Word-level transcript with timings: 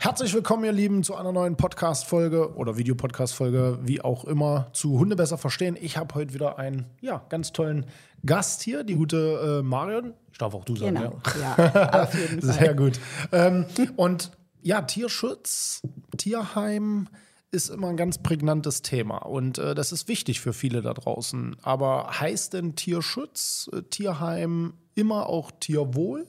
Herzlich 0.00 0.32
willkommen, 0.32 0.62
ihr 0.64 0.70
Lieben, 0.70 1.02
zu 1.02 1.16
einer 1.16 1.32
neuen 1.32 1.56
Podcast-Folge 1.56 2.54
oder 2.54 2.76
Videopodcast-Folge, 2.76 3.80
wie 3.82 4.00
auch 4.00 4.24
immer, 4.24 4.68
zu 4.72 4.96
Hunde 4.96 5.16
besser 5.16 5.38
verstehen. 5.38 5.76
Ich 5.80 5.96
habe 5.96 6.14
heute 6.14 6.34
wieder 6.34 6.56
einen 6.56 6.86
ja, 7.00 7.24
ganz 7.28 7.52
tollen 7.52 7.84
Gast 8.24 8.62
hier, 8.62 8.84
die 8.84 8.94
gute 8.94 9.58
äh, 9.58 9.62
Marion. 9.62 10.14
Ich 10.30 10.38
darf 10.38 10.54
auch 10.54 10.64
du 10.64 10.76
sagen, 10.76 10.94
Genau, 10.94 11.20
ja. 11.40 11.72
ja, 11.74 12.02
auf 12.04 12.14
jeden 12.14 12.40
Fall. 12.42 12.52
Sehr 12.52 12.74
gut. 12.74 13.00
Ähm, 13.32 13.66
und 13.96 14.30
ja, 14.62 14.82
Tierschutz, 14.82 15.82
Tierheim 16.16 17.08
ist 17.50 17.68
immer 17.68 17.88
ein 17.88 17.96
ganz 17.96 18.18
prägnantes 18.18 18.82
Thema 18.82 19.18
und 19.18 19.58
äh, 19.58 19.74
das 19.74 19.90
ist 19.90 20.06
wichtig 20.06 20.40
für 20.40 20.52
viele 20.52 20.80
da 20.80 20.94
draußen. 20.94 21.56
Aber 21.62 22.20
heißt 22.20 22.54
denn 22.54 22.76
Tierschutz, 22.76 23.68
äh, 23.72 23.82
Tierheim 23.82 24.74
immer 24.94 25.26
auch 25.26 25.50
Tierwohl? 25.58 26.26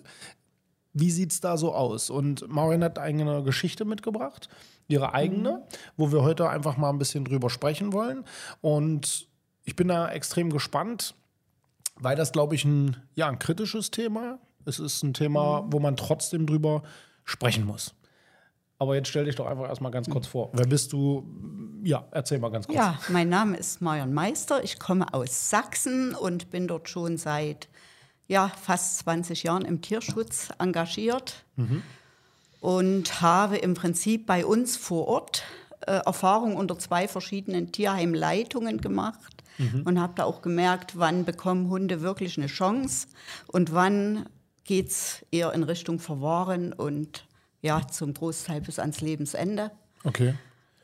Wie 0.94 1.12
sieht 1.12 1.32
es 1.32 1.40
da 1.40 1.58
so 1.58 1.73
aus? 1.73 2.09
Und 2.09 2.48
Marion 2.50 2.84
hat 2.84 2.98
eine 2.98 3.44
Geschichte 3.44 3.86
mitgebracht, 3.86 4.50
ihre 4.88 5.14
eigene, 5.14 5.66
wo 5.98 6.12
wir 6.12 6.23
heute 6.23 6.50
einfach 6.50 6.78
mal 6.78 6.90
ein 6.90 6.98
bisschen 6.98 7.26
drüber 7.26 7.50
sprechen 7.50 7.94
wollen. 7.94 8.26
Und 8.62 9.28
ich 9.64 9.76
bin 9.76 9.88
da 9.88 10.10
extrem 10.12 10.50
gespannt, 10.50 11.16
weil 11.95 12.16
das, 12.16 12.32
glaube 12.32 12.56
ich, 12.56 12.66
ein, 12.66 12.98
ja, 13.14 13.28
ein 13.28 13.40
kritisches 13.40 13.92
Thema. 13.92 14.40
Es 14.66 14.80
ist 14.80 15.04
ein 15.04 15.14
Thema, 15.14 15.66
wo 15.70 15.80
man 15.80 15.95
trotzdem 15.95 16.48
drüber 16.48 16.84
sprechen 17.23 17.66
muss. 17.66 17.94
Aber 18.80 18.95
jetzt 18.95 19.10
stell 19.10 19.26
dich 19.26 19.36
doch 19.36 19.45
einfach 19.45 19.67
erstmal 19.67 19.92
ganz 19.92 20.10
kurz 20.10 20.26
vor. 20.26 20.50
Wer 20.54 20.66
bist 20.66 20.94
du? 20.94 21.23
Ja, 21.84 22.08
erzähl 22.12 22.40
mal 22.40 22.50
ganz 22.50 22.66
kurz. 22.66 22.78
Ja, 22.78 22.98
mein 23.10 23.28
Name 23.30 23.58
ist 23.58 23.82
Marion 23.82 24.14
Meister. 24.14 24.64
Ich 24.64 24.80
komme 24.80 25.14
aus 25.14 25.50
Sachsen 25.50 26.16
und 26.16 26.50
bin 26.50 26.67
dort 26.67 26.88
schon 26.90 27.17
seit 27.17 27.69
ja, 28.30 28.48
fast 28.48 29.00
20 29.00 29.44
Jahren 29.44 29.66
im 29.66 29.82
Tierschutz 29.82 30.50
engagiert 30.60 31.44
und 32.62 33.22
habe 33.22 33.58
im 33.58 33.74
Prinzip 33.74 34.26
bei 34.26 34.46
uns 34.46 34.78
vor 34.78 35.08
Ort 35.08 35.44
äh, 35.82 36.00
Erfahrung 36.06 36.56
unter 36.56 36.80
zwei 36.80 37.10
verschiedenen 37.10 37.74
Tierheimleitungen 37.74 38.80
gemacht 38.80 39.44
und 39.84 40.00
habe 40.00 40.14
da 40.16 40.24
auch 40.24 40.42
gemerkt, 40.42 40.98
wann 40.98 41.26
bekommen 41.26 41.70
Hunde 41.70 42.02
wirklich 42.02 42.38
eine 42.38 42.48
Chance 42.48 43.08
und 43.48 43.74
wann 43.74 44.26
geht 44.64 44.90
es 44.90 45.26
eher 45.32 45.52
in 45.54 45.64
Richtung 45.64 46.00
Verwahren 46.00 46.72
und 46.72 47.26
ja, 47.62 47.86
zum 47.88 48.14
Großteil 48.14 48.62
bis 48.62 48.80
ans 48.80 49.02
Lebensende. 49.02 49.72
Okay. 50.06 50.36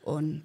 Und 0.02 0.42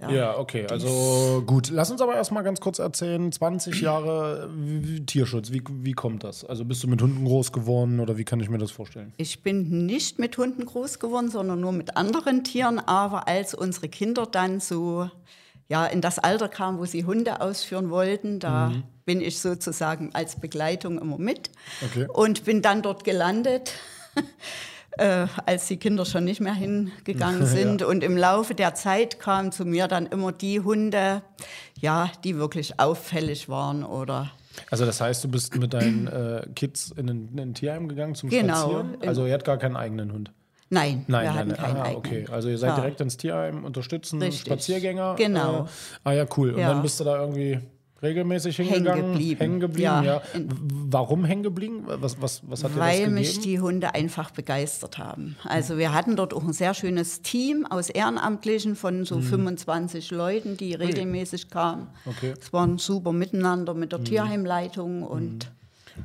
ja, 0.00 0.10
Ja, 0.10 0.38
okay. 0.38 0.66
Also 0.68 1.42
gut. 1.46 1.70
Lass 1.70 1.90
uns 1.90 2.00
aber 2.00 2.14
erstmal 2.14 2.42
ganz 2.42 2.60
kurz 2.60 2.78
erzählen: 2.78 3.30
20 3.30 3.80
Jahre 3.80 4.50
Tierschutz. 5.06 5.52
Wie, 5.52 5.62
wie 5.68 5.92
kommt 5.92 6.24
das? 6.24 6.44
Also 6.44 6.64
bist 6.64 6.82
du 6.82 6.88
mit 6.88 7.00
Hunden 7.02 7.24
groß 7.24 7.52
geworden 7.52 8.00
oder 8.00 8.16
wie 8.16 8.24
kann 8.24 8.40
ich 8.40 8.48
mir 8.48 8.58
das 8.58 8.70
vorstellen? 8.70 9.12
Ich 9.16 9.42
bin 9.42 9.86
nicht 9.86 10.18
mit 10.18 10.36
Hunden 10.38 10.64
groß 10.64 10.98
geworden, 10.98 11.30
sondern 11.30 11.60
nur 11.60 11.72
mit 11.72 11.96
anderen 11.96 12.44
Tieren. 12.44 12.78
Aber 12.78 13.28
als 13.28 13.54
unsere 13.54 13.88
Kinder 13.88 14.26
dann 14.26 14.60
so 14.60 15.10
ja, 15.68 15.86
in 15.86 16.00
das 16.00 16.18
Alter 16.18 16.48
kamen, 16.48 16.78
wo 16.78 16.84
sie 16.84 17.04
Hunde 17.04 17.40
ausführen 17.40 17.90
wollten, 17.90 18.40
da 18.40 18.72
bin 19.04 19.20
ich 19.20 19.38
sozusagen 19.38 20.10
als 20.14 20.40
Begleitung 20.40 20.98
immer 20.98 21.16
mit 21.18 21.50
Okay. 21.84 22.06
und 22.12 22.44
bin 22.44 22.60
dann 22.60 22.82
dort 22.82 23.04
gelandet. 23.04 23.72
Äh, 24.98 25.26
als 25.46 25.66
die 25.68 25.76
Kinder 25.76 26.04
schon 26.04 26.24
nicht 26.24 26.40
mehr 26.40 26.52
hingegangen 26.52 27.46
sind. 27.46 27.82
Und 27.82 28.02
im 28.02 28.16
Laufe 28.16 28.54
der 28.54 28.74
Zeit 28.74 29.20
kamen 29.20 29.52
zu 29.52 29.64
mir 29.64 29.86
dann 29.88 30.06
immer 30.06 30.32
die 30.32 30.60
Hunde, 30.60 31.22
ja, 31.78 32.10
die 32.24 32.36
wirklich 32.36 32.80
auffällig 32.80 33.48
waren 33.48 33.84
oder 33.84 34.32
Also 34.70 34.84
das 34.86 35.00
heißt, 35.00 35.22
du 35.24 35.28
bist 35.28 35.56
mit 35.56 35.72
deinen 35.74 36.06
äh, 36.08 36.42
Kids 36.56 36.92
in 36.96 37.08
ein, 37.08 37.28
in 37.32 37.40
ein 37.40 37.54
Tierheim 37.54 37.88
gegangen 37.88 38.14
zum 38.16 38.30
Genau. 38.30 38.54
Spazieren? 38.68 38.96
Also 39.06 39.26
ihr 39.26 39.32
habt 39.34 39.44
gar 39.44 39.58
keinen 39.58 39.76
eigenen 39.76 40.12
Hund? 40.12 40.32
nein, 40.72 41.04
Nein, 41.08 41.24
wir 41.24 41.32
nein, 41.44 41.56
keinen 41.56 41.76
Ah, 41.76 41.82
eigenen. 41.82 41.96
okay. 41.96 42.26
Also 42.30 42.48
ihr 42.48 42.58
seid 42.58 42.70
Ja. 42.70 42.74
direkt 42.80 43.00
ins 43.00 43.16
Tierheim, 43.16 43.64
unterstützen 43.64 44.20
Richtig. 44.20 44.42
Spaziergänger. 44.52 45.14
Genau. 45.16 45.64
Äh, 45.64 45.68
ah 46.04 46.12
ja, 46.12 46.26
cool. 46.36 46.50
Und 46.50 46.60
Ja. 46.60 46.68
dann 46.68 46.82
bist 46.82 46.98
du 47.00 47.04
da 47.04 47.20
irgendwie 47.20 47.60
regelmäßig 48.02 48.58
Hängen 48.58 48.72
hingegangen? 48.72 49.12
geblieben. 49.12 49.40
Hängen 49.40 49.60
geblieben, 49.60 49.82
ja. 49.84 50.02
Ja. 50.02 50.22
Warum 50.34 51.24
hängen 51.24 51.42
geblieben? 51.42 51.84
Was, 51.86 52.20
was, 52.20 52.42
was 52.48 52.64
hat 52.64 52.70
dir 52.72 52.76
das 52.76 52.84
Weil 52.86 52.98
gegeben? 52.98 53.14
mich 53.14 53.40
die 53.40 53.60
Hunde 53.60 53.94
einfach 53.94 54.30
begeistert 54.30 54.98
haben. 54.98 55.36
Also 55.44 55.78
wir 55.78 55.92
hatten 55.92 56.16
dort 56.16 56.32
auch 56.34 56.42
ein 56.44 56.52
sehr 56.52 56.74
schönes 56.74 57.22
Team 57.22 57.66
aus 57.68 57.90
Ehrenamtlichen 57.90 58.76
von 58.76 59.04
so 59.04 59.20
25 59.20 60.10
Leuten, 60.10 60.56
die 60.56 60.74
regelmäßig 60.74 61.50
kamen. 61.50 61.82
Mhm. 62.04 62.10
Okay. 62.10 62.28
Mhm. 62.30 62.34
Es 62.40 62.52
war 62.52 62.66
ein 62.66 62.78
super 62.78 63.12
Miteinander 63.12 63.74
mit 63.74 63.92
der 63.92 64.02
Tierheimleitung 64.02 65.02
und 65.02 65.50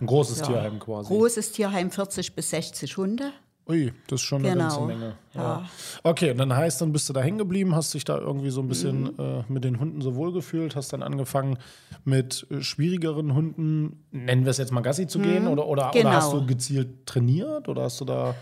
Ein 0.02 0.08
großes 0.08 0.40
ja, 0.40 0.46
Tierheim 0.48 0.80
quasi. 0.80 1.08
großes 1.08 1.52
Tierheim, 1.54 1.92
40 1.92 2.36
bis 2.36 2.50
60 2.50 2.98
Hunde. 2.98 3.32
Ui, 3.68 3.92
das 4.08 4.22
ist 4.22 4.28
schon 4.28 4.46
eine 4.46 4.54
Genau. 4.54 4.68
ganze 4.68 4.82
Menge. 4.86 5.14
Ja. 5.34 5.42
Ja. 5.42 5.70
Okay, 6.04 6.30
und 6.32 6.38
dann 6.38 6.56
heißt, 6.56 6.82
dann 6.82 6.92
bist 6.92 7.10
du 7.10 7.14
da 7.14 7.22
hängen 7.22 7.40
geblieben, 7.40 7.76
hast 7.76 7.94
dich 7.96 8.04
da 8.06 8.18
irgendwie 8.20 8.52
so 8.52 8.62
ein 8.62 8.68
bisschen 8.68 9.04
Mhm. 9.04 9.14
äh, 9.18 9.44
mit 9.52 9.64
den 9.64 9.80
Hunden 9.80 10.02
so 10.02 10.16
wohl 10.16 10.32
gefühlt, 10.32 10.76
hast 10.76 10.94
dann 10.94 11.02
angefangen 11.02 11.58
mit 12.04 12.46
äh, 12.52 12.62
schwierigeren 12.62 13.34
Hunden, 13.34 14.06
nennen 14.12 14.44
wir 14.46 14.52
es 14.52 14.58
jetzt 14.58 14.72
mal 14.72 14.82
Gassi 14.82 15.08
zu 15.08 15.18
gehen, 15.20 15.48
oder, 15.48 15.66
oder, 15.68 15.90
oder 15.90 16.00
Genau. 16.00 16.12
hast 16.12 16.32
du 16.32 16.46
gezielt 16.46 17.08
trainiert 17.08 17.68
oder 17.68 17.84
hast 17.84 18.00
du 18.02 18.06
da. 18.06 18.36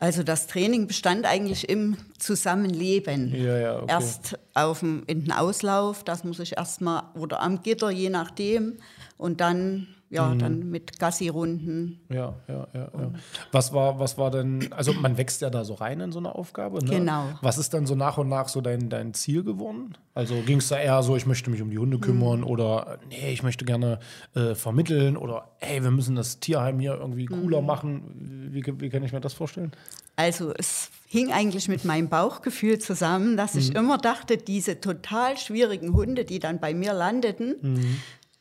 Also 0.00 0.24
das 0.24 0.48
Training 0.48 0.88
bestand 0.88 1.24
eigentlich 1.24 1.68
im 1.68 1.96
Zusammenleben. 2.18 3.32
Ja, 3.34 3.56
ja, 3.58 3.76
okay. 3.76 3.86
Erst 3.92 4.38
auf 4.54 4.80
dem, 4.80 5.04
in 5.06 5.22
den 5.22 5.32
Auslauf, 5.32 6.02
das 6.04 6.24
muss 6.24 6.40
ich 6.40 6.56
erstmal, 6.56 7.04
oder 7.14 7.40
am 7.40 7.62
Gitter, 7.62 7.90
je 7.90 8.10
nachdem. 8.10 8.74
Und 9.16 9.40
dann, 9.40 9.86
ja, 10.14 10.28
Mhm. 10.34 10.38
dann 10.38 10.70
mit 10.70 10.98
Gassi-Runden. 10.98 12.00
Ja, 12.08 12.34
ja, 12.48 12.66
ja, 12.72 12.80
ja. 12.98 13.10
Was 13.52 13.72
war, 13.72 13.98
was 13.98 14.16
war 14.16 14.30
denn, 14.30 14.72
also 14.72 14.94
man 14.94 15.18
wächst 15.18 15.42
ja 15.42 15.50
da 15.50 15.64
so 15.64 15.74
rein 15.74 16.00
in 16.00 16.12
so 16.12 16.18
eine 16.18 16.34
Aufgabe, 16.34 16.82
ne? 16.84 16.90
Genau. 16.90 17.38
Was 17.42 17.58
ist 17.58 17.74
dann 17.74 17.86
so 17.86 17.94
nach 17.94 18.16
und 18.18 18.28
nach 18.28 18.48
so 18.48 18.60
dein, 18.60 18.88
dein 18.88 19.12
Ziel 19.14 19.42
geworden? 19.44 19.94
Also 20.14 20.42
ging 20.42 20.58
es 20.58 20.68
da 20.68 20.78
eher 20.78 21.02
so, 21.02 21.16
ich 21.16 21.26
möchte 21.26 21.50
mich 21.50 21.60
um 21.60 21.70
die 21.70 21.78
Hunde 21.78 21.98
kümmern 21.98 22.40
Mhm. 22.40 22.46
oder 22.46 22.98
nee, 23.10 23.32
ich 23.32 23.42
möchte 23.42 23.64
gerne 23.64 23.98
äh, 24.34 24.54
vermitteln 24.54 25.16
oder 25.16 25.48
hey, 25.58 25.82
wir 25.82 25.90
müssen 25.90 26.14
das 26.16 26.38
Tierheim 26.40 26.78
hier 26.78 26.94
irgendwie 26.94 27.26
cooler 27.26 27.60
Mhm. 27.60 27.66
machen. 27.66 28.48
Wie, 28.52 28.64
wie 28.80 28.88
kann 28.90 29.02
ich 29.02 29.12
mir 29.12 29.20
das 29.20 29.34
vorstellen? 29.34 29.72
Also 30.16 30.52
es 30.56 30.90
hing 31.08 31.32
eigentlich 31.32 31.66
mit 31.68 31.84
meinem 31.84 32.08
Bauchgefühl 32.08 32.78
zusammen, 32.78 33.36
dass 33.36 33.54
Mhm. 33.54 33.60
ich 33.60 33.74
immer 33.74 33.98
dachte, 33.98 34.36
diese 34.36 34.80
total 34.80 35.36
schwierigen 35.36 35.92
Hunde, 35.94 36.24
die 36.24 36.38
dann 36.38 36.60
bei 36.60 36.72
mir 36.74 36.92
landeten, 36.92 37.56
Mhm. 37.60 37.96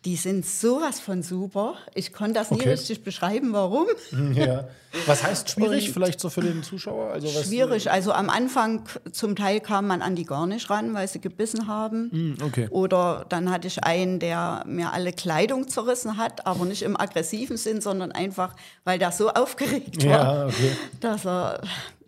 Die 0.05 0.17
sind 0.17 0.45
sowas 0.45 0.99
von 0.99 1.23
super. 1.23 1.75
Ich 1.95 2.11
konnte 2.11 2.33
das 2.33 2.51
nie 2.51 2.57
Okay. 2.57 2.71
richtig 2.71 3.03
beschreiben, 3.03 3.53
warum. 3.53 3.87
Ja. 4.33 4.67
Was 5.05 5.23
heißt 5.23 5.49
schwierig, 5.51 5.87
Und- 5.87 5.93
vielleicht 5.93 6.19
so 6.19 6.29
für 6.29 6.41
den 6.41 6.61
Zuschauer? 6.61 7.11
Also 7.11 7.27
was, 7.33 7.45
Schwierig. 7.47 7.89
Also 7.89 8.11
am 8.11 8.29
Anfang 8.29 8.83
zum 9.13 9.35
Teil 9.35 9.59
kam 9.61 9.87
man 9.87 10.01
an 10.01 10.15
die 10.15 10.25
gar 10.25 10.45
nicht 10.45 10.69
ran, 10.69 10.93
weil 10.93 11.07
sie 11.07 11.19
gebissen 11.21 11.67
haben. 11.67 12.09
Hm, 12.11 12.37
okay. 12.45 12.67
Oder 12.69 13.25
dann 13.29 13.49
hatte 13.49 13.67
ich 13.67 13.83
einen, 13.85 14.19
der 14.19 14.63
mir 14.67 14.91
alle 14.91 15.13
Kleidung 15.13 15.67
zerrissen 15.69 16.17
hat, 16.17 16.45
aber 16.45 16.65
nicht 16.65 16.81
im 16.81 16.99
aggressiven 16.99 17.55
Sinn, 17.57 17.79
sondern 17.79 18.11
einfach, 18.11 18.55
weil 18.83 18.99
der 18.99 19.11
so 19.13 19.29
aufgeregt 19.29 20.03
war, 20.05 20.11
Ja, 20.11 20.45
okay. 20.47 20.71
dass 20.99 21.25
er 21.25 21.61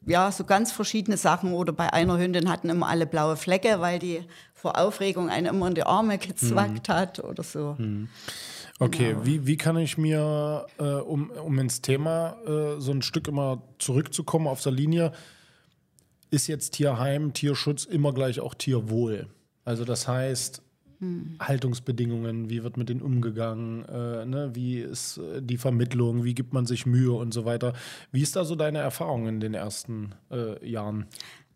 ja 0.05 0.31
so 0.31 0.43
ganz 0.43 0.71
verschiedene 0.71 1.17
Sachen 1.17 1.53
oder 1.53 1.73
bei 1.73 1.91
einer 1.91 2.17
Hündin 2.17 2.49
hatten 2.49 2.69
immer 2.69 2.87
alle 2.87 3.05
blaue 3.05 3.35
Flecke, 3.35 3.79
weil 3.79 3.99
die 3.99 4.23
vor 4.53 4.77
Aufregung 4.77 5.29
einen 5.29 5.47
immer 5.47 5.67
in 5.67 5.75
die 5.75 5.83
Arme 5.83 6.17
gezwackt 6.17 6.89
hat 6.89 7.19
oder 7.23 7.43
so. 7.43 7.77
Okay, 8.79 9.13
Genau. 9.13 9.25
wie, 9.25 9.47
wie 9.47 9.57
kann 9.57 9.77
ich 9.77 9.97
mir, 9.97 10.65
äh, 10.77 10.83
um, 10.83 11.29
um 11.29 11.59
ins 11.59 11.81
Thema 11.81 12.35
äh, 12.45 12.79
so 12.79 12.91
ein 12.91 13.01
Stück 13.01 13.27
immer 13.27 13.61
zurückzukommen 13.79 14.47
auf 14.47 14.61
der 14.61 14.71
Linie, 14.73 15.11
ist 16.31 16.47
jetzt 16.47 16.71
Tierheim, 16.71 17.31
Tierschutz 17.33 17.85
immer 17.85 18.13
gleich 18.13 18.39
auch 18.39 18.53
Tierwohl? 18.53 19.27
Also 19.63 19.85
das 19.85 20.07
heißt, 20.07 20.61
Hm. 20.99 21.35
Haltungsbedingungen, 21.39 22.49
wie 22.49 22.63
wird 22.63 22.77
mit 22.77 22.89
denen 22.89 23.01
umgegangen, 23.01 23.83
äh, 23.85 24.25
ne? 24.25 24.51
wie 24.53 24.79
ist 24.79 25.17
äh, 25.17 25.41
die 25.41 25.57
Vermittlung, 25.57 26.23
wie 26.23 26.33
gibt 26.33 26.53
man 26.53 26.65
sich 26.65 26.85
Mühe 26.85 27.11
und 27.11 27.33
so 27.33 27.45
weiter. 27.45 27.73
Wie 28.11 28.21
ist 28.21 28.35
da 28.35 28.45
so 28.45 28.55
deine 28.55 28.79
Erfahrung 28.79 29.27
in 29.27 29.39
den 29.39 29.53
ersten 29.53 30.15
äh, 30.31 30.65
Jahren? 30.67 31.07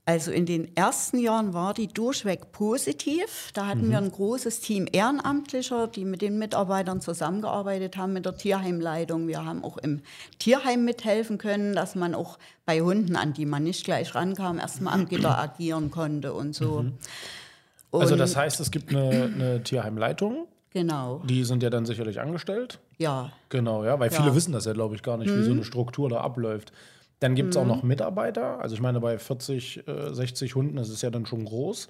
Also 0.09 0.31
in 0.31 0.47
den 0.47 0.75
ersten 0.75 1.19
Jahren 1.19 1.53
war 1.53 1.75
die 1.75 1.88
durchweg 1.88 2.51
positiv. 2.51 3.51
Da 3.53 3.68
hatten 3.68 3.86
mhm. 3.86 3.91
wir 3.91 3.97
ein 4.00 4.12
großes 4.12 4.59
Team 4.59 4.88
Ehrenamtlicher, 4.91 5.86
die 5.86 6.03
mit 6.03 6.24
den 6.24 6.39
Mitarbeitern 6.39 7.00
zusammengearbeitet 7.00 7.95
haben, 7.95 8.13
mit 8.13 8.25
der 8.25 8.36
Tierheimleitung. 8.36 9.27
Wir 9.27 9.45
haben 9.45 9.63
auch 9.63 9.77
im 9.77 10.01
Tierheim 10.39 10.83
mithelfen 10.83 11.38
können, 11.38 11.75
dass 11.75 11.94
man 11.94 12.15
auch 12.15 12.39
bei 12.65 12.81
Hunden, 12.81 13.15
an 13.15 13.33
die 13.33 13.45
man 13.45 13.63
nicht 13.63 13.86
gleich 13.86 14.15
rankam, 14.15 14.57
erstmal 14.57 14.95
am 14.95 15.07
Gitter 15.07 15.38
agieren 15.39 15.91
konnte 15.91 16.33
und 16.33 16.56
so. 16.56 16.81
Mhm. 16.81 16.94
Und 17.91 18.01
also 18.01 18.15
das 18.15 18.36
heißt, 18.36 18.59
es 18.59 18.71
gibt 18.71 18.89
eine, 18.89 19.09
eine 19.33 19.63
Tierheimleitung. 19.63 20.47
Genau. 20.71 21.21
Die 21.25 21.44
sind 21.44 21.63
ja 21.63 21.69
dann 21.69 21.86
sicherlich 21.86 22.19
angestellt. 22.19 22.80
Ja. 22.97 23.31
Genau, 23.50 23.83
ja, 23.83 24.00
weil 24.00 24.12
viele 24.12 24.36
wissen 24.36 24.51
das 24.51 24.65
ja, 24.65 24.74
glaube 24.74 24.95
ich, 24.95 25.01
gar 25.01 25.18
nicht, 25.18 25.31
mhm. 25.31 25.39
wie 25.39 25.44
so 25.44 25.51
eine 25.51 25.63
Struktur 25.63 26.09
da 26.09 26.21
abläuft. 26.21 26.71
Dann 27.19 27.36
gibt 27.36 27.50
es 27.50 27.56
mhm. 27.56 27.63
auch 27.63 27.75
noch 27.75 27.83
Mitarbeiter. 27.83 28.59
Also 28.62 28.75
ich 28.75 28.81
meine, 28.81 29.00
bei 29.00 29.18
40, 29.18 29.88
äh, 29.88 30.13
60 30.13 30.56
Hunden, 30.56 30.75
das 30.75 30.89
ist 30.89 31.01
ja 31.01 31.09
dann 31.09 31.25
schon 31.25 31.45
groß. 31.45 31.89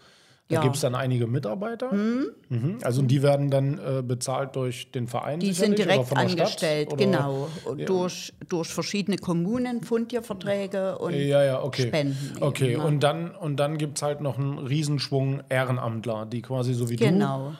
Da 0.49 0.55
ja. 0.55 0.61
gibt 0.61 0.75
es 0.75 0.81
dann 0.81 0.95
einige 0.95 1.27
Mitarbeiter. 1.27 1.93
Mhm. 1.93 2.31
Mhm. 2.49 2.77
Also 2.83 3.01
die 3.01 3.21
werden 3.21 3.49
dann 3.49 3.77
äh, 3.77 4.01
bezahlt 4.01 4.55
durch 4.55 4.91
den 4.91 5.07
Verein. 5.07 5.39
Die 5.39 5.53
sind 5.53 5.77
direkt 5.77 6.15
angestellt, 6.15 6.97
genau. 6.97 7.47
Ja. 7.77 7.85
Durch, 7.85 8.33
durch 8.49 8.67
verschiedene 8.67 9.17
Kommunen, 9.17 9.83
Fundtierverträge 9.83 10.97
und 10.97 11.13
ja, 11.13 11.43
ja, 11.43 11.63
okay. 11.63 11.87
Spenden. 11.87 12.33
Okay, 12.41 12.73
eben, 12.73 12.81
ne? 12.81 12.87
und 12.87 13.03
dann, 13.03 13.31
und 13.35 13.57
dann 13.57 13.77
gibt 13.77 13.97
es 13.97 14.01
halt 14.01 14.21
noch 14.21 14.37
einen 14.37 14.57
Riesenschwung 14.57 15.43
Ehrenamtler, 15.49 16.25
die 16.25 16.41
quasi 16.41 16.73
so 16.73 16.89
wie 16.89 16.95
genau. 16.95 17.51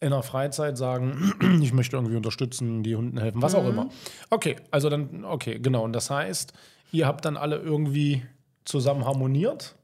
du 0.00 0.06
in 0.06 0.10
der 0.10 0.22
Freizeit 0.22 0.78
sagen, 0.78 1.34
ich 1.62 1.74
möchte 1.74 1.96
irgendwie 1.96 2.16
unterstützen, 2.16 2.82
die 2.82 2.96
Hunden 2.96 3.18
helfen, 3.18 3.42
was 3.42 3.52
mhm. 3.52 3.58
auch 3.58 3.68
immer. 3.68 3.88
Okay, 4.30 4.56
also 4.70 4.88
dann, 4.88 5.24
okay, 5.26 5.58
genau. 5.58 5.84
Und 5.84 5.92
das 5.92 6.08
heißt, 6.08 6.54
Ihr 6.92 7.06
habt 7.06 7.24
dann 7.24 7.36
alle 7.36 7.56
irgendwie 7.56 8.22
zusammen 8.64 9.04
harmoniert? 9.04 9.76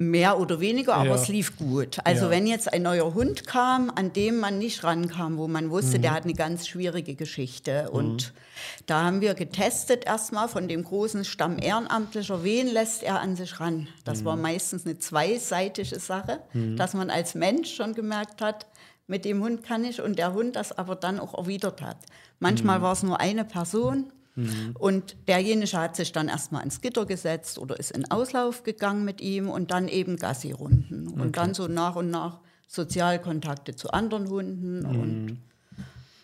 Mehr 0.00 0.38
oder 0.38 0.60
weniger, 0.60 0.94
aber 0.94 1.08
ja. 1.08 1.14
es 1.16 1.26
lief 1.26 1.56
gut. 1.56 1.98
Also 2.04 2.26
ja. 2.26 2.30
wenn 2.30 2.46
jetzt 2.46 2.72
ein 2.72 2.82
neuer 2.82 3.14
Hund 3.14 3.48
kam, 3.48 3.90
an 3.92 4.12
dem 4.12 4.38
man 4.38 4.58
nicht 4.58 4.84
rankam, 4.84 5.38
wo 5.38 5.48
man 5.48 5.70
wusste, 5.70 5.98
mhm. 5.98 6.02
der 6.02 6.12
hat 6.12 6.22
eine 6.22 6.34
ganz 6.34 6.68
schwierige 6.68 7.16
Geschichte. 7.16 7.90
Und 7.90 8.28
mhm. 8.28 8.82
da 8.86 9.02
haben 9.02 9.20
wir 9.20 9.34
getestet 9.34 10.06
erstmal 10.06 10.48
von 10.48 10.68
dem 10.68 10.84
großen 10.84 11.24
Stamm 11.24 11.58
Ehrenamtlicher, 11.58 12.44
wen 12.44 12.68
lässt 12.68 13.02
er 13.02 13.20
an 13.20 13.34
sich 13.34 13.58
ran. 13.58 13.88
Das 14.04 14.20
mhm. 14.20 14.26
war 14.26 14.36
meistens 14.36 14.86
eine 14.86 14.98
zweiseitige 14.98 15.98
Sache, 15.98 16.38
mhm. 16.52 16.76
dass 16.76 16.94
man 16.94 17.10
als 17.10 17.34
Mensch 17.34 17.74
schon 17.74 17.94
gemerkt 17.94 18.40
hat, 18.40 18.66
mit 19.08 19.24
dem 19.24 19.42
Hund 19.42 19.64
kann 19.64 19.84
ich 19.84 20.00
und 20.00 20.18
der 20.18 20.32
Hund 20.32 20.54
das 20.54 20.70
aber 20.70 20.94
dann 20.94 21.18
auch 21.18 21.34
erwidert 21.36 21.82
hat. 21.82 21.96
Manchmal 22.38 22.78
mhm. 22.78 22.82
war 22.82 22.92
es 22.92 23.02
nur 23.02 23.18
eine 23.18 23.44
Person 23.44 24.12
Mhm. 24.38 24.74
Und 24.78 25.16
derjenige 25.26 25.76
hat 25.76 25.96
sich 25.96 26.12
dann 26.12 26.28
erstmal 26.28 26.60
ans 26.60 26.80
Gitter 26.80 27.06
gesetzt 27.06 27.58
oder 27.58 27.78
ist 27.78 27.90
in 27.90 28.08
Auslauf 28.10 28.62
gegangen 28.62 29.04
mit 29.04 29.20
ihm 29.20 29.48
und 29.48 29.72
dann 29.72 29.88
eben 29.88 30.16
Gassi-Runden. 30.16 31.08
Und 31.08 31.36
dann 31.36 31.54
so 31.54 31.66
nach 31.66 31.96
und 31.96 32.10
nach 32.10 32.40
Sozialkontakte 32.68 33.74
zu 33.74 33.90
anderen 33.90 34.28
Hunden 34.28 34.80
mhm. 34.80 35.00
und 35.00 35.38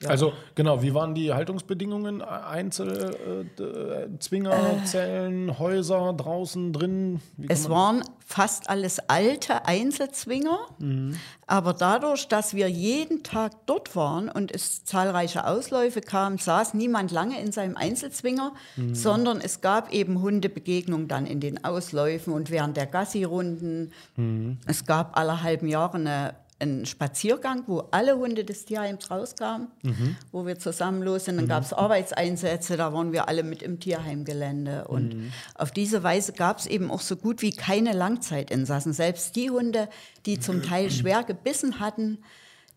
ja. 0.04 0.10
Also 0.10 0.32
genau, 0.54 0.82
wie 0.82 0.94
waren 0.94 1.14
die 1.14 1.32
Haltungsbedingungen? 1.32 2.22
Einzelzwinger, 2.22 4.52
äh, 4.52 4.76
äh, 4.76 4.84
Zellen, 4.84 5.58
Häuser, 5.58 6.12
draußen, 6.12 6.72
drin? 6.72 7.20
Es 7.48 7.68
waren 7.68 8.04
fast 8.26 8.70
alles 8.70 9.00
alte 9.08 9.66
Einzelzwinger, 9.66 10.58
mhm. 10.78 11.16
aber 11.46 11.74
dadurch, 11.74 12.28
dass 12.28 12.54
wir 12.54 12.68
jeden 12.68 13.22
Tag 13.22 13.52
dort 13.66 13.94
waren 13.96 14.28
und 14.28 14.54
es 14.54 14.84
zahlreiche 14.84 15.46
Ausläufe 15.46 16.00
kamen, 16.00 16.38
saß 16.38 16.74
niemand 16.74 17.12
lange 17.12 17.40
in 17.40 17.52
seinem 17.52 17.76
Einzelzwinger, 17.76 18.52
mhm. 18.76 18.94
sondern 18.94 19.40
es 19.40 19.60
gab 19.60 19.92
eben 19.92 20.22
Hundebegegnungen 20.22 21.08
dann 21.08 21.26
in 21.26 21.40
den 21.40 21.64
Ausläufen 21.64 22.32
und 22.32 22.50
während 22.50 22.76
der 22.76 22.86
Gassi-Runden. 22.86 23.92
Mhm. 24.16 24.58
Es 24.66 24.86
gab 24.86 25.18
alle 25.18 25.42
halben 25.42 25.68
Jahre 25.68 25.98
eine 25.98 26.34
einen 26.60 26.86
Spaziergang, 26.86 27.64
wo 27.66 27.80
alle 27.90 28.16
Hunde 28.16 28.44
des 28.44 28.64
Tierheims 28.64 29.10
rauskamen, 29.10 29.68
mhm. 29.82 30.16
wo 30.32 30.46
wir 30.46 30.58
zusammen 30.58 31.02
los 31.02 31.24
sind. 31.24 31.36
Dann 31.36 31.46
mhm. 31.46 31.50
gab 31.50 31.64
es 31.64 31.72
Arbeitseinsätze, 31.72 32.76
da 32.76 32.92
waren 32.92 33.12
wir 33.12 33.28
alle 33.28 33.42
mit 33.42 33.62
im 33.62 33.80
Tierheimgelände. 33.80 34.86
Und 34.88 35.14
mhm. 35.14 35.32
auf 35.54 35.70
diese 35.70 36.02
Weise 36.02 36.32
gab 36.32 36.58
es 36.58 36.66
eben 36.66 36.90
auch 36.90 37.00
so 37.00 37.16
gut 37.16 37.42
wie 37.42 37.52
keine 37.52 37.92
Langzeitinsassen. 37.92 38.92
Selbst 38.92 39.36
die 39.36 39.50
Hunde, 39.50 39.88
die 40.26 40.38
zum 40.38 40.62
Teil 40.62 40.90
schwer 40.90 41.24
gebissen 41.24 41.80
hatten, 41.80 42.18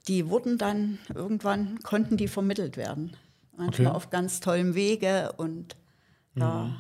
die 0.07 0.30
wurden 0.30 0.57
dann 0.57 1.00
irgendwann, 1.13 1.80
konnten 1.83 2.18
die 2.18 2.27
vermittelt 2.27 2.77
werden. 2.77 3.15
Manchmal 3.57 3.88
okay. 3.88 3.95
auf 3.95 4.09
ganz 4.09 4.39
tollem 4.39 4.75
Wege 4.75 5.33
und 5.38 5.75
ja. 6.35 6.63
Mhm. 6.63 6.75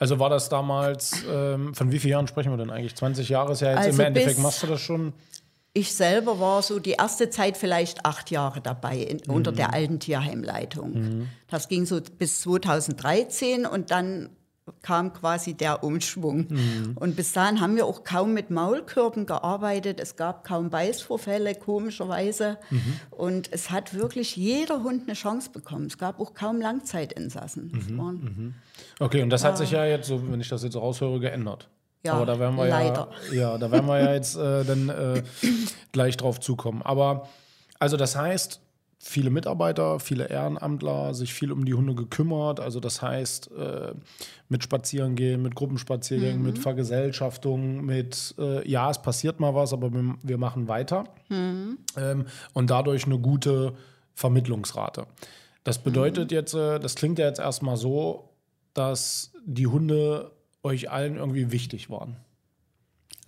Also 0.00 0.20
war 0.20 0.30
das 0.30 0.48
damals, 0.48 1.24
ähm, 1.28 1.74
von 1.74 1.90
wie 1.90 1.98
vielen 1.98 2.12
Jahren 2.12 2.28
sprechen 2.28 2.52
wir 2.52 2.56
denn 2.56 2.70
eigentlich? 2.70 2.94
20 2.94 3.28
Jahre 3.28 3.52
ist 3.52 3.60
ja 3.60 3.70
jetzt 3.70 3.78
also 3.78 4.00
im 4.00 4.06
Endeffekt, 4.06 4.38
machst 4.38 4.62
du 4.62 4.68
das 4.68 4.80
schon? 4.80 5.12
Ich 5.78 5.94
selber 5.94 6.40
war 6.40 6.60
so 6.62 6.80
die 6.80 6.96
erste 6.98 7.30
Zeit 7.30 7.56
vielleicht 7.56 8.04
acht 8.04 8.32
Jahre 8.32 8.60
dabei 8.60 8.96
in, 8.98 9.20
mhm. 9.24 9.32
unter 9.32 9.52
der 9.52 9.72
alten 9.72 10.00
Tierheimleitung. 10.00 10.92
Mhm. 10.92 11.28
Das 11.46 11.68
ging 11.68 11.86
so 11.86 12.00
bis 12.00 12.40
2013 12.40 13.64
und 13.64 13.92
dann 13.92 14.30
kam 14.82 15.12
quasi 15.12 15.54
der 15.54 15.84
Umschwung. 15.84 16.48
Mhm. 16.48 16.96
Und 16.96 17.14
bis 17.14 17.32
dahin 17.32 17.60
haben 17.60 17.76
wir 17.76 17.86
auch 17.86 18.02
kaum 18.02 18.34
mit 18.34 18.50
Maulkörben 18.50 19.24
gearbeitet. 19.24 20.00
Es 20.00 20.16
gab 20.16 20.42
kaum 20.42 20.68
Beißvorfälle, 20.68 21.54
komischerweise. 21.54 22.58
Mhm. 22.70 23.00
Und 23.12 23.52
es 23.52 23.70
hat 23.70 23.94
wirklich 23.94 24.34
jeder 24.34 24.82
Hund 24.82 25.04
eine 25.04 25.14
Chance 25.14 25.50
bekommen. 25.52 25.86
Es 25.86 25.96
gab 25.96 26.18
auch 26.18 26.34
kaum 26.34 26.60
Langzeitinsassen. 26.60 27.70
Mhm. 27.88 27.96
mhm. 27.96 28.54
Okay, 28.98 29.22
und 29.22 29.30
das 29.30 29.44
hat 29.44 29.56
sich 29.56 29.70
ja 29.70 29.84
jetzt, 29.84 30.08
so, 30.08 30.28
wenn 30.28 30.40
ich 30.40 30.48
das 30.48 30.64
jetzt 30.64 30.74
raushöre, 30.74 31.20
geändert. 31.20 31.68
Ja, 32.04 32.14
Aber 32.14 32.26
da 32.26 32.38
werden 32.38 32.56
wir 32.56 32.68
leider. 32.68 33.08
ja, 33.30 33.34
ja, 33.34 33.58
da 33.58 33.70
werden 33.70 33.86
wir 33.86 34.00
ja 34.00 34.14
jetzt 34.14 34.36
äh, 34.36 34.64
dann 34.64 34.88
äh, 34.88 35.22
gleich 35.92 36.16
drauf 36.16 36.40
zukommen. 36.40 36.82
Aber 36.82 37.28
also 37.78 37.96
das 37.96 38.16
heißt, 38.16 38.60
viele 39.00 39.30
Mitarbeiter, 39.30 40.00
viele 40.00 40.28
Ehrenamtler, 40.28 41.14
sich 41.14 41.32
viel 41.32 41.52
um 41.52 41.64
die 41.64 41.74
Hunde 41.74 41.94
gekümmert. 41.94 42.60
Also 42.60 42.80
das 42.80 43.00
heißt, 43.00 43.50
äh, 43.52 43.92
mit 44.48 44.62
Spazierengehen, 44.62 45.40
mit 45.40 45.54
Gruppenspaziergängen, 45.54 46.40
mhm. 46.40 46.46
mit 46.46 46.58
Vergesellschaftung, 46.58 47.84
mit 47.84 48.34
äh, 48.38 48.68
ja, 48.68 48.90
es 48.90 49.00
passiert 49.00 49.40
mal 49.40 49.54
was, 49.54 49.72
aber 49.72 49.92
wir, 49.92 50.14
wir 50.22 50.38
machen 50.38 50.68
weiter. 50.68 51.04
Mhm. 51.28 51.78
Ähm, 51.96 52.26
und 52.54 52.70
dadurch 52.70 53.06
eine 53.06 53.18
gute 53.18 53.74
Vermittlungsrate. 54.14 55.06
Das 55.62 55.78
bedeutet 55.78 56.30
mhm. 56.30 56.36
jetzt, 56.36 56.54
äh, 56.54 56.80
das 56.80 56.94
klingt 56.94 57.18
ja 57.18 57.26
jetzt 57.26 57.40
erstmal 57.40 57.76
so, 57.76 58.30
dass 58.74 59.32
die 59.44 59.66
Hunde 59.66 60.32
euch 60.62 60.90
allen 60.90 61.16
irgendwie 61.16 61.52
wichtig 61.52 61.90
waren. 61.90 62.16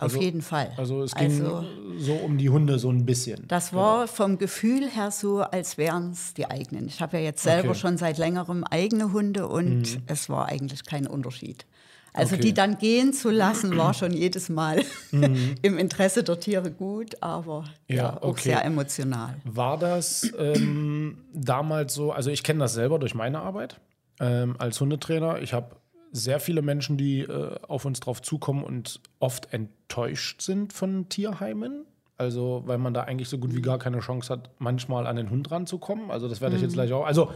Also, 0.01 0.17
Auf 0.17 0.23
jeden 0.23 0.41
Fall. 0.41 0.71
Also 0.77 1.03
es 1.03 1.13
ging 1.13 1.29
also, 1.29 1.63
so 1.99 2.13
um 2.13 2.39
die 2.39 2.49
Hunde 2.49 2.79
so 2.79 2.89
ein 2.89 3.05
bisschen. 3.05 3.47
Das 3.47 3.71
war 3.71 4.07
vom 4.07 4.39
Gefühl 4.39 4.89
her 4.89 5.11
so, 5.11 5.41
als 5.41 5.77
wären 5.77 6.09
es 6.09 6.33
die 6.33 6.47
eigenen. 6.47 6.87
Ich 6.87 7.01
habe 7.01 7.17
ja 7.17 7.23
jetzt 7.23 7.43
selber 7.43 7.69
okay. 7.69 7.79
schon 7.79 7.97
seit 7.97 8.17
längerem 8.17 8.63
eigene 8.63 9.13
Hunde 9.13 9.47
und 9.47 9.81
mhm. 9.81 10.03
es 10.07 10.27
war 10.27 10.47
eigentlich 10.47 10.85
kein 10.85 11.05
Unterschied. 11.05 11.67
Also 12.13 12.33
okay. 12.33 12.45
die 12.45 12.53
dann 12.53 12.77
gehen 12.79 13.13
zu 13.13 13.29
lassen, 13.29 13.77
war 13.77 13.93
schon 13.93 14.11
jedes 14.11 14.49
Mal 14.49 14.83
mhm. 15.11 15.55
im 15.61 15.77
Interesse 15.77 16.23
der 16.23 16.39
Tiere 16.39 16.71
gut, 16.71 17.21
aber 17.21 17.65
ja, 17.87 17.95
ja 17.95 18.17
auch 18.17 18.29
okay. 18.29 18.49
sehr 18.49 18.65
emotional. 18.65 19.35
War 19.45 19.77
das 19.77 20.29
ähm, 20.37 21.19
damals 21.31 21.93
so, 21.93 22.11
also 22.11 22.31
ich 22.31 22.41
kenne 22.43 22.59
das 22.59 22.73
selber 22.73 22.97
durch 22.97 23.13
meine 23.13 23.39
Arbeit 23.39 23.79
ähm, 24.19 24.55
als 24.57 24.81
Hundetrainer. 24.81 25.41
Ich 25.41 25.53
habe 25.53 25.75
sehr 26.11 26.39
viele 26.39 26.61
Menschen, 26.61 26.97
die 26.97 27.21
äh, 27.21 27.55
auf 27.67 27.85
uns 27.85 27.99
drauf 27.99 28.21
zukommen 28.21 28.63
und 28.63 28.99
oft 29.19 29.53
enttäuscht 29.53 30.41
sind 30.41 30.73
von 30.73 31.09
Tierheimen. 31.09 31.85
Also, 32.17 32.61
weil 32.65 32.77
man 32.77 32.93
da 32.93 33.01
eigentlich 33.01 33.29
so 33.29 33.39
gut 33.39 33.55
wie 33.55 33.61
gar 33.61 33.79
keine 33.79 33.99
Chance 33.99 34.31
hat, 34.31 34.51
manchmal 34.59 35.07
an 35.07 35.15
den 35.15 35.31
Hund 35.31 35.49
ranzukommen. 35.49 36.11
Also, 36.11 36.27
das 36.27 36.39
werde 36.39 36.55
ich 36.55 36.61
jetzt 36.61 36.71
mhm. 36.71 36.75
gleich 36.75 36.93
auch. 36.93 37.05
Also, 37.05 37.31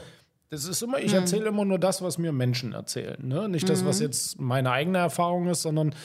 das 0.49 0.65
ist 0.65 0.83
immer, 0.83 0.99
ich 0.99 1.11
mhm. 1.11 1.19
erzähle 1.19 1.47
immer 1.47 1.65
nur 1.65 1.79
das, 1.79 2.03
was 2.03 2.19
mir 2.19 2.31
Menschen 2.31 2.73
erzählen. 2.73 3.17
Ne? 3.27 3.49
Nicht 3.49 3.67
das, 3.67 3.83
was 3.83 3.99
mhm. 3.99 4.05
jetzt 4.05 4.39
meine 4.39 4.71
eigene 4.71 4.99
Erfahrung 4.99 5.47
ist, 5.47 5.63
sondern 5.63 5.95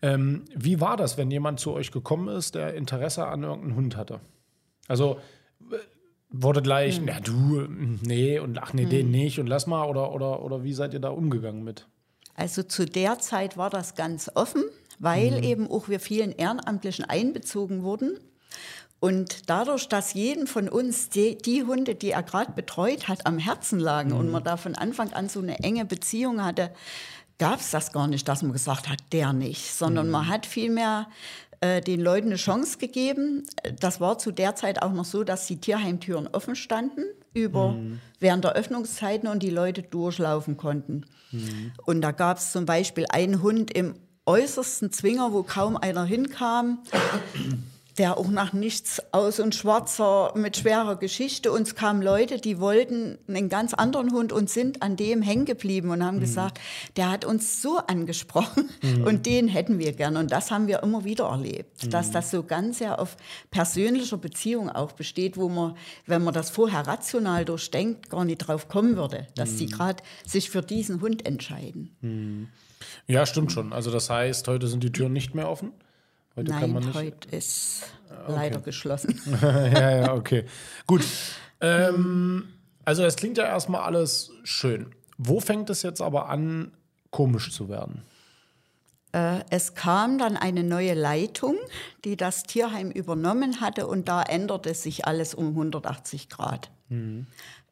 ähm, 0.00 0.44
wie 0.54 0.80
war 0.80 0.96
das, 0.96 1.18
wenn 1.18 1.30
jemand 1.30 1.58
zu 1.58 1.72
euch 1.72 1.90
gekommen 1.90 2.28
ist, 2.28 2.54
der 2.54 2.74
Interesse 2.74 3.26
an 3.26 3.42
irgendeinem 3.42 3.76
Hund 3.76 3.96
hatte? 3.96 4.20
Also, 4.86 5.18
wurde 6.42 6.62
gleich, 6.62 7.00
mhm. 7.00 7.06
na 7.06 7.20
du, 7.20 7.66
nee, 8.02 8.38
und 8.38 8.58
ach 8.58 8.72
nee, 8.72 8.86
mhm. 8.86 8.90
den 8.90 9.10
nicht 9.10 9.38
und 9.38 9.46
lass 9.46 9.66
mal, 9.66 9.86
oder, 9.86 10.12
oder, 10.12 10.42
oder 10.42 10.64
wie 10.64 10.72
seid 10.72 10.94
ihr 10.94 11.00
da 11.00 11.10
umgegangen 11.10 11.64
mit? 11.64 11.86
Also 12.34 12.62
zu 12.62 12.84
der 12.84 13.18
Zeit 13.20 13.56
war 13.56 13.70
das 13.70 13.94
ganz 13.94 14.30
offen, 14.34 14.64
weil 14.98 15.38
mhm. 15.38 15.42
eben 15.42 15.70
auch 15.70 15.88
wir 15.88 16.00
vielen 16.00 16.32
Ehrenamtlichen 16.32 17.04
einbezogen 17.04 17.82
wurden. 17.82 18.18
Und 19.00 19.50
dadurch, 19.50 19.88
dass 19.88 20.14
jeden 20.14 20.46
von 20.46 20.68
uns 20.68 21.10
die, 21.10 21.36
die 21.36 21.64
Hunde, 21.64 21.94
die 21.94 22.12
er 22.12 22.22
gerade 22.22 22.52
betreut 22.52 23.06
hat, 23.06 23.26
am 23.26 23.38
Herzen 23.38 23.78
lagen 23.78 24.12
und 24.12 24.30
man 24.30 24.42
da 24.42 24.56
von 24.56 24.74
Anfang 24.74 25.12
an 25.12 25.28
so 25.28 25.40
eine 25.40 25.58
enge 25.58 25.84
Beziehung 25.84 26.42
hatte, 26.42 26.70
gab 27.38 27.60
es 27.60 27.70
das 27.70 27.92
gar 27.92 28.06
nicht, 28.06 28.26
dass 28.28 28.42
man 28.42 28.52
gesagt 28.52 28.88
hat, 28.88 28.98
der 29.12 29.32
nicht, 29.32 29.74
sondern 29.74 30.06
mhm. 30.06 30.12
man 30.12 30.28
hat 30.28 30.46
vielmehr 30.46 31.08
den 31.86 32.00
Leuten 32.00 32.28
eine 32.28 32.36
Chance 32.36 32.78
gegeben. 32.78 33.44
Das 33.80 34.00
war 34.00 34.18
zu 34.18 34.32
der 34.32 34.54
Zeit 34.54 34.82
auch 34.82 34.92
noch 34.92 35.04
so, 35.04 35.24
dass 35.24 35.46
die 35.46 35.56
Tierheimtüren 35.56 36.28
offen 36.28 36.56
standen 36.56 37.04
über 37.34 37.72
mhm. 37.72 38.00
während 38.20 38.44
der 38.44 38.52
Öffnungszeiten 38.52 39.28
und 39.28 39.42
die 39.42 39.50
Leute 39.50 39.82
durchlaufen 39.82 40.56
konnten. 40.56 41.04
Mhm. 41.32 41.72
Und 41.84 42.00
da 42.00 42.12
gab 42.12 42.38
es 42.38 42.52
zum 42.52 42.64
Beispiel 42.64 43.06
einen 43.10 43.42
Hund 43.42 43.72
im 43.72 43.94
äußersten 44.26 44.92
Zwinger, 44.92 45.32
wo 45.32 45.42
kaum 45.42 45.76
einer 45.76 46.04
hinkam 46.04 46.78
der 47.98 48.18
auch 48.18 48.28
nach 48.28 48.52
nichts 48.52 49.02
aus 49.12 49.38
und 49.38 49.54
schwarzer 49.54 50.32
mit 50.36 50.56
schwerer 50.56 50.96
Geschichte. 50.96 51.52
Uns 51.52 51.74
kamen 51.74 52.02
Leute, 52.02 52.38
die 52.38 52.58
wollten 52.58 53.18
einen 53.28 53.48
ganz 53.48 53.72
anderen 53.74 54.12
Hund 54.12 54.32
und 54.32 54.50
sind 54.50 54.82
an 54.82 54.96
dem 54.96 55.22
hängen 55.22 55.44
geblieben 55.44 55.90
und 55.90 56.04
haben 56.04 56.16
mhm. 56.16 56.22
gesagt, 56.22 56.60
der 56.96 57.10
hat 57.10 57.24
uns 57.24 57.62
so 57.62 57.78
angesprochen 57.78 58.70
mhm. 58.82 59.04
und 59.04 59.26
den 59.26 59.48
hätten 59.48 59.78
wir 59.78 59.92
gern. 59.92 60.16
Und 60.16 60.32
das 60.32 60.50
haben 60.50 60.66
wir 60.66 60.82
immer 60.82 61.04
wieder 61.04 61.26
erlebt, 61.26 61.84
mhm. 61.84 61.90
dass 61.90 62.10
das 62.10 62.30
so 62.30 62.42
ganz 62.42 62.78
sehr 62.78 62.98
auf 62.98 63.16
persönlicher 63.50 64.18
Beziehung 64.18 64.70
auch 64.70 64.92
besteht, 64.92 65.36
wo 65.36 65.48
man, 65.48 65.76
wenn 66.06 66.24
man 66.24 66.34
das 66.34 66.50
vorher 66.50 66.86
rational 66.86 67.44
durchdenkt, 67.44 68.10
gar 68.10 68.24
nicht 68.24 68.38
drauf 68.38 68.68
kommen 68.68 68.96
würde, 68.96 69.28
dass 69.36 69.58
sie 69.58 69.66
mhm. 69.66 69.70
gerade 69.70 70.02
sich 70.26 70.50
für 70.50 70.62
diesen 70.62 71.00
Hund 71.00 71.24
entscheiden. 71.26 71.96
Mhm. 72.00 72.48
Ja, 73.06 73.24
stimmt 73.24 73.52
schon. 73.52 73.72
Also 73.72 73.90
das 73.90 74.10
heißt, 74.10 74.48
heute 74.48 74.66
sind 74.66 74.82
die 74.82 74.92
Türen 74.92 75.12
nicht 75.12 75.34
mehr 75.34 75.48
offen? 75.48 75.72
Heute 76.36 76.50
Nein, 76.50 76.60
kann 76.60 76.72
man 76.72 76.84
nicht. 76.84 76.94
heute 76.94 77.36
ist 77.36 77.84
ah, 78.10 78.22
okay. 78.24 78.32
leider 78.34 78.60
geschlossen. 78.60 79.20
ja, 79.42 79.90
ja, 79.96 80.14
okay. 80.14 80.44
Gut. 80.86 81.04
Ähm, 81.60 82.48
also 82.84 83.04
es 83.04 83.16
klingt 83.16 83.38
ja 83.38 83.46
erstmal 83.46 83.82
alles 83.82 84.32
schön. 84.42 84.94
Wo 85.16 85.40
fängt 85.40 85.70
es 85.70 85.82
jetzt 85.82 86.02
aber 86.02 86.28
an, 86.28 86.72
komisch 87.10 87.52
zu 87.52 87.70
werden? 87.70 88.02
Äh, 89.12 89.44
es 89.48 89.74
kam 89.74 90.18
dann 90.18 90.36
eine 90.36 90.64
neue 90.64 90.92
Leitung, 90.92 91.56
die 92.04 92.16
das 92.16 92.42
Tierheim 92.42 92.90
übernommen 92.90 93.60
hatte 93.60 93.86
und 93.86 94.08
da 94.08 94.22
änderte 94.22 94.74
sich 94.74 95.06
alles 95.06 95.32
um 95.34 95.50
180 95.50 96.28
Grad. 96.28 96.70
Mhm. 96.88 97.28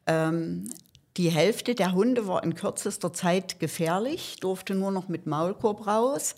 Ähm, 0.07 0.69
die 1.17 1.29
Hälfte 1.29 1.75
der 1.75 1.93
Hunde 1.93 2.25
war 2.27 2.43
in 2.43 2.55
kürzester 2.55 3.13
Zeit 3.13 3.59
gefährlich, 3.59 4.37
durfte 4.39 4.73
nur 4.73 4.91
noch 4.91 5.09
mit 5.09 5.27
Maulkorb 5.27 5.85
raus. 5.85 6.35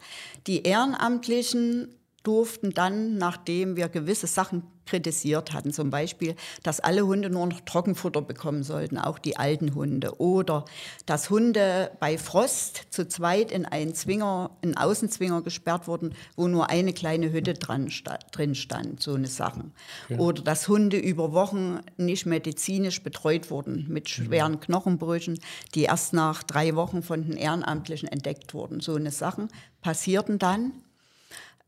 Die 0.48 0.64
Ehrenamtlichen 0.64 1.96
durften 2.26 2.72
dann, 2.72 3.18
nachdem 3.18 3.76
wir 3.76 3.88
gewisse 3.88 4.28
Sachen 4.28 4.64
kritisiert 4.86 5.54
hatten, 5.54 5.74
zum 5.74 5.90
Beispiel, 5.90 6.36
dass 6.64 6.80
alle 6.80 7.06
Hunde 7.06 7.30
nur 7.30 7.48
noch 7.48 7.62
Trockenfutter 7.62 8.22
bekommen 8.22 8.64
sollten, 8.64 8.98
auch 8.98 9.20
die 9.20 9.38
alten 9.38 9.76
Hunde, 9.76 10.20
oder 10.20 10.66
dass 11.06 11.30
Hunde 11.30 11.92
bei 12.00 12.18
Frost 12.18 12.84
zu 12.90 13.08
zweit 13.08 13.52
in 13.52 13.66
einen 13.66 13.96
Zwinger, 13.96 14.52
einen 14.62 14.78
Außenzwinger 14.78 15.42
gesperrt 15.42 15.88
wurden, 15.88 16.14
wo 16.36 16.48
nur 16.48 16.70
eine 16.70 16.94
kleine 16.94 17.32
Hütte 17.32 17.54
dran 17.54 17.90
sta 17.90 18.20
drin 18.32 18.56
stand, 18.56 19.02
so 19.02 19.14
eine 19.14 19.28
Sachen. 19.28 19.74
Okay. 20.06 20.20
Oder 20.20 20.44
dass 20.44 20.68
Hunde 20.68 20.98
über 20.98 21.34
Wochen 21.34 21.80
nicht 21.98 22.26
medizinisch 22.26 23.02
betreut 23.04 23.50
wurden 23.50 23.86
mit 23.90 24.06
mhm. 24.06 24.10
schweren. 24.10 24.60
Knochenbrüchen, 24.60 25.40
die 25.74 25.84
erst 25.84 26.14
nach 26.14 26.44
drei 26.44 26.76
Wochen 26.76 27.04
von 27.04 27.24
den 27.24 27.38
Ehrenamtlichen 27.38 28.08
entdeckt 28.08 28.54
wurden. 28.54 28.80
So 28.80 28.96
eine 28.96 29.12
Sachen 29.12 29.50
passierten 29.82 30.40
dann 30.40 30.72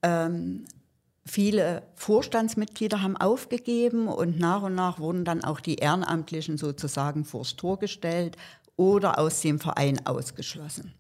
ähm, 0.04 0.66
viele 1.26 1.84
Vorstandsmitglieder 1.96 3.02
haben 3.02 3.18
aufgegeben 3.18 4.08
und 4.08 4.40
nach 4.40 4.64
und 4.64 4.76
nach 4.76 5.00
wurden 5.00 5.26
dann 5.26 5.44
auch 5.44 5.60
die 5.60 5.76
Ehrenamtlichen 5.76 6.58
sozusagen 6.58 7.26
vors 7.26 7.56
Tor 7.56 7.80
gestellt 7.80 8.38
oder 8.76 9.20
aus 9.20 9.42
dem 9.42 9.60
Verein 9.60 10.06
ausgeschlossen. 10.06 10.94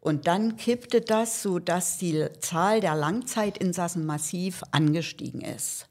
Und 0.00 0.26
dann 0.26 0.56
kippte 0.56 1.00
das, 1.00 1.42
sodass 1.42 1.98
die 1.98 2.26
Zahl 2.40 2.80
der 2.80 2.94
Langzeitinsassen 2.94 4.06
massiv 4.06 4.62
angestiegen 4.70 5.40
ist. 5.40 5.88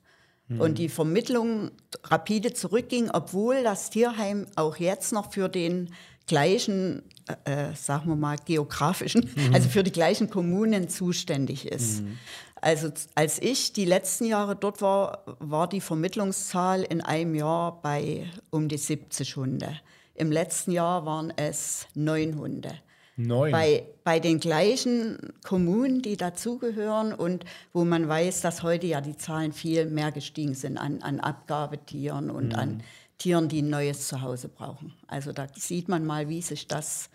Mhm. 0.48 0.62
Und 0.62 0.78
die 0.78 0.90
Vermittlung 0.90 1.72
rapide 2.06 2.54
zurückging, 2.54 3.10
obwohl 3.12 3.64
das 3.64 3.90
Tierheim 3.90 4.48
auch 4.56 4.78
jetzt 4.78 5.12
noch 5.12 5.34
für 5.34 5.50
den 5.50 5.94
gleichen, 6.26 7.04
äh, 7.46 7.74
sagen 7.76 8.10
wir 8.10 8.16
mal, 8.16 8.38
geografischen, 8.44 9.30
mhm. 9.36 9.54
also 9.54 9.70
für 9.70 9.84
die 9.84 9.92
gleichen 9.92 10.30
Kommunen 10.30 10.90
zuständig 10.90 11.68
ist. 11.68 12.02
Mhm. 12.02 12.18
Also 12.62 12.90
als 13.16 13.40
ich 13.40 13.74
die 13.74 13.86
letzten 13.86 14.26
Jahre 14.26 14.56
dort 14.56 14.82
war, 14.82 15.24
war 15.40 15.68
die 15.70 15.82
Vermittlungszahl 15.82 16.84
in 16.84 17.02
einem 17.02 17.36
Jahr 17.36 17.82
bei 17.82 18.28
um 18.50 18.68
die 18.68 18.78
70 18.78 19.36
Hunde. 19.36 19.80
Im 20.16 20.32
letzten 20.32 20.72
Jahr 20.72 21.06
waren 21.06 21.32
es 21.36 21.88
neun 21.94 22.40
Hunde. 22.40 22.72
Neun. 23.20 23.52
Bei, 23.52 23.84
bei 24.04 24.20
den 24.20 24.40
gleichen 24.40 25.18
Kommunen, 25.44 26.04
die 26.04 26.18
dazugehören 26.18 27.14
und 27.14 27.46
wo 27.74 27.84
man 27.84 28.08
weiß, 28.08 28.42
dass 28.42 28.62
heute 28.62 28.86
ja 28.86 29.02
die 29.02 29.18
Zahlen 29.18 29.54
viel 29.54 29.88
mehr 29.88 30.12
gestiegen 30.12 30.54
sind 30.54 30.78
an, 30.78 31.02
an 31.02 31.20
Abgabetieren 31.20 32.30
und 32.30 32.50
mhm. 32.50 32.56
an 32.56 32.84
Tieren, 33.18 33.50
die 33.50 33.62
ein 33.62 33.70
neues 33.70 34.08
Zuhause 34.08 34.50
brauchen. 34.50 34.94
Also 35.08 35.32
da 35.32 35.48
sieht 35.56 35.88
man 35.88 36.06
mal, 36.06 36.30
wie 36.30 36.42
sich 36.42 36.68
das 36.68 37.10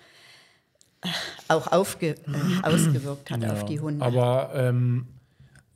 äh, 1.03 1.09
auch 1.49 1.71
aufge, 1.71 2.11
äh, 2.11 2.17
ausgewirkt 2.63 3.31
hat 3.31 3.43
ja, 3.43 3.53
auf 3.53 3.65
die 3.65 3.81
Hunde. 3.81 4.05
Aber 4.05 4.53
ähm, 4.55 5.07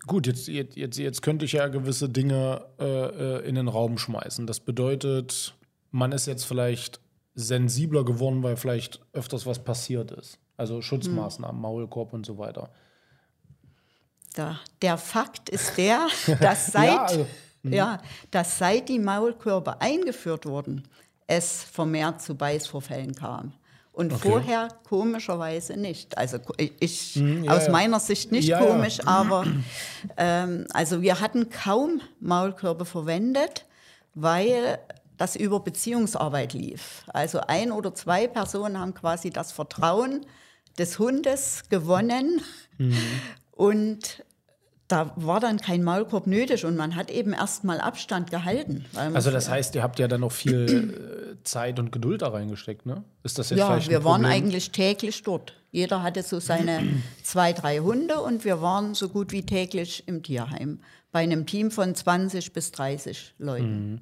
gut, 0.07 0.27
jetzt, 0.27 0.49
jetzt, 0.49 0.99
jetzt 0.99 1.23
könnte 1.23 1.45
ich 1.45 1.53
ja 1.53 1.69
gewisse 1.69 2.09
Dinge 2.09 2.65
äh, 2.79 2.85
äh, 2.85 3.49
in 3.49 3.55
den 3.55 3.69
Raum 3.69 3.99
schmeißen. 3.99 4.47
Das 4.47 4.61
bedeutet, 4.61 5.55
man 5.91 6.13
ist 6.13 6.27
jetzt 6.27 6.45
vielleicht 6.45 7.01
sensibler 7.35 8.05
geworden, 8.05 8.43
weil 8.43 8.57
vielleicht 8.57 9.01
öfters 9.13 9.47
was 9.47 9.63
passiert 9.63 10.11
ist. 10.11 10.39
Also 10.57 10.81
Schutzmaßnahmen, 10.81 11.57
hm. 11.57 11.63
Maulkorb 11.63 12.13
und 12.13 12.25
so 12.25 12.39
weiter. 12.39 12.71
Der, 14.37 14.59
der 14.83 14.99
Fakt 14.99 15.49
ist 15.51 15.77
der, 15.77 16.09
dass 16.41 16.67
seit 16.73 16.89
ja, 16.89 17.05
also, 17.05 17.27
Mhm. 17.63 17.73
Ja, 17.73 17.99
dass 18.31 18.59
seit 18.59 18.89
die 18.89 18.99
Maulkörbe 18.99 19.81
eingeführt 19.81 20.47
wurden, 20.47 20.85
es 21.27 21.63
vermehrt 21.63 22.23
zu 22.23 22.35
Beißvorfällen 22.35 23.15
kam. 23.15 23.53
Und 23.93 24.13
okay. 24.13 24.29
vorher 24.29 24.69
komischerweise 24.87 25.75
nicht. 25.75 26.19
Also 26.19 26.39
ich 26.59 27.17
mhm, 27.17 27.45
ja, 27.45 27.57
aus 27.57 27.71
meiner 27.71 27.99
Sicht 27.99 28.31
nicht 28.31 28.49
ja, 28.49 28.59
komisch, 28.59 28.99
aber 29.07 29.47
ähm, 30.19 30.67
also 30.75 31.01
wir 31.01 31.19
hatten 31.19 31.49
kaum 31.49 32.03
Maulkörbe 32.21 32.85
verwendet, 32.85 33.65
weil 34.15 34.79
das 35.17 35.35
über 35.35 35.61
Beziehungsarbeit 35.61 36.53
lief. 36.53 37.05
Also 37.09 37.41
ein 37.41 37.73
oder 37.73 37.95
zwei 37.95 38.27
Personen 38.27 38.79
haben 38.79 38.93
quasi 38.93 39.31
das 39.31 39.53
Vertrauen 39.53 40.27
des 40.79 40.99
Hundes 40.99 41.63
gewonnen 41.71 42.43
mhm. 42.77 42.99
und 43.53 44.23
da 44.89 45.13
war 45.17 45.41
dann 45.41 45.59
kein 45.59 45.83
Maulkorb 45.83 46.27
nötig 46.27 46.65
und 46.65 46.77
man 46.77 46.95
hat 46.95 47.11
eben 47.11 47.33
erstmal 47.33 47.81
Abstand 47.81 48.31
gehalten. 48.31 48.85
Also 48.95 49.31
das 49.31 49.49
heißt, 49.49 49.75
ihr 49.75 49.83
habt 49.83 49.99
ja 49.99 50.07
dann 50.07 50.21
noch 50.21 50.33
viel 50.33 51.35
äh, 51.39 51.45
Zeit 51.45 51.79
und 51.79 51.91
Geduld 51.91 52.23
da 52.23 52.29
reingesteckt, 52.29 52.87
ne? 52.87 53.03
Ist 53.25 53.39
das 53.39 53.51
jetzt 53.51 53.59
ja, 53.59 53.89
wir 53.89 54.05
waren 54.05 54.25
eigentlich 54.25 54.71
täglich 54.71 55.23
dort. 55.23 55.55
Jeder 55.73 56.03
hatte 56.03 56.23
so 56.23 56.39
seine 56.39 56.83
zwei, 57.23 57.53
drei 57.53 57.79
Hunde 57.79 58.21
und 58.21 58.45
wir 58.45 58.63
waren 58.63 58.95
so 58.95 59.09
gut 59.09 59.33
wie 59.33 59.45
täglich 59.45 60.07
im 60.07 60.23
Tierheim. 60.23 60.81
Bei 61.11 61.21
einem 61.21 61.47
Team 61.47 61.71
von 61.71 61.95
20 61.95 62.53
bis 62.53 62.71
30 62.73 63.35
Leuten. 63.39 63.93
Mhm. 63.93 64.01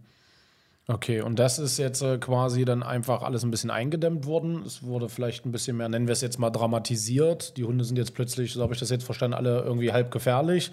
Okay, 0.87 1.23
und 1.23 1.39
das 1.39 1.59
ist 1.59 1.79
jetzt 1.79 2.03
äh, 2.03 2.19
quasi 2.19 2.67
dann 2.67 2.83
einfach 2.83 3.23
alles 3.23 3.43
ein 3.43 3.51
bisschen 3.51 3.71
eingedämmt 3.71 4.27
worden. 4.27 4.63
Es 4.67 4.83
wurde 4.83 5.09
vielleicht 5.09 5.47
ein 5.47 5.53
bisschen 5.53 5.79
mehr, 5.79 5.89
nennen 5.89 6.07
wir 6.07 6.13
es 6.13 6.21
jetzt 6.21 6.39
mal, 6.39 6.51
dramatisiert. 6.51 7.57
Die 7.57 7.65
Hunde 7.65 7.85
sind 7.85 7.97
jetzt 7.97 8.15
plötzlich, 8.15 8.53
so 8.53 8.63
habe 8.63 8.75
ich 8.75 8.81
das 8.81 8.91
jetzt 8.91 9.05
verstanden, 9.05 9.35
alle 9.35 9.63
irgendwie 9.63 9.93
halb 9.93 10.11
gefährlich. 10.11 10.73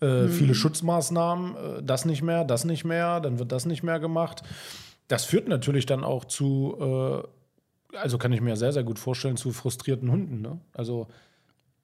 Äh, 0.00 0.06
mhm. 0.06 0.28
Viele 0.28 0.54
Schutzmaßnahmen, 0.54 1.56
äh, 1.56 1.82
das 1.82 2.04
nicht 2.04 2.22
mehr, 2.22 2.44
das 2.44 2.64
nicht 2.64 2.84
mehr, 2.84 3.18
dann 3.18 3.40
wird 3.40 3.50
das 3.50 3.66
nicht 3.66 3.82
mehr 3.82 3.98
gemacht. 3.98 4.42
Das 5.08 5.24
führt 5.24 5.48
natürlich 5.48 5.86
dann 5.86 6.04
auch 6.04 6.24
zu, 6.24 6.76
äh, 7.92 7.96
also 7.96 8.16
kann 8.16 8.32
ich 8.32 8.40
mir 8.40 8.54
sehr, 8.54 8.72
sehr 8.72 8.84
gut 8.84 9.00
vorstellen, 9.00 9.36
zu 9.36 9.50
frustrierten 9.50 10.08
Hunden. 10.08 10.40
Ne? 10.40 10.60
Also 10.72 11.08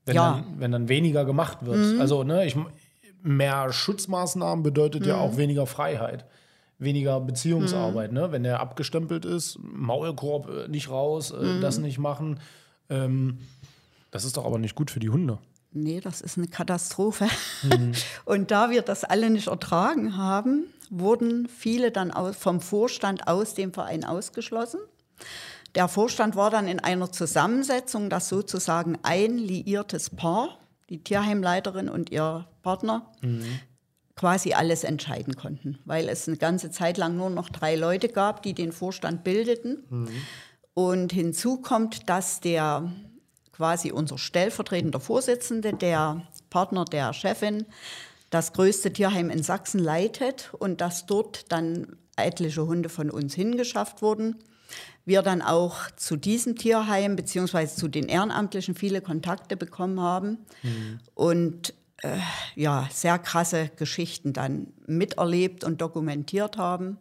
wenn, 0.06 0.14
ja. 0.14 0.34
dann, 0.34 0.60
wenn 0.60 0.70
dann 0.70 0.88
weniger 0.88 1.24
gemacht 1.24 1.66
wird. 1.66 1.94
Mhm. 1.94 2.00
Also 2.00 2.22
ne, 2.22 2.46
ich, 2.46 2.56
mehr 3.20 3.72
Schutzmaßnahmen 3.72 4.62
bedeutet 4.62 5.02
mhm. 5.02 5.08
ja 5.08 5.16
auch 5.16 5.36
weniger 5.36 5.66
Freiheit 5.66 6.24
weniger 6.78 7.20
Beziehungsarbeit. 7.20 8.12
Mhm. 8.12 8.18
Ne? 8.18 8.32
Wenn 8.32 8.42
der 8.42 8.60
abgestempelt 8.60 9.24
ist, 9.24 9.58
Maulkorb 9.60 10.48
äh, 10.48 10.68
nicht 10.68 10.90
raus, 10.90 11.30
äh, 11.30 11.42
mhm. 11.42 11.60
das 11.60 11.78
nicht 11.78 11.98
machen. 11.98 12.40
Ähm, 12.90 13.38
das 14.10 14.24
ist 14.24 14.36
doch 14.36 14.44
aber 14.44 14.58
nicht 14.58 14.74
gut 14.74 14.90
für 14.90 15.00
die 15.00 15.10
Hunde. 15.10 15.38
Nee, 15.72 16.00
das 16.00 16.20
ist 16.20 16.38
eine 16.38 16.46
Katastrophe. 16.46 17.26
Mhm. 17.62 17.92
Und 18.24 18.50
da 18.50 18.70
wir 18.70 18.82
das 18.82 19.04
alle 19.04 19.30
nicht 19.30 19.48
ertragen 19.48 20.16
haben, 20.16 20.66
wurden 20.90 21.48
viele 21.48 21.90
dann 21.90 22.12
vom 22.34 22.60
Vorstand 22.60 23.26
aus 23.26 23.54
dem 23.54 23.72
Verein 23.72 24.04
ausgeschlossen. 24.04 24.80
Der 25.74 25.88
Vorstand 25.88 26.36
war 26.36 26.50
dann 26.50 26.68
in 26.68 26.78
einer 26.78 27.10
Zusammensetzung, 27.10 28.08
dass 28.08 28.28
sozusagen 28.28 28.98
ein 29.02 29.38
liiertes 29.38 30.10
Paar, 30.10 30.58
die 30.88 31.02
Tierheimleiterin 31.02 31.88
und 31.88 32.10
ihr 32.10 32.46
Partner, 32.62 33.10
mhm 33.22 33.60
quasi 34.16 34.52
alles 34.52 34.84
entscheiden 34.84 35.34
konnten, 35.36 35.78
weil 35.84 36.08
es 36.08 36.28
eine 36.28 36.36
ganze 36.36 36.70
Zeit 36.70 36.98
lang 36.98 37.16
nur 37.16 37.30
noch 37.30 37.48
drei 37.48 37.74
Leute 37.74 38.08
gab, 38.08 38.42
die 38.42 38.54
den 38.54 38.72
Vorstand 38.72 39.24
bildeten. 39.24 39.84
Mhm. 39.88 40.08
Und 40.74 41.12
hinzu 41.12 41.60
kommt, 41.60 42.08
dass 42.08 42.40
der 42.40 42.92
quasi 43.52 43.92
unser 43.92 44.18
stellvertretender 44.18 45.00
Vorsitzende, 45.00 45.72
der 45.72 46.22
Partner 46.50 46.84
der 46.84 47.12
Chefin, 47.12 47.66
das 48.30 48.52
größte 48.52 48.92
Tierheim 48.92 49.30
in 49.30 49.42
Sachsen 49.42 49.78
leitet 49.78 50.52
und 50.58 50.80
dass 50.80 51.06
dort 51.06 51.52
dann 51.52 51.96
etliche 52.16 52.66
Hunde 52.66 52.88
von 52.88 53.10
uns 53.10 53.34
hingeschafft 53.34 54.02
wurden. 54.02 54.36
Wir 55.04 55.22
dann 55.22 55.42
auch 55.42 55.90
zu 55.96 56.16
diesem 56.16 56.56
Tierheim 56.56 57.14
beziehungsweise 57.14 57.76
zu 57.76 57.88
den 57.88 58.08
Ehrenamtlichen 58.08 58.74
viele 58.74 59.00
Kontakte 59.00 59.56
bekommen 59.56 60.00
haben 60.00 60.38
mhm. 60.62 60.98
und 61.14 61.74
äh, 62.04 62.18
ja, 62.54 62.86
sehr 62.92 63.18
krasse 63.18 63.70
Geschichten 63.76 64.32
dann 64.34 64.74
miterlebt 64.86 65.64
und 65.64 65.80
dokumentiert 65.80 66.58
haben, 66.58 66.98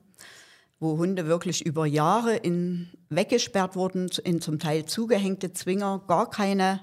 wo 0.80 0.98
Hunde 0.98 1.28
wirklich 1.28 1.66
über 1.66 1.86
Jahre 1.86 2.36
in, 2.36 2.90
weggesperrt 3.10 3.76
wurden, 3.76 4.10
in 4.24 4.40
zum 4.40 4.60
Teil 4.60 4.86
zugehängte 4.86 5.52
Zwinger, 5.52 6.02
gar 6.08 6.30
keine 6.30 6.80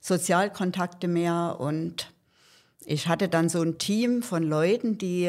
Sozialkontakte 0.00 1.08
mehr 1.08 1.56
und 1.58 2.12
ich 2.84 3.08
hatte 3.08 3.28
dann 3.28 3.48
so 3.48 3.62
ein 3.62 3.78
Team 3.78 4.22
von 4.22 4.44
Leuten, 4.44 4.96
die 4.96 5.28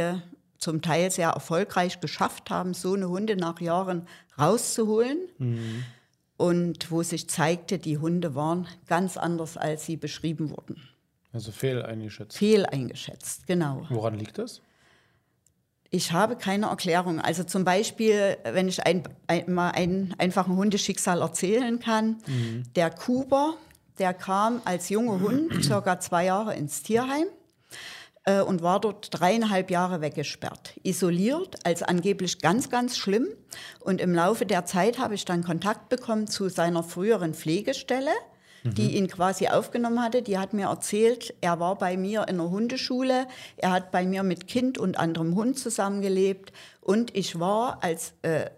zum 0.59 0.83
Teil 0.83 1.09
sehr 1.09 1.29
erfolgreich 1.29 1.99
geschafft 2.01 2.51
haben, 2.51 2.75
so 2.75 2.93
eine 2.93 3.09
Hunde 3.09 3.35
nach 3.35 3.59
Jahren 3.61 4.07
rauszuholen. 4.37 5.17
Mhm. 5.39 5.83
Und 6.37 6.91
wo 6.91 7.01
sich 7.01 7.27
zeigte, 7.31 7.79
die 7.79 7.97
Hunde 7.97 8.35
waren 8.35 8.67
ganz 8.85 9.17
anders, 9.17 9.57
als 9.57 9.87
sie 9.87 9.97
beschrieben 9.97 10.51
wurden. 10.51 10.79
Also 11.37 11.51
fehl 11.51 11.83
eingeschätzt. 11.83 12.35
Fehl 12.35 12.65
eingeschätzt, 12.65 13.45
genau. 13.45 13.85
Woran 13.89 14.17
liegt 14.17 14.39
das? 14.39 14.59
Ich 15.91 16.11
habe 16.11 16.35
keine 16.35 16.65
Erklärung. 16.65 17.21
Also 17.21 17.43
zum 17.43 17.63
Beispiel, 17.63 18.37
wenn 18.43 18.67
ich 18.67 18.83
ein, 18.87 19.03
ein, 19.27 19.53
mal 19.53 19.69
ein 19.69 20.15
einfachen 20.17 20.55
Hundeschicksal 20.55 21.21
erzählen 21.21 21.77
kann, 21.77 22.17
mhm. 22.25 22.63
der 22.75 22.89
Kuber, 22.89 23.53
der 23.99 24.15
kam 24.15 24.63
als 24.65 24.89
junger 24.89 25.19
Hund, 25.19 25.53
circa 25.63 25.99
zwei 25.99 26.25
Jahre 26.25 26.55
ins 26.55 26.81
Tierheim 26.81 27.27
äh, 28.23 28.41
und 28.41 28.63
war 28.63 28.81
dort 28.81 29.09
dreieinhalb 29.11 29.69
Jahre 29.69 30.01
weggesperrt. 30.01 30.73
Isoliert, 30.81 31.67
als 31.67 31.83
angeblich 31.83 32.39
ganz, 32.39 32.71
ganz 32.71 32.97
schlimm. 32.97 33.27
Und 33.79 34.01
im 34.01 34.15
Laufe 34.15 34.47
der 34.47 34.65
Zeit 34.65 34.97
habe 34.97 35.13
ich 35.13 35.23
dann 35.23 35.43
Kontakt 35.43 35.89
bekommen 35.89 36.25
zu 36.25 36.49
seiner 36.49 36.81
früheren 36.81 37.35
Pflegestelle 37.35 38.09
die 38.73 38.89
mhm. 38.89 38.95
ihn 38.95 39.07
quasi 39.07 39.47
aufgenommen 39.47 40.01
hatte. 40.01 40.21
Die 40.21 40.37
hat 40.37 40.53
mir 40.53 40.67
erzählt, 40.67 41.33
er 41.41 41.59
war 41.59 41.77
bei 41.77 41.97
mir 41.97 42.27
in 42.27 42.37
der 42.37 42.49
Hundeschule, 42.49 43.27
er 43.57 43.71
hat 43.71 43.91
bei 43.91 44.05
mir 44.05 44.23
mit 44.23 44.47
Kind 44.47 44.77
und 44.77 44.97
anderem 44.97 45.35
Hund 45.35 45.59
zusammengelebt 45.59 46.53
und 46.81 47.15
ich 47.15 47.39
war, 47.39 47.83
als, 47.83 48.13
äh, 48.21 48.49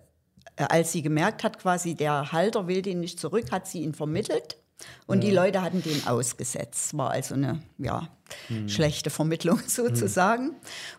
als 0.56 0.92
sie 0.92 1.02
gemerkt 1.02 1.44
hat, 1.44 1.60
quasi 1.60 1.96
der 1.96 2.32
Halter 2.32 2.68
will 2.68 2.82
den 2.82 3.00
nicht 3.00 3.20
zurück, 3.20 3.52
hat 3.52 3.68
sie 3.68 3.82
ihn 3.82 3.94
vermittelt 3.94 4.59
und 5.08 5.24
ja. 5.24 5.30
die 5.30 5.36
Leute 5.36 5.62
hatten 5.62 5.82
den 5.82 6.08
ausgesetzt. 6.08 6.98
War 6.98 7.12
also 7.12 7.36
eine 7.36 7.62
ja, 7.78 8.08
hm. 8.48 8.70
schlechte 8.70 9.10
Vermittlung 9.10 9.60
sozusagen. 9.68 10.48
Hm. 10.48 10.56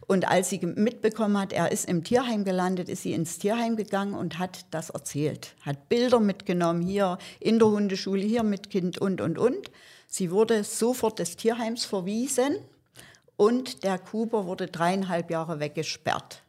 Und 0.07 0.29
als 0.29 0.51
sie 0.51 0.59
mitbekommen 0.59 1.39
hat, 1.39 1.53
er 1.53 1.73
ist 1.73 1.89
im 1.89 2.05
Tierheim 2.05 2.45
gelandet, 2.45 2.89
ist 2.89 3.03
sie 3.03 3.13
ins 3.13 3.39
Tierheim 3.39 3.77
gegangen 3.77 4.15
und 4.15 4.39
hat 4.39 4.67
das 4.71 4.91
erzählt. 4.91 5.55
Hat 5.63 5.89
Bilder 5.89 6.21
mitgenommen, 6.21 6.83
hier 6.83 7.19
in 7.39 7.59
der 7.59 7.69
Hundeschule, 7.69 8.23
hier 8.23 8.43
mit 8.43 8.71
Kind 8.71 8.99
und, 8.99 9.21
und, 9.21 9.39
und. 9.39 9.71
Sie 10.07 10.31
wurde 10.31 10.65
sofort 10.65 11.21
des 11.21 11.37
Tierheims 11.37 11.85
verwiesen 11.85 12.57
und 13.37 13.85
der 13.85 13.99
Kuber 13.99 14.45
wurde 14.45 14.67
dreieinhalb 14.67 15.31
Jahre 15.31 15.61
weggesperrt. 15.61 16.43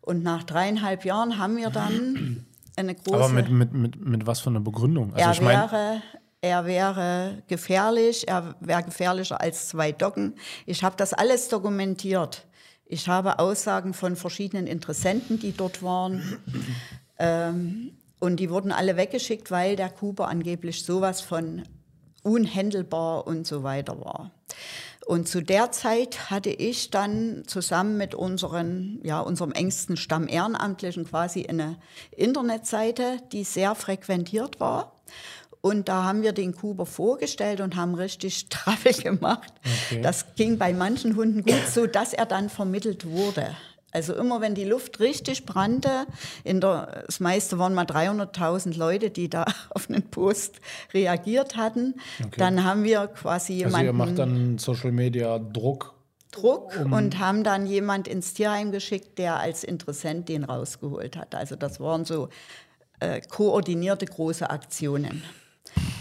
Und 0.00 0.22
nach 0.22 0.44
dreieinhalb 0.44 1.04
Jahren 1.04 1.38
haben 1.38 1.56
wir 1.56 1.70
dann 1.70 2.46
eine 2.76 2.94
große... 2.94 3.16
Aber 3.16 3.28
mit, 3.28 3.50
mit, 3.50 3.72
mit, 3.72 4.00
mit 4.00 4.26
was 4.26 4.40
für 4.40 4.50
einer 4.50 4.60
Begründung? 4.60 5.12
Also 5.12 5.26
er 5.26 5.32
ich 5.32 5.40
mein, 5.42 5.58
wäre 5.58 6.02
er 6.40 6.64
wäre 6.64 7.42
gefährlich, 7.48 8.26
er 8.28 8.54
wäre 8.60 8.82
gefährlicher 8.82 9.40
als 9.40 9.68
zwei 9.68 9.92
Doggen. 9.92 10.34
Ich 10.66 10.82
habe 10.82 10.96
das 10.96 11.12
alles 11.12 11.48
dokumentiert. 11.48 12.46
Ich 12.86 13.08
habe 13.08 13.38
Aussagen 13.38 13.94
von 13.94 14.16
verschiedenen 14.16 14.66
Interessenten, 14.66 15.38
die 15.38 15.52
dort 15.52 15.82
waren. 15.82 16.38
Ähm, 17.22 17.98
und 18.18 18.40
die 18.40 18.48
wurden 18.48 18.72
alle 18.72 18.96
weggeschickt, 18.96 19.50
weil 19.50 19.76
der 19.76 19.90
Kuba 19.90 20.28
angeblich 20.28 20.86
sowas 20.86 21.20
von 21.20 21.64
unhändelbar 22.22 23.26
und 23.26 23.46
so 23.46 23.62
weiter 23.62 24.00
war. 24.00 24.30
Und 25.06 25.28
zu 25.28 25.42
der 25.42 25.70
Zeit 25.70 26.30
hatte 26.30 26.48
ich 26.48 26.90
dann 26.90 27.42
zusammen 27.46 27.98
mit 27.98 28.14
unseren, 28.14 29.00
ja, 29.02 29.20
unserem 29.20 29.52
engsten 29.52 29.98
Stamm 29.98 30.28
Ehrenamtlichen 30.28 31.04
quasi 31.04 31.46
eine 31.46 31.76
Internetseite, 32.10 33.18
die 33.32 33.44
sehr 33.44 33.74
frequentiert 33.74 34.60
war. 34.60 34.92
Und 35.62 35.88
da 35.88 36.04
haben 36.04 36.22
wir 36.22 36.32
den 36.32 36.54
Kuber 36.54 36.86
vorgestellt 36.86 37.60
und 37.60 37.76
haben 37.76 37.94
richtig 37.94 38.48
Traffel 38.50 38.92
gemacht. 38.92 39.52
Okay. 39.90 40.02
Das 40.02 40.34
ging 40.34 40.58
bei 40.58 40.72
manchen 40.72 41.16
Hunden 41.16 41.42
gut, 41.42 41.66
so 41.72 41.86
dass 41.86 42.12
er 42.12 42.26
dann 42.26 42.48
vermittelt 42.48 43.06
wurde. 43.06 43.54
Also 43.92 44.14
immer 44.14 44.40
wenn 44.40 44.54
die 44.54 44.64
Luft 44.64 45.00
richtig 45.00 45.46
brannte, 45.46 46.06
in 46.44 46.60
der, 46.60 47.02
das 47.06 47.18
meiste 47.18 47.58
waren 47.58 47.74
mal 47.74 47.86
300.000 47.86 48.76
Leute, 48.76 49.10
die 49.10 49.28
da 49.28 49.44
auf 49.70 49.88
einen 49.88 50.02
Post 50.10 50.60
reagiert 50.94 51.56
hatten, 51.56 51.94
okay. 52.20 52.36
dann 52.38 52.64
haben 52.64 52.84
wir 52.84 53.08
quasi 53.08 53.54
jemanden... 53.54 53.76
Also 53.76 53.86
ihr 53.86 53.92
macht 53.92 54.18
dann 54.18 54.58
Social 54.58 54.92
Media 54.92 55.38
Druck? 55.38 55.94
Druck 56.30 56.72
um 56.78 56.92
und 56.92 57.18
haben 57.18 57.42
dann 57.42 57.66
jemand 57.66 58.06
ins 58.06 58.34
Tierheim 58.34 58.70
geschickt, 58.70 59.18
der 59.18 59.40
als 59.40 59.64
Interessent 59.64 60.28
den 60.28 60.44
rausgeholt 60.44 61.16
hat. 61.16 61.34
Also 61.34 61.56
das 61.56 61.80
waren 61.80 62.04
so 62.04 62.28
äh, 63.00 63.20
koordinierte 63.20 64.06
große 64.06 64.48
Aktionen. 64.48 65.24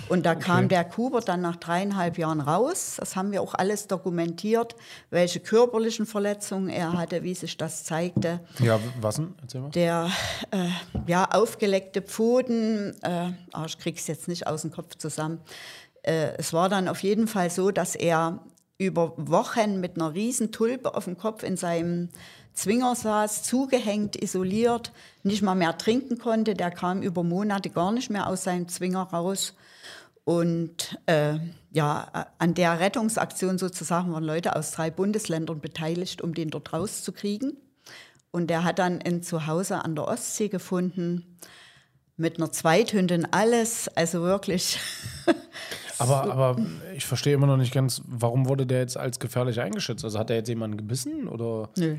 Und 0.10 0.26
da 0.26 0.32
okay. 0.32 0.42
kam 0.42 0.68
der 0.68 0.84
Kuber 0.84 1.22
dann 1.22 1.42
nach 1.42 1.56
dreieinhalb 1.56 2.18
Jahren 2.18 2.42
raus. 2.42 2.96
Das 3.00 3.16
haben 3.16 3.32
wir 3.32 3.42
auch 3.42 3.54
alles 3.54 3.88
dokumentiert, 3.88 4.76
welche 5.12 5.40
körperlichen 5.40 6.06
Verletzungen 6.06 6.70
er 6.70 6.94
hatte, 6.94 7.24
wie 7.24 7.36
sich 7.36 7.58
das 7.58 7.84
zeigte. 7.84 8.40
Ja, 8.60 8.80
was 9.00 9.16
denn? 9.18 9.36
Erzähl 9.42 9.62
mal. 9.62 9.70
Der 9.72 10.10
äh, 10.52 10.68
ja, 11.08 11.26
aufgeleckte 11.26 12.02
Pfoten, 12.02 12.96
äh, 13.04 13.32
oh, 13.56 13.66
ich 13.66 13.78
krieg's 13.78 14.08
jetzt 14.08 14.28
nicht 14.28 14.48
aus 14.48 14.64
dem 14.64 14.72
Kopf 14.72 14.96
zusammen. 14.96 15.40
Äh, 16.02 16.34
es 16.38 16.54
war 16.54 16.70
dann 16.70 16.88
auf 16.88 17.04
jeden 17.04 17.28
Fall 17.28 17.50
so, 17.50 17.72
dass 17.72 17.96
er 17.96 18.40
über 18.80 19.14
Wochen 19.18 19.80
mit 19.80 19.98
einer 19.98 20.14
riesen 20.14 20.52
Tulpe 20.52 20.96
auf 20.96 21.06
dem 21.06 21.18
Kopf 21.18 21.44
in 21.44 21.58
seinem 21.58 22.10
Zwinger 22.54 22.96
saß, 22.96 23.44
zugehängt, 23.44 24.16
isoliert, 24.16 24.92
nicht 25.24 25.42
mal 25.42 25.56
mehr 25.56 25.78
trinken 25.78 26.18
konnte. 26.18 26.56
Der 26.56 26.72
kam 26.72 27.02
über 27.02 27.24
Monate 27.24 27.70
gar 27.70 27.92
nicht 27.92 28.10
mehr 28.10 28.28
aus 28.28 28.44
seinem 28.44 28.68
Zwinger 28.68 29.04
raus. 29.04 29.54
Und 30.30 31.00
äh, 31.08 31.40
ja, 31.72 32.28
an 32.38 32.54
der 32.54 32.80
Rettungsaktion 32.80 33.58
sozusagen 33.58 34.14
waren 34.14 34.24
Leute 34.24 34.56
aus 34.56 34.70
drei 34.70 34.92
Bundesländern 34.92 35.60
beteiligt, 35.60 36.22
um 36.22 36.36
den 36.36 36.52
dort 36.52 36.72
rauszukriegen. 36.72 37.58
Und 38.30 38.52
der 38.52 38.64
hat 38.64 38.78
dann 38.78 39.02
ein 39.02 39.24
Zuhause 39.24 39.84
an 39.84 39.96
der 39.96 40.08
Ostsee 40.08 40.48
gefunden, 40.48 41.40
mit 42.16 42.38
einer 42.38 42.52
Zweithündin, 42.52 43.28
alles, 43.32 43.88
also 43.98 44.22
wirklich. 44.22 44.80
aber, 45.98 46.24
so. 46.26 46.32
aber 46.32 46.58
ich 46.96 47.08
verstehe 47.08 47.34
immer 47.34 47.48
noch 47.48 47.58
nicht 47.58 47.74
ganz, 47.74 48.04
warum 48.06 48.48
wurde 48.48 48.68
der 48.68 48.82
jetzt 48.82 48.98
als 48.98 49.18
gefährlich 49.18 49.60
eingeschätzt? 49.60 50.04
Also 50.04 50.20
hat 50.20 50.30
er 50.30 50.36
jetzt 50.36 50.50
jemanden 50.50 50.78
gebissen 50.78 51.28
oder? 51.28 51.72
Nö. 51.76 51.98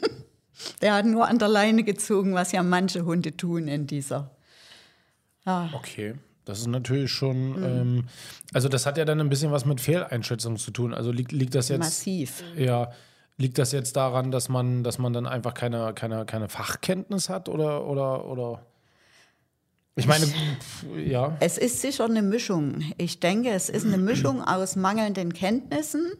der 0.80 0.94
hat 0.94 1.04
nur 1.04 1.28
an 1.28 1.38
der 1.38 1.48
Leine 1.48 1.84
gezogen, 1.84 2.32
was 2.32 2.52
ja 2.52 2.62
manche 2.62 3.04
Hunde 3.04 3.36
tun 3.36 3.68
in 3.68 3.86
dieser. 3.86 4.30
Ja. 5.44 5.68
Okay. 5.74 6.14
Das 6.44 6.58
ist 6.58 6.66
natürlich 6.66 7.12
schon, 7.12 7.50
mhm. 7.50 7.64
ähm, 7.64 8.04
also 8.52 8.68
das 8.68 8.86
hat 8.86 8.98
ja 8.98 9.04
dann 9.04 9.20
ein 9.20 9.28
bisschen 9.28 9.52
was 9.52 9.64
mit 9.64 9.80
Fehleinschätzung 9.80 10.56
zu 10.56 10.70
tun. 10.72 10.92
Also 10.92 11.12
liegt, 11.12 11.32
liegt 11.32 11.54
das 11.54 11.68
jetzt. 11.68 11.80
Massiv. 11.80 12.42
Ja. 12.56 12.92
Liegt 13.38 13.58
das 13.58 13.72
jetzt 13.72 13.96
daran, 13.96 14.30
dass 14.30 14.48
man, 14.48 14.84
dass 14.84 14.98
man 14.98 15.12
dann 15.12 15.26
einfach 15.26 15.54
keine, 15.54 15.94
keine, 15.94 16.26
keine 16.26 16.48
Fachkenntnis 16.48 17.28
hat 17.28 17.48
oder, 17.48 17.86
oder, 17.86 18.26
oder? 18.26 18.66
Ich 19.94 20.06
meine, 20.06 20.26
ja. 21.04 21.36
Es 21.40 21.58
ist 21.58 21.80
sicher 21.80 22.04
eine 22.04 22.22
Mischung. 22.22 22.82
Ich 22.98 23.20
denke, 23.20 23.50
es 23.50 23.68
ist 23.68 23.86
eine 23.86 23.98
Mischung 23.98 24.42
aus 24.46 24.76
mangelnden 24.76 25.32
Kenntnissen, 25.32 26.12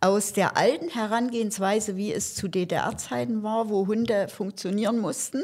aus 0.00 0.32
der 0.32 0.56
alten 0.56 0.88
Herangehensweise, 0.88 1.96
wie 1.96 2.12
es 2.12 2.34
zu 2.34 2.48
DDR-Zeiten 2.48 3.42
war, 3.42 3.68
wo 3.68 3.86
Hunde 3.86 4.28
funktionieren 4.28 4.98
mussten. 4.98 5.42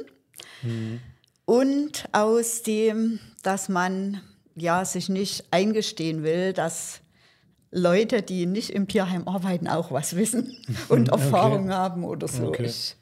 Mhm 0.63 1.01
und 1.49 2.05
aus 2.13 2.63
dem, 2.63 3.21
dass 3.43 3.71
man 3.71 4.21
ja 4.55 4.85
sich 4.85 5.09
nicht 5.09 5.47
eingestehen 5.51 6.23
will, 6.23 6.53
dass 6.53 7.01
Leute, 7.71 8.21
die 8.21 8.45
nicht 8.45 8.69
im 8.69 8.87
Tierheim 8.87 9.27
arbeiten, 9.27 9.67
auch 9.67 9.91
was 9.91 10.15
wissen 10.15 10.55
und 10.91 11.09
Erfahrung 11.09 11.65
okay. 11.65 11.73
haben 11.73 12.05
oder 12.05 12.29
so. 12.29 12.49
Okay. 12.49 12.67
Ich, 12.67 12.97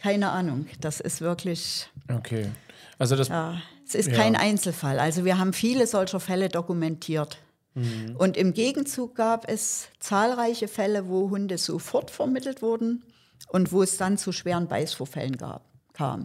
keine 0.00 0.30
Ahnung. 0.30 0.66
Das 0.80 0.98
ist 0.98 1.20
wirklich. 1.20 1.88
Okay. 2.12 2.50
Also 2.98 3.14
das. 3.14 3.28
Ja, 3.28 3.62
es 3.86 3.94
ist 3.94 4.08
ja. 4.08 4.16
kein 4.16 4.34
Einzelfall. 4.34 4.98
Also 4.98 5.24
wir 5.24 5.38
haben 5.38 5.52
viele 5.52 5.86
solcher 5.86 6.18
Fälle 6.18 6.48
dokumentiert. 6.48 7.38
Mhm. 7.74 8.16
Und 8.18 8.36
im 8.36 8.52
Gegenzug 8.52 9.14
gab 9.14 9.48
es 9.48 9.86
zahlreiche 10.00 10.66
Fälle, 10.66 11.08
wo 11.08 11.30
Hunde 11.30 11.56
sofort 11.56 12.10
vermittelt 12.10 12.62
wurden 12.62 13.04
und 13.50 13.70
wo 13.70 13.80
es 13.80 13.96
dann 13.96 14.18
zu 14.18 14.32
schweren 14.32 14.66
Beißvorfällen 14.66 15.36
gab, 15.36 15.64
kam. 15.92 16.24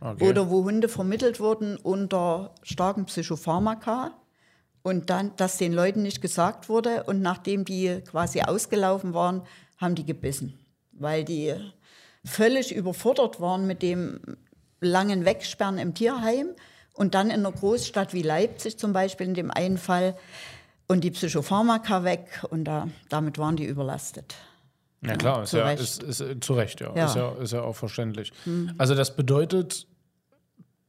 Okay. 0.00 0.28
Oder 0.28 0.50
wo 0.50 0.64
Hunde 0.64 0.88
vermittelt 0.88 1.40
wurden 1.40 1.76
unter 1.76 2.54
starken 2.62 3.04
Psychopharmaka 3.04 4.12
und 4.82 5.10
dann, 5.10 5.36
dass 5.36 5.58
den 5.58 5.74
Leuten 5.74 6.02
nicht 6.02 6.22
gesagt 6.22 6.68
wurde 6.68 7.04
und 7.04 7.20
nachdem 7.20 7.64
die 7.64 8.00
quasi 8.10 8.40
ausgelaufen 8.40 9.12
waren, 9.12 9.42
haben 9.76 9.94
die 9.94 10.06
gebissen, 10.06 10.58
weil 10.92 11.24
die 11.24 11.54
völlig 12.24 12.74
überfordert 12.74 13.40
waren 13.40 13.66
mit 13.66 13.82
dem 13.82 14.20
langen 14.80 15.24
Wegsperren 15.24 15.78
im 15.78 15.94
Tierheim 15.94 16.54
Und 16.94 17.14
dann 17.14 17.28
in 17.28 17.46
einer 17.46 17.52
Großstadt 17.52 18.12
wie 18.12 18.22
Leipzig 18.22 18.78
zum 18.78 18.92
Beispiel 18.92 19.26
in 19.26 19.34
dem 19.34 19.50
einen 19.50 19.78
Fall 19.78 20.16
und 20.86 21.02
die 21.02 21.10
Psychopharmaka 21.10 22.04
weg 22.04 22.44
und 22.50 22.64
da, 22.64 22.88
damit 23.08 23.38
waren 23.38 23.56
die 23.56 23.64
überlastet. 23.64 24.34
Ja 25.02 25.16
klar, 25.16 25.42
ist 25.44 25.50
zu 25.50 25.58
ja, 25.58 25.64
Recht. 25.64 25.82
ist, 25.82 26.02
ist, 26.02 26.20
äh, 26.20 26.40
zu 26.40 26.52
Recht, 26.52 26.80
ja. 26.80 26.94
Ja. 26.94 27.06
Ist, 27.06 27.16
ja. 27.16 27.32
ist 27.40 27.52
ja 27.52 27.62
auch 27.62 27.76
verständlich. 27.76 28.32
Also 28.76 28.94
das 28.94 29.16
bedeutet, 29.16 29.86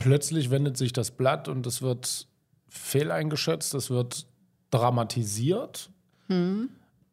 plötzlich 0.02 0.50
wendet 0.52 0.78
sich 0.78 0.94
das 0.94 1.12
Blatt 1.12 1.48
und 1.48 1.66
es 1.68 1.82
wird 1.82 2.28
fehleingeschätzt, 2.70 3.74
es 3.74 3.90
wird 3.90 4.26
dramatisiert, 4.72 5.90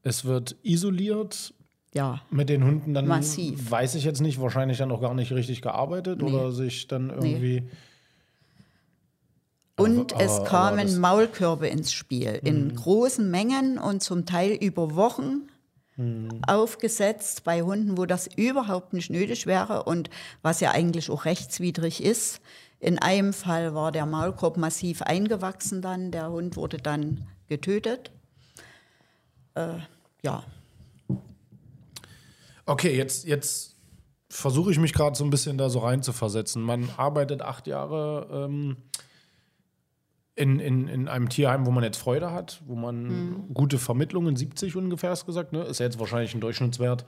es 0.03 0.25
wird 0.25 0.57
isoliert. 0.63 1.53
Ja, 1.95 2.21
Mit 2.31 2.49
den 2.51 2.65
Hunden 2.65 2.93
dann 2.95 3.07
Massiv. 3.07 3.71
weiß 3.71 3.95
ich 3.95 4.05
jetzt 4.05 4.21
nicht, 4.21 4.41
wahrscheinlich 4.41 4.79
dann 4.79 4.93
auch 4.93 5.01
gar 5.01 5.15
nicht 5.15 5.33
richtig 5.33 5.63
gearbeitet 5.63 6.23
oder 6.23 6.53
sich 6.53 6.87
dann 6.87 7.09
irgendwie. 7.11 7.63
Und 9.77 10.13
Aber- 10.13 10.23
es 10.23 10.45
kamen. 10.45 11.01
Maulkörbe 11.01 11.69
ins 11.69 11.93
Spiel 11.93 12.41
in 12.45 12.75
großen 12.75 13.31
Mengen 13.31 13.79
und 13.79 14.03
zum 14.03 14.27
Teil 14.27 14.53
über 14.53 14.95
Wochen 14.97 15.49
Mhm. 15.97 16.43
aufgesetzt 16.47 17.43
bei 17.45 17.63
Hunden, 17.63 17.97
wo 17.97 18.05
das 18.07 18.29
überhaupt 18.37 18.93
nicht 18.93 19.11
nötig 19.11 19.47
wäre 19.47 19.85
und 19.85 20.11
was 20.43 20.61
ja 20.61 20.71
eigentlich 20.73 21.11
auch 21.11 21.25
rechtswidrig 21.25 22.03
ist. 22.05 22.41
In 22.81 22.99
einem 22.99 23.33
Fall 23.33 23.75
war 23.75 23.91
der 23.93 24.07
Maulkorb 24.07 24.57
massiv 24.57 25.03
eingewachsen 25.03 25.83
dann, 25.83 26.11
der 26.13 26.31
Hund 26.31 26.57
wurde 26.57 26.77
dann 26.79 27.27
getötet. 27.49 28.13
Äh, 29.55 29.79
ja, 30.23 30.45
Okay, 32.69 32.95
jetzt, 32.95 33.27
jetzt 33.27 33.77
versuche 34.29 34.71
ich 34.71 34.79
mich 34.79 34.93
gerade 34.93 35.17
so 35.17 35.25
ein 35.25 35.31
bisschen 35.31 35.57
da 35.57 35.71
so 35.71 35.79
rein 35.79 36.03
zu 36.03 36.13
versetzen. 36.13 36.63
Man 36.63 36.91
arbeitet 36.99 37.41
acht 37.41 37.67
Jahre 37.67 38.29
ähm, 38.31 38.77
in, 40.35 40.61
in, 40.61 40.87
in 40.87 41.09
einem 41.09 41.31
Tierheim, 41.31 41.65
wo 41.65 41.71
man 41.71 41.83
jetzt 41.83 41.97
Freude 41.97 42.31
hat, 42.31 42.61
wo 42.67 42.75
man 42.75 43.07
Mhm. 43.07 43.55
gute 43.55 43.79
Vermittlungen, 43.79 44.37
70 44.37 44.77
ungefähr 44.77 45.13
ist 45.15 45.25
gesagt, 45.25 45.55
ne? 45.55 45.63
ist 45.63 45.81
ja 45.81 45.87
jetzt 45.87 45.99
wahrscheinlich 45.99 46.35
ein 46.35 46.43
Durchschnittswert. 46.43 47.07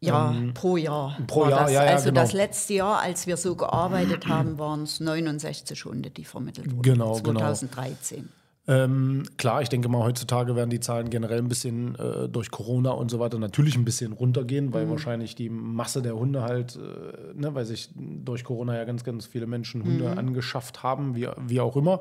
Ja, 0.00 0.34
pro 0.54 0.76
Jahr. 0.76 1.16
Ähm, 1.18 1.26
pro 1.26 1.48
Jahr, 1.48 1.60
das. 1.64 1.72
ja, 1.72 1.84
ja, 1.84 1.92
also 1.92 2.08
genau. 2.08 2.20
das 2.20 2.32
letzte 2.32 2.74
Jahr, 2.74 3.00
als 3.00 3.26
wir 3.26 3.36
so 3.36 3.54
gearbeitet 3.54 4.26
haben, 4.26 4.58
waren 4.58 4.82
es 4.82 5.00
69 5.00 5.84
Hunde, 5.84 6.10
die 6.10 6.24
vermittelt 6.24 6.70
wurden. 6.70 6.82
Genau, 6.82 7.20
genau. 7.20 7.54
2013. 8.64 8.68
Ähm, 8.68 9.22
klar, 9.38 9.60
ich 9.62 9.68
denke 9.68 9.88
mal, 9.88 10.04
heutzutage 10.04 10.54
werden 10.54 10.70
die 10.70 10.78
Zahlen 10.78 11.10
generell 11.10 11.38
ein 11.38 11.48
bisschen 11.48 11.96
äh, 11.96 12.28
durch 12.28 12.50
Corona 12.52 12.90
und 12.92 13.10
so 13.10 13.18
weiter 13.18 13.38
natürlich 13.38 13.74
ein 13.76 13.84
bisschen 13.84 14.12
runtergehen, 14.12 14.72
weil 14.72 14.88
wahrscheinlich 14.88 15.34
die 15.34 15.48
Masse 15.50 16.00
der 16.00 16.14
Hunde 16.16 16.42
halt, 16.42 16.76
äh, 16.76 17.34
ne, 17.34 17.54
weil 17.54 17.64
sich 17.64 17.90
durch 17.96 18.44
Corona 18.44 18.76
ja 18.76 18.84
ganz, 18.84 19.02
ganz 19.02 19.26
viele 19.26 19.46
Menschen 19.46 19.82
Hunde 19.82 20.16
angeschafft 20.16 20.82
haben, 20.84 21.16
wie, 21.16 21.26
wie 21.46 21.60
auch 21.60 21.76
immer. 21.76 22.00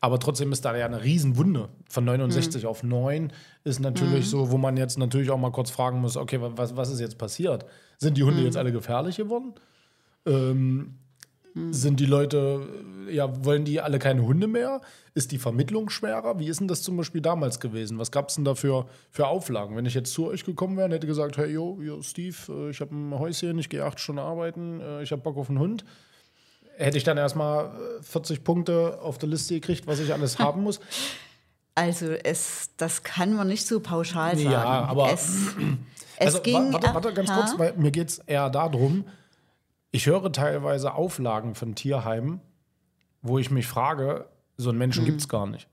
Aber 0.00 0.18
trotzdem 0.18 0.52
ist 0.52 0.64
da 0.66 0.76
ja 0.76 0.84
eine 0.86 1.02
Riesenwunde. 1.02 1.70
Von 1.88 2.04
69 2.04 2.66
auf 2.66 2.82
9 2.82 3.32
ist 3.64 3.80
natürlich 3.80 4.28
so, 4.28 4.50
wo 4.50 4.58
man 4.58 4.76
jetzt 4.76 4.98
natürlich 4.98 5.30
auch 5.30 5.38
mal 5.38 5.52
kurz 5.52 5.70
fragen 5.70 6.00
muss, 6.00 6.16
okay, 6.18 6.40
wa- 6.42 6.52
was, 6.56 6.76
was 6.76 6.90
ist 6.90 7.00
jetzt 7.00 7.16
passiert? 7.16 7.64
Sind 7.96 8.16
die 8.18 8.22
Hunde 8.22 8.42
jetzt 8.42 8.56
alle 8.58 8.72
gefährlich 8.72 9.16
geworden? 9.16 9.54
Ähm, 10.26 10.96
sind 11.70 12.00
die 12.00 12.06
Leute, 12.06 12.66
äh, 13.08 13.14
ja, 13.14 13.44
wollen 13.44 13.64
die 13.64 13.80
alle 13.80 13.98
keine 13.98 14.22
Hunde 14.22 14.46
mehr? 14.46 14.80
Ist 15.14 15.32
die 15.32 15.38
Vermittlung 15.38 15.90
schwerer? 15.90 16.38
Wie 16.38 16.46
ist 16.48 16.60
denn 16.60 16.68
das 16.68 16.82
zum 16.82 16.96
Beispiel 16.96 17.20
damals 17.20 17.60
gewesen? 17.60 17.98
Was 17.98 18.10
gab 18.10 18.30
es 18.30 18.36
denn 18.36 18.44
da 18.46 18.54
für, 18.54 18.86
für 19.10 19.26
Auflagen? 19.26 19.76
Wenn 19.76 19.84
ich 19.84 19.92
jetzt 19.94 20.12
zu 20.14 20.28
euch 20.28 20.44
gekommen 20.44 20.76
wäre 20.78 20.86
und 20.86 20.92
hätte 20.92 21.06
gesagt, 21.06 21.36
hey, 21.36 21.50
yo, 21.52 21.78
yo 21.82 22.00
Steve, 22.00 22.36
äh, 22.48 22.70
ich 22.70 22.80
habe 22.80 22.94
ein 22.94 23.18
Häuschen, 23.18 23.58
ich 23.58 23.68
gehe 23.68 23.84
acht 23.84 24.00
Stunden 24.00 24.20
arbeiten, 24.20 24.80
äh, 24.80 25.02
ich 25.02 25.12
habe 25.12 25.20
Bock 25.20 25.36
auf 25.36 25.50
einen 25.50 25.58
Hund. 25.58 25.84
Hätte 26.78 26.96
ich 26.96 27.04
dann 27.04 27.18
erstmal 27.18 27.66
äh, 27.66 28.02
40 28.02 28.44
Punkte 28.44 28.98
auf 29.02 29.18
der 29.18 29.28
Liste 29.28 29.54
gekriegt, 29.54 29.86
was 29.86 30.00
ich 30.00 30.10
alles 30.12 30.38
haben 30.38 30.62
muss? 30.62 30.80
Also 31.74 32.06
es, 32.12 32.70
das 32.76 33.02
kann 33.02 33.34
man 33.34 33.48
nicht 33.48 33.66
so 33.66 33.80
pauschal 33.80 34.36
sagen. 34.36 34.50
Ja, 34.50 34.62
aber- 34.84 35.12
es, 35.12 35.28
es 36.18 36.26
also, 36.26 36.40
ging. 36.40 36.72
warte, 36.72 36.94
warte 36.94 37.12
ganz 37.14 37.30
Ha? 37.30 37.34
kurz, 37.36 37.58
weil 37.58 37.74
mir 37.76 37.90
geht 37.90 38.08
es 38.08 38.18
eher 38.20 38.48
darum, 38.50 39.04
ich 39.92 40.06
höre 40.06 40.32
teilweise 40.32 40.94
Auflagen 40.94 41.54
von 41.54 41.74
Tierheimen, 41.76 42.40
wo 43.22 43.38
ich 43.38 43.50
mich 43.50 43.66
frage, 43.68 44.26
so 44.56 44.70
einen 44.70 44.78
Menschen 44.78 45.04
gibt 45.04 45.20
es 45.20 45.28
gar 45.28 45.46
nicht. 45.46 45.68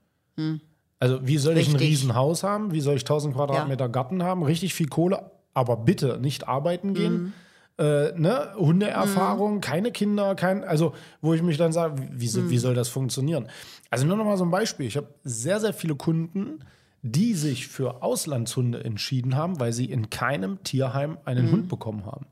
Also 1.00 1.26
wie 1.26 1.36
soll 1.38 1.56
ich 1.58 1.68
ein. 1.68 1.72
Richtig. 1.72 1.88
Riesenhaus 1.90 2.42
haben? 2.44 2.72
Wie 2.72 2.80
soll 2.80 2.94
ich 2.96 3.02
1000 3.02 3.34
Quadratmeter 3.34 3.88
Garten 3.88 4.22
haben? 4.22 4.42
Richtig 4.42 4.72
viel 4.74 4.88
Kohle, 4.88 5.30
aber 5.54 5.76
bitte 5.76 6.18
nicht 6.20 6.46
arbeiten 6.48 6.94
gehen. 6.94 7.32
Hm. 7.78 7.84
Äh, 7.86 8.12
ne? 8.18 8.52
Hundeerfahrung, 8.56 9.60
keine 9.62 9.90
Kinder, 9.90 10.34
kein, 10.34 10.64
also 10.64 10.94
wo 11.22 11.32
ich 11.34 11.42
mich 11.42 11.56
dann 11.56 11.72
sage, 11.72 11.94
wie, 12.12 12.28
so- 12.28 12.40
Hm. 12.42 12.50
wie 12.50 12.58
soll 12.58 12.74
das 12.74 12.88
funktionieren? 12.88 13.48
Also 13.90 14.06
nur 14.06 14.16
noch 14.18 14.24
mal 14.26 14.36
so 14.36 14.44
ein 14.44 14.50
Beispiel. 14.50 14.86
Ich 14.86 14.96
habe 14.98 15.08
sehr, 15.24 15.60
sehr 15.60 15.72
viele 15.72 15.94
Kunden, 15.96 16.60
die 17.02 17.32
sich 17.34 17.68
für 17.68 18.02
Auslandshunde 18.02 18.84
entschieden 18.84 19.34
haben, 19.36 19.58
weil 19.58 19.72
sie 19.72 19.86
in 19.86 20.10
keinem 20.10 20.62
Tierheim 20.62 21.16
einen 21.24 21.46
Hm. 21.46 21.52
Hund 21.52 21.68
bekommen 21.68 22.04
haben. 22.04 22.26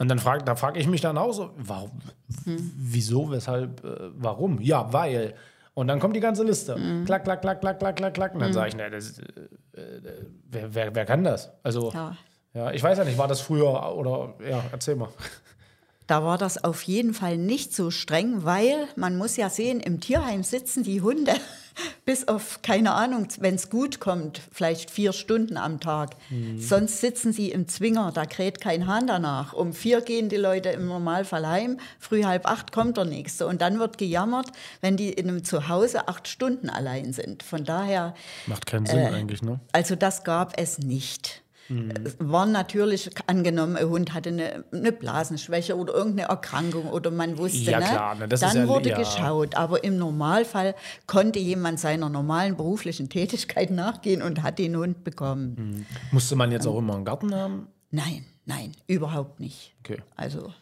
Und 0.00 0.08
dann 0.08 0.18
frag, 0.18 0.46
da 0.46 0.56
frage 0.56 0.80
ich 0.80 0.86
mich 0.86 1.02
dann 1.02 1.18
auch 1.18 1.32
so, 1.32 1.50
warum, 1.58 1.90
wieso, 2.46 3.30
weshalb, 3.30 3.84
äh, 3.84 4.10
warum? 4.14 4.58
Ja, 4.62 4.90
weil. 4.94 5.34
Und 5.74 5.88
dann 5.88 6.00
kommt 6.00 6.16
die 6.16 6.20
ganze 6.20 6.42
Liste. 6.42 6.74
Klack, 7.04 7.24
klack, 7.24 7.42
klack, 7.42 7.60
klack, 7.60 7.78
klack, 7.78 7.96
klack, 7.96 8.14
klack. 8.14 8.34
Und 8.34 8.40
dann 8.40 8.54
sage 8.54 8.70
ich, 8.70 8.76
ne, 8.76 8.88
das, 8.90 9.18
äh, 9.18 9.80
äh, 9.80 10.00
wer, 10.50 10.74
wer, 10.74 10.94
wer 10.94 11.04
kann 11.04 11.22
das? 11.22 11.52
Also, 11.62 11.92
ja. 11.92 12.16
Ja. 12.54 12.72
ich 12.72 12.82
weiß 12.82 12.96
ja 12.96 13.04
nicht, 13.04 13.18
war 13.18 13.28
das 13.28 13.42
früher 13.42 13.94
oder, 13.94 14.34
ja, 14.48 14.64
erzähl 14.72 14.96
mal. 14.96 15.10
Da 16.10 16.24
war 16.24 16.38
das 16.38 16.64
auf 16.64 16.82
jeden 16.82 17.14
Fall 17.14 17.38
nicht 17.38 17.72
so 17.72 17.92
streng, 17.92 18.42
weil 18.44 18.88
man 18.96 19.16
muss 19.16 19.36
ja 19.36 19.48
sehen, 19.48 19.78
im 19.78 20.00
Tierheim 20.00 20.42
sitzen 20.42 20.82
die 20.82 21.02
Hunde 21.02 21.34
bis 22.04 22.26
auf, 22.26 22.62
keine 22.62 22.94
Ahnung, 22.94 23.28
wenn 23.38 23.54
es 23.54 23.70
gut 23.70 24.00
kommt, 24.00 24.40
vielleicht 24.50 24.90
vier 24.90 25.12
Stunden 25.12 25.56
am 25.56 25.78
Tag. 25.78 26.16
Sonst 26.56 27.00
sitzen 27.00 27.32
sie 27.32 27.52
im 27.52 27.68
Zwinger, 27.68 28.10
da 28.12 28.26
kräht 28.26 28.60
kein 28.60 28.88
Hahn 28.88 29.06
danach. 29.06 29.52
Um 29.52 29.72
vier 29.72 30.00
gehen 30.00 30.28
die 30.28 30.36
Leute 30.36 30.70
im 30.70 30.88
Normalfall 30.88 31.46
heim, 31.46 31.78
früh 32.00 32.24
halb 32.24 32.44
acht 32.44 32.72
kommt 32.72 32.96
der 32.96 33.04
Nächste. 33.04 33.46
Und 33.46 33.62
dann 33.62 33.78
wird 33.78 33.96
gejammert, 33.96 34.48
wenn 34.80 34.96
die 34.96 35.10
in 35.10 35.28
einem 35.28 35.44
Zuhause 35.44 36.08
acht 36.08 36.26
Stunden 36.26 36.70
allein 36.70 37.12
sind. 37.12 37.44
Von 37.44 37.64
daher, 37.64 38.14
Macht 38.48 38.66
keinen 38.66 38.86
Sinn 38.86 38.98
eigentlich, 38.98 39.42
ne? 39.42 39.60
also 39.70 39.94
das 39.94 40.24
gab 40.24 40.58
es 40.60 40.80
nicht. 40.80 41.44
Mhm. 41.70 41.92
Es 42.04 42.16
war 42.18 42.46
natürlich 42.46 43.10
angenommen, 43.26 43.76
ein 43.76 43.88
Hund 43.88 44.12
hatte 44.12 44.30
eine, 44.30 44.64
eine 44.72 44.92
Blasenschwäche 44.92 45.76
oder 45.76 45.94
irgendeine 45.94 46.28
Erkrankung 46.28 46.88
oder 46.90 47.10
man 47.10 47.38
wusste, 47.38 47.70
Ja, 47.70 47.78
ne? 47.80 47.86
klar, 47.86 48.14
ne, 48.16 48.28
das 48.28 48.40
dann 48.40 48.56
ja- 48.56 48.68
wurde 48.68 48.90
ja. 48.90 48.98
geschaut. 48.98 49.54
Aber 49.54 49.84
im 49.84 49.96
Normalfall 49.96 50.74
konnte 51.06 51.38
jemand 51.38 51.78
seiner 51.80 52.08
normalen 52.08 52.56
beruflichen 52.56 53.08
Tätigkeit 53.08 53.70
nachgehen 53.70 54.20
und 54.22 54.42
hat 54.42 54.58
den 54.58 54.76
Hund 54.76 55.04
bekommen. 55.04 55.86
Musste 56.10 56.36
man 56.36 56.50
jetzt 56.52 56.66
auch 56.66 56.78
immer 56.78 56.94
einen 56.96 57.04
Garten 57.04 57.34
haben? 57.34 57.68
Nein, 57.92 58.24
nein, 58.46 58.72
überhaupt 58.86 59.40
nicht. 59.40 59.74
Okay. 59.84 60.02
Also 60.16 60.52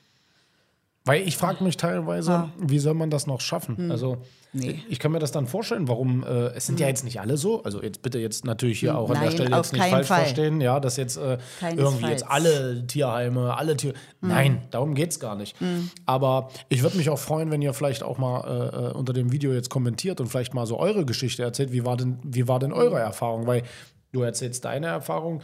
Weil 1.08 1.26
ich 1.26 1.36
frage 1.38 1.64
mich 1.64 1.76
teilweise, 1.78 2.50
wie 2.58 2.78
soll 2.78 2.92
man 2.94 3.08
das 3.10 3.26
noch 3.26 3.40
schaffen? 3.40 3.90
Also 3.90 4.12
Hm. 4.14 4.20
Nee. 4.52 4.68
Hm. 4.72 4.80
ich 4.88 4.98
kann 4.98 5.12
mir 5.12 5.18
das 5.18 5.30
dann 5.30 5.46
vorstellen, 5.46 5.88
warum, 5.88 6.22
äh, 6.24 6.48
es 6.54 6.66
sind 6.66 6.80
ja 6.80 6.86
jetzt 6.86 7.04
nicht 7.04 7.20
alle 7.20 7.36
so, 7.36 7.62
also 7.64 7.82
jetzt 7.82 8.00
bitte 8.00 8.18
jetzt 8.18 8.46
natürlich 8.46 8.80
hier 8.80 8.96
auch 8.96 9.10
an 9.10 9.16
der 9.16 9.24
Nein, 9.24 9.32
Stelle 9.32 9.56
jetzt 9.56 9.72
nicht 9.74 9.84
falsch 9.84 10.06
Fall. 10.06 10.20
verstehen, 10.22 10.60
ja, 10.62 10.80
dass 10.80 10.96
jetzt 10.96 11.18
äh, 11.18 11.36
irgendwie 11.76 12.06
jetzt 12.06 12.26
alle 12.26 12.86
Tierheime, 12.86 13.54
alle 13.56 13.76
Tier... 13.76 13.92
Hm. 14.20 14.28
Nein, 14.28 14.62
darum 14.70 14.94
geht 14.94 15.10
es 15.10 15.20
gar 15.20 15.36
nicht. 15.36 15.54
Aber 16.06 16.48
ich 16.70 16.82
würde 16.82 16.96
mich 16.96 17.10
auch 17.10 17.18
freuen, 17.18 17.50
wenn 17.50 17.60
ihr 17.60 17.74
vielleicht 17.74 18.02
auch 18.02 18.16
mal 18.16 18.40
äh, 18.40 18.86
äh, 18.86 18.92
unter 18.92 19.12
dem 19.12 19.32
Video 19.32 19.52
jetzt 19.52 19.68
kommentiert 19.68 20.18
und 20.20 20.28
vielleicht 20.28 20.54
mal 20.54 20.64
so 20.66 20.78
eure 20.78 21.04
Geschichte 21.04 21.42
erzählt, 21.42 21.72
wie 21.72 21.84
war 21.84 21.96
denn, 21.98 22.18
wie 22.22 22.48
war 22.48 22.58
denn 22.58 22.70
Hm. 22.72 22.78
eure 22.78 22.98
Erfahrung? 23.00 23.46
Weil 23.46 23.64
du 24.12 24.22
erzählst 24.22 24.64
deine 24.64 24.86
Erfahrung, 24.86 25.42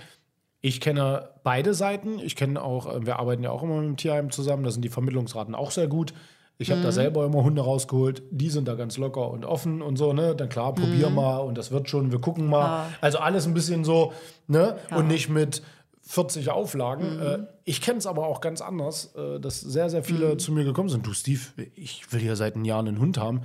ich 0.64 0.80
kenne 0.80 1.28
beide 1.42 1.74
Seiten. 1.74 2.18
Ich 2.20 2.36
kenne 2.36 2.62
auch, 2.62 2.86
äh, 2.86 3.04
wir 3.04 3.18
arbeiten 3.18 3.42
ja 3.42 3.50
auch 3.50 3.62
immer 3.62 3.76
mit 3.76 3.84
dem 3.84 3.96
Tierheim 3.98 4.30
zusammen, 4.30 4.64
da 4.64 4.70
sind 4.70 4.82
die 4.82 4.88
Vermittlungsraten 4.88 5.54
auch 5.54 5.70
sehr 5.70 5.88
gut. 5.88 6.14
Ich 6.56 6.70
habe 6.70 6.80
da 6.80 6.90
selber 6.90 7.26
immer 7.26 7.42
Hunde 7.42 7.60
rausgeholt, 7.60 8.22
die 8.30 8.48
sind 8.48 8.66
da 8.66 8.74
ganz 8.74 8.96
locker 8.96 9.28
und 9.30 9.44
offen 9.44 9.82
und 9.82 9.96
so, 9.96 10.14
ne? 10.14 10.34
Dann 10.34 10.48
klar, 10.48 10.72
probier 10.72 11.10
mal 11.10 11.38
und 11.38 11.58
das 11.58 11.70
wird 11.70 11.90
schon, 11.90 12.12
wir 12.12 12.20
gucken 12.20 12.46
mal. 12.46 12.86
Also 13.02 13.18
alles 13.18 13.44
ein 13.46 13.52
bisschen 13.52 13.84
so, 13.84 14.14
ne? 14.46 14.76
Und 14.96 15.08
nicht 15.08 15.28
mit 15.28 15.62
40 16.02 16.48
Auflagen. 16.48 17.18
Äh, 17.20 17.38
ich 17.64 17.82
kenne 17.82 17.98
es 17.98 18.06
aber 18.06 18.26
auch 18.26 18.40
ganz 18.40 18.62
anders, 18.62 19.14
äh, 19.16 19.40
dass 19.40 19.60
sehr, 19.60 19.90
sehr 19.90 20.02
viele 20.02 20.38
zu 20.38 20.52
mir 20.52 20.64
gekommen 20.64 20.88
sind. 20.88 21.04
Du, 21.04 21.12
Steve, 21.12 21.42
ich 21.74 22.10
will 22.10 22.20
hier 22.20 22.36
seit 22.36 22.54
einem 22.54 22.64
Jahr 22.64 22.78
einen 22.78 23.00
Hund 23.00 23.18
haben. 23.18 23.42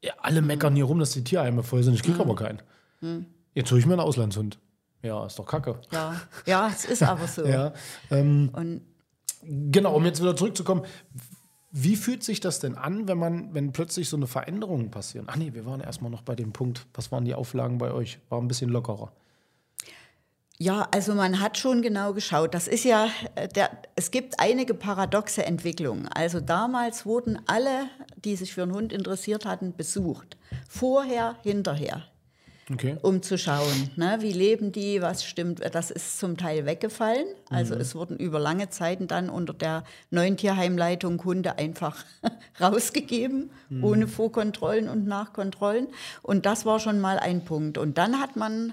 Ja, 0.00 0.12
alle 0.20 0.42
meckern 0.42 0.76
hier 0.76 0.84
rum, 0.84 1.00
dass 1.00 1.10
die 1.10 1.24
Tierheime 1.24 1.64
voll 1.64 1.82
sind. 1.82 1.94
Ich 1.94 2.04
kriege 2.04 2.20
aber 2.20 2.36
keinen. 2.36 2.62
Jetzt 3.54 3.72
hole 3.72 3.80
ich 3.80 3.86
mir 3.86 3.94
einen 3.94 4.02
Auslandshund. 4.02 4.58
Ja, 5.04 5.26
ist 5.26 5.38
doch 5.38 5.44
kacke. 5.44 5.78
ja, 5.92 6.20
ja, 6.46 6.68
es 6.68 6.86
ist 6.86 7.02
aber 7.02 7.26
so. 7.28 7.44
Ja, 7.46 7.74
ähm, 8.10 8.50
Und 8.54 8.80
genau, 9.42 9.94
um 9.94 10.04
jetzt 10.06 10.20
wieder 10.20 10.34
zurückzukommen. 10.34 10.82
Wie 11.70 11.96
fühlt 11.96 12.22
sich 12.22 12.40
das 12.40 12.60
denn 12.60 12.76
an, 12.76 13.06
wenn 13.08 13.18
man, 13.18 13.52
wenn 13.52 13.72
plötzlich 13.72 14.08
so 14.08 14.16
eine 14.16 14.26
Veränderung 14.28 14.90
passieren? 14.90 15.26
Ach 15.28 15.36
nee, 15.36 15.52
wir 15.52 15.66
waren 15.66 15.80
erstmal 15.80 16.10
noch 16.10 16.22
bei 16.22 16.34
dem 16.34 16.52
Punkt, 16.52 16.86
was 16.94 17.12
waren 17.12 17.24
die 17.24 17.34
Auflagen 17.34 17.78
bei 17.78 17.90
euch? 17.90 18.18
War 18.30 18.40
ein 18.40 18.48
bisschen 18.48 18.70
lockerer. 18.70 19.12
Ja, 20.56 20.86
also 20.92 21.14
man 21.14 21.40
hat 21.40 21.58
schon 21.58 21.82
genau 21.82 22.14
geschaut. 22.14 22.54
Das 22.54 22.68
ist 22.68 22.84
ja, 22.84 23.08
äh, 23.34 23.48
der, 23.48 23.70
es 23.96 24.12
gibt 24.12 24.38
einige 24.38 24.72
paradoxe 24.72 25.44
Entwicklungen. 25.44 26.08
Also 26.08 26.40
damals 26.40 27.04
wurden 27.04 27.40
alle, 27.46 27.88
die 28.16 28.36
sich 28.36 28.54
für 28.54 28.62
einen 28.62 28.72
Hund 28.72 28.92
interessiert 28.92 29.44
hatten, 29.44 29.74
besucht. 29.76 30.36
Vorher, 30.68 31.36
hinterher. 31.42 32.04
Okay. 32.72 32.96
um 33.02 33.22
zu 33.22 33.36
schauen, 33.36 33.90
ne, 33.96 34.18
wie 34.20 34.32
leben 34.32 34.72
die, 34.72 35.02
was 35.02 35.24
stimmt. 35.24 35.60
Das 35.74 35.90
ist 35.90 36.18
zum 36.18 36.36
Teil 36.36 36.64
weggefallen. 36.64 37.26
Also 37.50 37.74
mhm. 37.74 37.80
es 37.80 37.94
wurden 37.94 38.16
über 38.16 38.38
lange 38.38 38.70
Zeiten 38.70 39.06
dann 39.06 39.28
unter 39.28 39.52
der 39.52 39.84
neuen 40.10 40.36
Tierheimleitung 40.36 41.22
Hunde 41.24 41.58
einfach 41.58 42.04
rausgegeben, 42.60 43.50
mhm. 43.68 43.84
ohne 43.84 44.08
Vorkontrollen 44.08 44.88
und 44.88 45.06
Nachkontrollen. 45.06 45.88
Und 46.22 46.46
das 46.46 46.64
war 46.64 46.80
schon 46.80 47.00
mal 47.00 47.18
ein 47.18 47.44
Punkt. 47.44 47.76
Und 47.76 47.98
dann 47.98 48.20
hat 48.20 48.36
man 48.36 48.72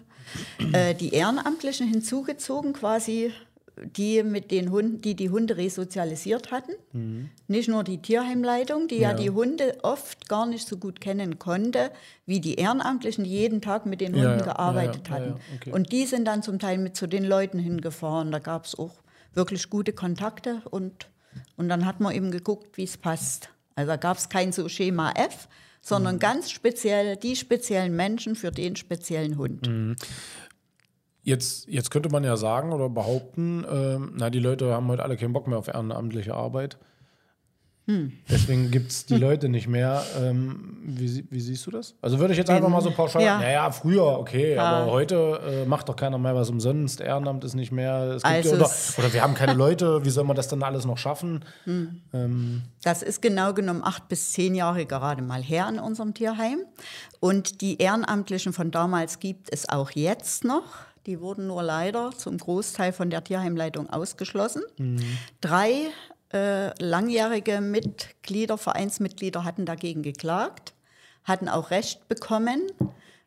äh, 0.72 0.96
die 0.96 1.14
Ehrenamtlichen 1.14 1.88
hinzugezogen, 1.88 2.74
quasi 2.74 3.34
die 3.78 4.24
mit 4.24 4.52
den 4.52 4.72
Hunden, 4.72 5.02
die 5.02 5.16
die 5.16 5.30
Hunde 5.30 5.58
resozialisiert 5.58 6.52
hatten. 6.52 6.74
Mhm. 6.94 7.30
Nicht 7.48 7.70
nur 7.70 7.84
die 7.84 8.02
Tierheimleitung, 8.02 8.88
die 8.88 8.98
ja. 8.98 9.12
ja. 9.12 9.16
die 9.16 9.30
Hunde 9.30 9.78
oft 9.84 10.28
gar 10.30 10.46
nicht 10.46 10.68
so 10.68 10.78
gut 10.78 11.02
kennen 11.02 11.40
konnte, 11.40 11.92
wie 12.26 12.40
die 12.40 12.56
Ehrenamtlichen, 12.56 13.24
die 13.24 13.30
jeden 13.30 13.62
Tag 13.62 13.86
mit 13.86 14.02
den 14.02 14.14
Hunden 14.14 14.40
ja, 14.40 14.44
gearbeitet 14.44 15.08
ja, 15.08 15.16
hatten. 15.16 15.36
Okay. 15.56 15.72
Und 15.72 15.92
die 15.92 16.06
sind 16.06 16.26
dann 16.26 16.44
zum 16.44 16.60
Teil 16.60 16.78
mit 16.78 16.96
zu 16.96 17.08
den 17.08 17.24
Leuten 17.24 17.60
hingefahren. 17.60 18.32
Da 18.32 18.40
gab 18.40 18.66
es 18.66 18.78
auch 18.78 19.02
wirklich 19.34 19.70
gute 19.70 19.94
Kontakte 19.94 20.62
und, 20.70 21.08
und 21.56 21.70
dann 21.70 21.86
hat 21.86 22.00
man 22.00 22.14
eben 22.14 22.32
geguckt, 22.32 22.78
wie 22.78 22.84
es 22.84 22.98
passt. 22.98 23.50
Also 23.76 23.90
da 23.90 23.96
gab 23.96 24.18
es 24.18 24.30
kein 24.30 24.52
so 24.52 24.68
Schema 24.68 25.12
F, 25.12 25.48
sondern 25.82 26.16
mhm. 26.16 26.20
ganz 26.20 26.52
speziell 26.52 27.16
die 27.16 27.36
speziellen 27.36 27.96
Menschen 27.96 28.36
für 28.36 28.52
den 28.52 28.76
speziellen 28.76 29.38
Hund. 29.38 29.68
Mhm. 29.68 29.96
Jetzt, 31.24 31.68
jetzt 31.68 31.92
könnte 31.92 32.10
man 32.10 32.24
ja 32.24 32.36
sagen 32.36 32.72
oder 32.72 32.90
behaupten, 32.90 33.64
äh, 33.64 33.98
na, 34.16 34.30
die 34.30 34.40
Leute 34.40 34.74
haben 34.74 34.88
heute 34.88 35.04
alle 35.04 35.18
keinen 35.18 35.34
Bock 35.34 35.48
mehr 35.48 35.58
auf 35.58 35.68
ehrenamtliche 35.68 36.34
Arbeit. 36.34 36.78
Hm. 37.88 38.12
Deswegen 38.30 38.70
gibt 38.70 38.92
es 38.92 39.06
die 39.06 39.16
Leute 39.18 39.50
nicht 39.50 39.68
mehr. 39.68 40.04
Ähm, 40.20 40.78
wie, 40.84 41.26
wie, 41.30 41.40
siehst 41.40 41.66
du 41.66 41.72
das? 41.72 41.96
Also 42.02 42.20
würde 42.20 42.34
ich 42.34 42.38
jetzt 42.38 42.50
einfach 42.50 42.70
mal 42.70 42.82
so 42.82 42.92
pauschal, 42.92 43.24
ja. 43.24 43.40
naja, 43.40 43.72
früher, 43.72 44.20
okay, 44.20 44.56
ja. 44.56 44.64
aber 44.64 44.92
heute 44.92 45.42
äh, 45.46 45.66
macht 45.66 45.90
doch 45.90 45.96
keiner 45.96 46.18
mehr 46.18 46.36
was 46.36 46.50
umsonst. 46.50 47.02
Ehrenamt 47.02 47.44
ist 47.44 47.56
nicht 47.56 47.72
mehr. 47.72 48.20
Also 48.22 48.56
oder, 48.56 48.70
oder, 48.98 49.14
wir 49.14 49.24
haben 49.24 49.34
keine 49.34 49.54
Leute, 49.56 50.06
wie 50.06 50.10
soll 50.10 50.24
man 50.24 50.36
das 50.36 50.48
dann 50.48 50.62
alles 50.64 50.86
noch 50.86 50.98
schaffen? 50.98 51.44
Hm. 51.64 52.02
Ähm. 52.14 52.62
Das 52.84 53.02
ist 53.02 53.22
genau 53.22 53.54
genommen 53.54 53.82
acht 53.84 54.08
bis 54.08 54.32
zehn 54.32 54.54
Jahre 54.54 54.86
gerade 54.86 55.24
mal 55.24 55.42
her 55.42 55.68
in 55.68 55.80
unserem 55.80 56.14
Tierheim. 56.14 56.60
Und 57.20 57.62
die 57.62 57.80
Ehrenamtlichen 57.80 58.54
von 58.54 58.72
damals 58.72 59.20
gibt 59.20 59.52
es 59.52 59.68
auch 59.68 59.92
jetzt 59.92 60.44
noch. 60.44 60.64
Die 61.06 61.20
wurden 61.20 61.48
nur 61.48 61.64
leider 61.64 62.12
zum 62.12 62.38
Großteil 62.38 62.94
von 62.94 63.10
der 63.10 63.24
Tierheimleitung 63.24 63.90
ausgeschlossen. 63.90 64.64
Mhm. 64.78 65.18
Drei 65.42 65.90
äh, 66.34 66.84
langjährige 66.84 67.60
Mitglieder, 67.62 68.58
Vereinsmitglieder 68.58 69.44
hatten 69.44 69.66
dagegen 69.66 70.04
geklagt, 70.04 70.74
hatten 71.24 71.50
auch 71.50 71.72
Recht 71.72 72.08
bekommen, 72.08 72.72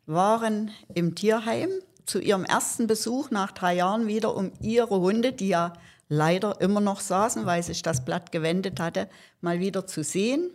waren 0.05 0.71
im 0.93 1.15
Tierheim 1.15 1.69
zu 2.05 2.19
ihrem 2.19 2.45
ersten 2.45 2.87
Besuch 2.87 3.31
nach 3.31 3.51
drei 3.51 3.75
Jahren 3.75 4.07
wieder, 4.07 4.35
um 4.35 4.51
ihre 4.61 4.99
Hunde, 4.99 5.33
die 5.33 5.49
ja 5.49 5.73
leider 6.07 6.61
immer 6.61 6.81
noch 6.81 6.99
saßen, 6.99 7.45
weil 7.45 7.63
sich 7.63 7.81
das 7.81 8.05
Blatt 8.05 8.31
gewendet 8.31 8.79
hatte, 8.79 9.09
mal 9.41 9.59
wieder 9.59 9.87
zu 9.87 10.03
sehen. 10.03 10.51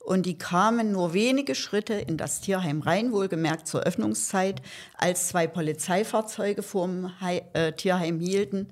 Und 0.00 0.26
die 0.26 0.38
kamen 0.38 0.92
nur 0.92 1.12
wenige 1.12 1.54
Schritte 1.54 1.94
in 1.94 2.16
das 2.16 2.40
Tierheim 2.40 2.80
rein, 2.80 3.12
wohlgemerkt 3.12 3.66
zur 3.66 3.82
Öffnungszeit, 3.82 4.62
als 4.96 5.28
zwei 5.28 5.46
Polizeifahrzeuge 5.46 6.62
vorm 6.62 7.12
He 7.20 7.42
äh, 7.52 7.72
Tierheim 7.72 8.18
hielten 8.18 8.68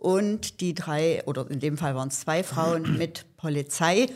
und 0.00 0.60
die 0.62 0.74
drei, 0.74 1.22
oder 1.26 1.48
in 1.50 1.60
dem 1.60 1.76
Fall 1.76 1.94
waren 1.94 2.08
es 2.08 2.20
zwei 2.20 2.42
Frauen 2.42 2.96
mit 2.98 3.26
Polizeischutz 3.36 4.14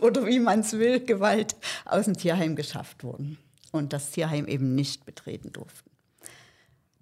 oder 0.00 0.26
wie 0.26 0.38
man 0.38 0.60
es 0.60 0.74
will, 0.74 1.04
Gewalt 1.04 1.56
aus 1.84 2.04
dem 2.04 2.16
Tierheim 2.16 2.54
geschafft 2.54 3.02
wurden 3.02 3.38
und 3.72 3.92
das 3.92 4.10
Tierheim 4.10 4.46
eben 4.46 4.74
nicht 4.74 5.04
betreten 5.04 5.52
durften. 5.52 5.91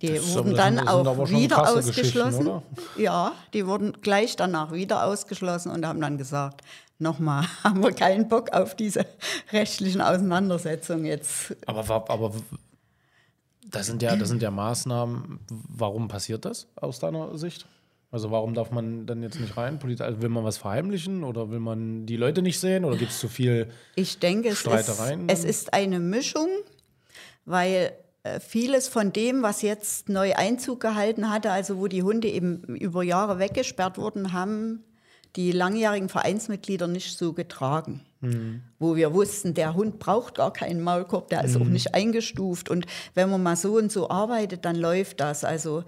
Die 0.02 0.14
das 0.14 0.34
wurden 0.34 0.54
dann 0.54 0.88
auch 0.88 1.28
wieder 1.28 1.70
ausgeschlossen. 1.70 2.62
Ja, 2.96 3.32
die 3.52 3.66
wurden 3.66 4.00
gleich 4.00 4.36
danach 4.36 4.72
wieder 4.72 5.04
ausgeschlossen 5.04 5.70
und 5.70 5.86
haben 5.86 6.00
dann 6.00 6.16
gesagt, 6.16 6.62
nochmal, 6.98 7.44
haben 7.64 7.82
wir 7.82 7.92
keinen 7.92 8.28
Bock 8.28 8.52
auf 8.52 8.74
diese 8.74 9.04
rechtlichen 9.52 10.00
Auseinandersetzungen 10.00 11.04
jetzt. 11.04 11.54
Aber, 11.66 12.10
aber 12.10 12.32
das 13.70 13.86
sind 13.86 14.02
ja, 14.02 14.16
das 14.16 14.28
sind 14.28 14.42
ja 14.42 14.50
Maßnahmen. 14.50 15.40
Warum 15.48 16.08
passiert 16.08 16.44
das 16.44 16.66
aus 16.76 16.98
deiner 16.98 17.36
Sicht? 17.36 17.66
Also 18.12 18.32
warum 18.32 18.54
darf 18.54 18.72
man 18.72 19.06
dann 19.06 19.22
jetzt 19.22 19.38
nicht 19.38 19.56
rein? 19.56 19.78
Also 20.00 20.22
will 20.22 20.30
man 20.30 20.42
was 20.42 20.58
verheimlichen 20.58 21.22
oder 21.22 21.50
will 21.50 21.60
man 21.60 22.06
die 22.06 22.16
Leute 22.16 22.42
nicht 22.42 22.58
sehen 22.58 22.84
oder 22.84 22.96
gibt 22.96 23.12
es 23.12 23.20
zu 23.20 23.28
viel 23.28 23.70
ich 23.94 24.18
denke, 24.18 24.56
Streitereien? 24.56 25.28
Es 25.28 25.40
ist, 25.40 25.44
es 25.44 25.56
ist 25.62 25.74
eine 25.74 26.00
Mischung, 26.00 26.48
weil 27.44 27.92
vieles 28.40 28.88
von 28.88 29.12
dem, 29.12 29.42
was 29.42 29.62
jetzt 29.62 30.08
neu 30.08 30.34
Einzug 30.34 30.80
gehalten 30.80 31.30
hatte, 31.30 31.50
also 31.50 31.78
wo 31.78 31.86
die 31.86 32.02
Hunde 32.02 32.28
eben 32.28 32.62
über 32.76 33.02
Jahre 33.02 33.38
weggesperrt 33.38 33.98
wurden, 33.98 34.32
haben 34.32 34.84
die 35.36 35.52
langjährigen 35.52 36.08
Vereinsmitglieder 36.08 36.86
nicht 36.86 37.16
so 37.16 37.32
getragen. 37.32 38.04
Mhm. 38.22 38.62
Wo 38.78 38.96
wir 38.96 39.14
wussten, 39.14 39.54
der 39.54 39.74
Hund 39.74 39.98
braucht 39.98 40.34
gar 40.34 40.52
keinen 40.52 40.82
Maulkorb, 40.82 41.28
der 41.28 41.42
ist 41.42 41.56
mhm. 41.56 41.62
auch 41.62 41.68
nicht 41.68 41.94
eingestuft. 41.94 42.68
Und 42.68 42.86
wenn 43.14 43.30
man 43.30 43.42
mal 43.42 43.56
so 43.56 43.78
und 43.78 43.90
so 43.90 44.10
arbeitet, 44.10 44.66
dann 44.66 44.76
läuft 44.76 45.20
das. 45.20 45.42
Also 45.42 45.84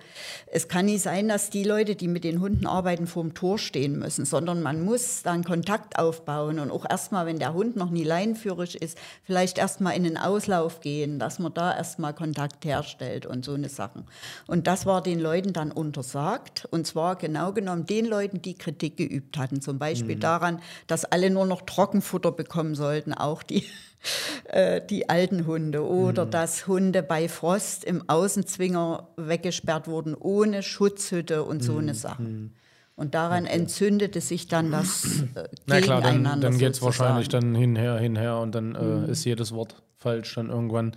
es 0.46 0.68
kann 0.68 0.86
nicht 0.86 1.02
sein, 1.02 1.28
dass 1.28 1.50
die 1.50 1.64
Leute, 1.64 1.94
die 1.94 2.08
mit 2.08 2.24
den 2.24 2.40
Hunden 2.40 2.66
arbeiten, 2.66 3.06
vorm 3.06 3.34
Tor 3.34 3.58
stehen 3.58 3.98
müssen, 3.98 4.24
sondern 4.24 4.62
man 4.62 4.82
muss 4.82 5.22
dann 5.22 5.44
Kontakt 5.44 5.98
aufbauen 5.98 6.58
und 6.58 6.70
auch 6.70 6.88
erstmal, 6.88 7.26
wenn 7.26 7.38
der 7.38 7.52
Hund 7.52 7.76
noch 7.76 7.90
nie 7.90 8.04
leinenführig 8.04 8.80
ist, 8.80 8.96
vielleicht 9.24 9.58
erstmal 9.58 9.94
in 9.94 10.04
den 10.04 10.16
Auslauf 10.16 10.80
gehen, 10.80 11.18
dass 11.18 11.38
man 11.38 11.52
da 11.52 11.76
erstmal 11.76 12.14
Kontakt 12.14 12.64
herstellt 12.64 13.26
und 13.26 13.44
so 13.44 13.52
eine 13.52 13.68
Sachen. 13.68 14.04
Und 14.46 14.66
das 14.66 14.86
war 14.86 15.02
den 15.02 15.20
Leuten 15.20 15.52
dann 15.52 15.70
untersagt. 15.70 16.66
Und 16.70 16.86
zwar 16.86 17.16
genau 17.16 17.52
genommen 17.52 17.84
den 17.84 18.06
Leuten, 18.06 18.40
die 18.40 18.54
Kritik 18.54 18.96
geübt 18.96 19.36
hatten. 19.36 19.60
Zum 19.60 19.78
Beispiel 19.78 20.16
mhm. 20.16 20.20
daran, 20.20 20.60
dass 20.86 21.04
alle 21.04 21.28
nur 21.28 21.44
noch 21.44 21.62
Trockenfutter 21.62 22.21
Futter 22.22 22.32
bekommen 22.32 22.74
sollten, 22.74 23.12
auch 23.12 23.42
die, 23.42 23.64
äh, 24.44 24.80
die 24.88 25.08
alten 25.08 25.46
Hunde. 25.46 25.84
Oder 25.84 26.26
mhm. 26.26 26.30
dass 26.30 26.66
Hunde 26.66 27.02
bei 27.02 27.28
Frost 27.28 27.84
im 27.84 28.08
Außenzwinger 28.08 29.08
weggesperrt 29.16 29.88
wurden, 29.88 30.14
ohne 30.14 30.62
Schutzhütte 30.62 31.42
und 31.42 31.62
so 31.62 31.78
eine 31.78 31.92
mhm. 31.92 31.96
Sache. 31.96 32.22
Mhm. 32.22 32.52
Und 32.94 33.14
daran 33.14 33.44
okay. 33.44 33.54
entzündete 33.54 34.20
sich 34.20 34.48
dann 34.48 34.70
das 34.70 35.24
äh, 35.34 35.48
Na 35.66 35.80
klar, 35.80 36.00
dann, 36.00 36.22
dann 36.40 36.58
geht 36.58 36.74
es 36.74 36.82
wahrscheinlich 36.82 37.28
dann 37.28 37.54
hinher, 37.54 37.98
hinher 37.98 38.36
und 38.38 38.54
dann 38.54 38.74
äh, 38.74 38.82
mhm. 38.82 39.08
ist 39.10 39.24
jedes 39.24 39.52
Wort 39.52 39.82
falsch 39.96 40.34
dann 40.34 40.50
irgendwann. 40.50 40.94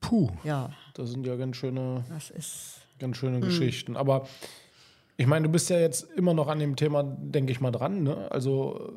Puh, 0.00 0.30
ja. 0.44 0.70
das 0.94 1.10
sind 1.10 1.26
ja 1.26 1.34
ganz 1.34 1.56
schöne, 1.56 2.04
ganz 3.00 3.16
schöne 3.16 3.38
mhm. 3.38 3.42
Geschichten. 3.42 3.96
Aber 3.96 4.28
ich 5.16 5.26
meine, 5.26 5.46
du 5.46 5.52
bist 5.52 5.70
ja 5.70 5.80
jetzt 5.80 6.06
immer 6.16 6.34
noch 6.34 6.46
an 6.46 6.60
dem 6.60 6.76
Thema, 6.76 7.02
denke 7.02 7.50
ich 7.50 7.60
mal, 7.60 7.72
dran. 7.72 8.04
Ne? 8.04 8.30
Also 8.30 8.92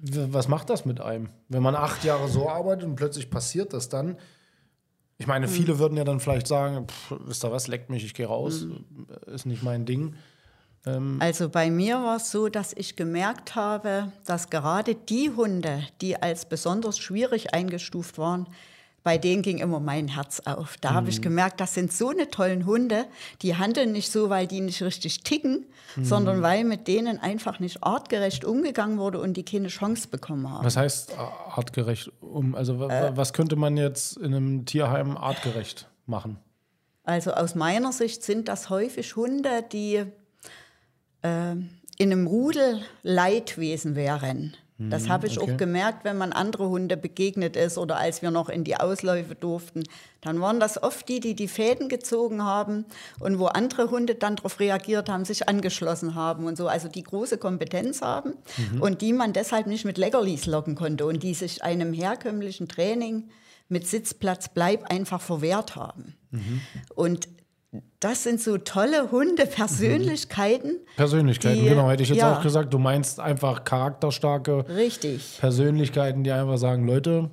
was 0.00 0.48
macht 0.48 0.70
das 0.70 0.84
mit 0.84 1.00
einem? 1.00 1.28
Wenn 1.48 1.62
man 1.62 1.74
acht 1.74 2.04
Jahre 2.04 2.28
so 2.28 2.48
arbeitet 2.48 2.84
und 2.84 2.96
plötzlich 2.96 3.30
passiert 3.30 3.72
das 3.72 3.88
dann. 3.88 4.16
Ich 5.18 5.26
meine, 5.26 5.48
viele 5.48 5.74
mhm. 5.74 5.78
würden 5.78 5.96
ja 5.96 6.04
dann 6.04 6.20
vielleicht 6.20 6.46
sagen, 6.46 6.86
pff, 6.88 7.14
wisst 7.24 7.44
ihr 7.44 7.50
was, 7.50 7.68
leckt 7.68 7.88
mich, 7.88 8.04
ich 8.04 8.14
gehe 8.14 8.26
raus, 8.26 8.62
mhm. 8.62 9.06
ist 9.26 9.46
nicht 9.46 9.62
mein 9.62 9.86
Ding. 9.86 10.14
Ähm 10.84 11.16
also 11.20 11.48
bei 11.48 11.70
mir 11.70 11.96
war 11.96 12.16
es 12.16 12.30
so, 12.30 12.48
dass 12.48 12.72
ich 12.74 12.96
gemerkt 12.96 13.54
habe, 13.54 14.12
dass 14.26 14.50
gerade 14.50 14.94
die 14.94 15.30
Hunde, 15.30 15.86
die 16.00 16.20
als 16.20 16.46
besonders 16.46 16.98
schwierig 16.98 17.54
eingestuft 17.54 18.18
waren, 18.18 18.46
bei 19.06 19.18
denen 19.18 19.42
ging 19.42 19.58
immer 19.58 19.78
mein 19.78 20.08
Herz 20.08 20.40
auf. 20.46 20.78
Da 20.80 20.90
mhm. 20.90 20.94
habe 20.96 21.10
ich 21.10 21.22
gemerkt, 21.22 21.60
das 21.60 21.74
sind 21.74 21.92
so 21.92 22.08
eine 22.08 22.28
tollen 22.28 22.66
Hunde, 22.66 23.06
die 23.40 23.54
handeln 23.54 23.92
nicht 23.92 24.10
so, 24.10 24.30
weil 24.30 24.48
die 24.48 24.60
nicht 24.60 24.82
richtig 24.82 25.20
ticken, 25.20 25.64
mhm. 25.94 26.04
sondern 26.04 26.42
weil 26.42 26.64
mit 26.64 26.88
denen 26.88 27.20
einfach 27.20 27.60
nicht 27.60 27.84
artgerecht 27.84 28.44
umgegangen 28.44 28.98
wurde 28.98 29.20
und 29.20 29.36
die 29.36 29.44
keine 29.44 29.68
Chance 29.68 30.08
bekommen 30.08 30.50
haben. 30.50 30.64
Was 30.64 30.76
heißt 30.76 31.16
artgerecht 31.16 32.10
um? 32.20 32.56
Also 32.56 32.88
äh, 32.88 33.16
was 33.16 33.32
könnte 33.32 33.54
man 33.54 33.76
jetzt 33.76 34.16
in 34.16 34.34
einem 34.34 34.66
Tierheim 34.66 35.16
artgerecht 35.16 35.88
machen? 36.06 36.40
Also 37.04 37.30
aus 37.30 37.54
meiner 37.54 37.92
Sicht 37.92 38.24
sind 38.24 38.48
das 38.48 38.70
häufig 38.70 39.14
Hunde, 39.14 39.62
die 39.70 40.02
äh, 41.22 41.52
in 41.52 41.68
einem 42.00 42.26
Rudel 42.26 42.80
Leidwesen 43.04 43.94
wären. 43.94 44.56
Das 44.78 45.04
mhm, 45.04 45.08
habe 45.08 45.26
ich 45.26 45.40
okay. 45.40 45.52
auch 45.52 45.56
gemerkt, 45.56 46.04
wenn 46.04 46.18
man 46.18 46.32
andere 46.32 46.68
Hunde 46.68 46.98
begegnet 46.98 47.56
ist 47.56 47.78
oder 47.78 47.96
als 47.96 48.20
wir 48.20 48.30
noch 48.30 48.50
in 48.50 48.62
die 48.62 48.76
Ausläufe 48.76 49.34
durften. 49.34 49.84
Dann 50.20 50.40
waren 50.40 50.60
das 50.60 50.82
oft 50.82 51.08
die, 51.08 51.18
die 51.18 51.34
die 51.34 51.48
Fäden 51.48 51.88
gezogen 51.88 52.44
haben 52.44 52.84
und 53.18 53.38
wo 53.38 53.46
andere 53.46 53.90
Hunde 53.90 54.16
dann 54.16 54.36
darauf 54.36 54.60
reagiert 54.60 55.08
haben, 55.08 55.24
sich 55.24 55.48
angeschlossen 55.48 56.14
haben 56.14 56.44
und 56.44 56.56
so. 56.58 56.68
Also 56.68 56.88
die 56.88 57.02
große 57.02 57.38
Kompetenz 57.38 58.02
haben 58.02 58.34
mhm. 58.72 58.82
und 58.82 59.00
die 59.00 59.14
man 59.14 59.32
deshalb 59.32 59.66
nicht 59.66 59.86
mit 59.86 59.96
Leckerlis 59.96 60.44
locken 60.44 60.74
konnte 60.74 61.06
und 61.06 61.22
die 61.22 61.32
sich 61.32 61.64
einem 61.64 61.94
herkömmlichen 61.94 62.68
Training 62.68 63.30
mit 63.68 63.86
Sitzplatz, 63.86 64.50
Bleib 64.50 64.90
einfach 64.90 65.22
verwehrt 65.22 65.74
haben. 65.74 66.14
Und 66.94 67.28
das 68.00 68.22
sind 68.22 68.40
so 68.40 68.58
tolle 68.58 69.10
Hunde-Persönlichkeiten. 69.10 70.76
Persönlichkeiten, 70.96 71.62
die- 71.62 71.68
genau, 71.68 71.90
hätte 71.90 72.02
ich 72.02 72.08
jetzt 72.08 72.18
ja. 72.18 72.36
auch 72.38 72.42
gesagt. 72.42 72.72
Du 72.72 72.78
meinst 72.78 73.20
einfach 73.20 73.64
charakterstarke 73.64 74.66
Richtig, 74.68 75.36
Persönlichkeiten, 75.40 76.24
die 76.24 76.30
einfach 76.32 76.58
sagen, 76.58 76.86
Leute, 76.86 77.30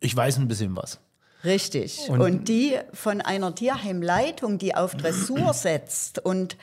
ich 0.00 0.14
weiß 0.14 0.38
ein 0.38 0.48
bisschen 0.48 0.76
was. 0.76 1.00
richtig. 1.44 2.08
Und- 2.08 2.20
Und, 2.20 2.48
die 2.48 2.76
von 2.92 3.20
einer 3.20 3.54
Tierheimleitung, 3.54 4.58
die 4.58 4.74
auf 4.74 4.94
Dressur 4.94 5.52
setzt 5.54 6.18
und 6.24 6.56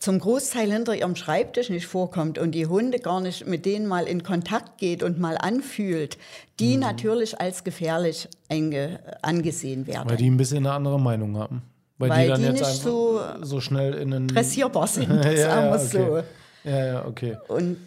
zum 0.00 0.18
Großteil 0.18 0.70
hinter 0.72 0.94
ihrem 0.94 1.16
Schreibtisch 1.16 1.70
nicht 1.70 1.86
vorkommt 1.86 2.38
und 2.38 2.52
die 2.52 2.66
Hunde 2.66 2.98
gar 2.98 3.20
nicht 3.20 3.46
mit 3.46 3.64
denen 3.66 3.86
mal 3.86 4.04
in 4.06 4.22
Kontakt 4.22 4.78
geht 4.78 5.02
und 5.02 5.18
mal 5.18 5.36
anfühlt, 5.38 6.18
die 6.60 6.74
Mhm. 6.74 6.80
natürlich 6.80 7.40
als 7.40 7.64
gefährlich 7.64 8.28
einge 8.48 9.00
angesehen 9.22 9.86
werden. 9.86 10.08
Weil 10.10 10.16
die 10.16 10.30
ein 10.30 10.36
bisschen 10.36 10.58
eine 10.66 10.72
andere 10.74 11.00
Meinung 11.00 11.36
haben. 11.38 11.62
Weil, 11.98 12.10
Weil 12.10 12.22
die 12.24 12.28
dann 12.30 12.40
die 12.40 12.46
jetzt 12.48 12.52
nicht 12.54 12.64
einfach 12.66 12.82
so 12.82 13.20
so, 13.42 13.60
schnell 13.60 13.94
in 13.94 14.12
einen. 14.12 14.28
dressierbar 14.28 14.86
sind, 14.86 15.08
ja, 15.24 15.36
sagen 15.36 15.70
wir 15.70 15.76
ja, 15.76 15.78
so. 15.78 15.98
okay. 15.98 16.22
Ja, 16.64 16.84
ja, 16.86 17.06
okay. 17.06 17.36
Und, 17.48 17.78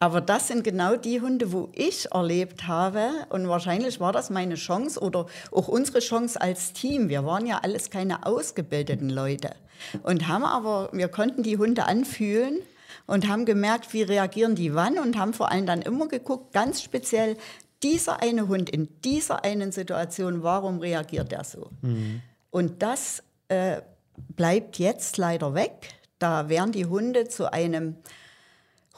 aber 0.00 0.20
das 0.20 0.48
sind 0.48 0.62
genau 0.62 0.96
die 0.96 1.20
Hunde, 1.20 1.52
wo 1.52 1.70
ich 1.72 2.12
erlebt 2.12 2.66
habe. 2.66 3.10
Und 3.30 3.48
wahrscheinlich 3.48 3.98
war 3.98 4.12
das 4.12 4.30
meine 4.30 4.54
Chance 4.54 5.00
oder 5.00 5.26
auch 5.50 5.68
unsere 5.68 5.98
Chance 5.98 6.40
als 6.40 6.72
Team. 6.72 7.08
Wir 7.08 7.24
waren 7.24 7.46
ja 7.46 7.60
alles 7.62 7.90
keine 7.90 8.24
ausgebildeten 8.24 9.10
Leute. 9.10 9.50
Und 10.02 10.28
haben 10.28 10.44
aber, 10.44 10.90
wir 10.92 11.08
konnten 11.08 11.42
die 11.42 11.58
Hunde 11.58 11.84
anfühlen 11.86 12.60
und 13.06 13.28
haben 13.28 13.44
gemerkt, 13.44 13.92
wie 13.92 14.02
reagieren 14.02 14.54
die 14.54 14.74
wann 14.74 14.98
und 14.98 15.18
haben 15.18 15.32
vor 15.32 15.50
allem 15.50 15.66
dann 15.66 15.82
immer 15.82 16.08
geguckt, 16.08 16.52
ganz 16.52 16.82
speziell, 16.82 17.36
dieser 17.82 18.22
eine 18.22 18.48
Hund 18.48 18.70
in 18.70 18.88
dieser 19.04 19.44
einen 19.44 19.70
Situation, 19.70 20.42
warum 20.42 20.78
reagiert 20.80 21.32
er 21.32 21.44
so? 21.44 21.70
Und 22.50 22.82
das 22.82 23.22
äh, 23.48 23.82
bleibt 24.16 24.78
jetzt 24.78 25.16
leider 25.16 25.54
weg. 25.54 25.90
Da 26.18 26.48
werden 26.48 26.72
die 26.72 26.86
Hunde 26.86 27.28
zu 27.28 27.52
einem 27.52 27.96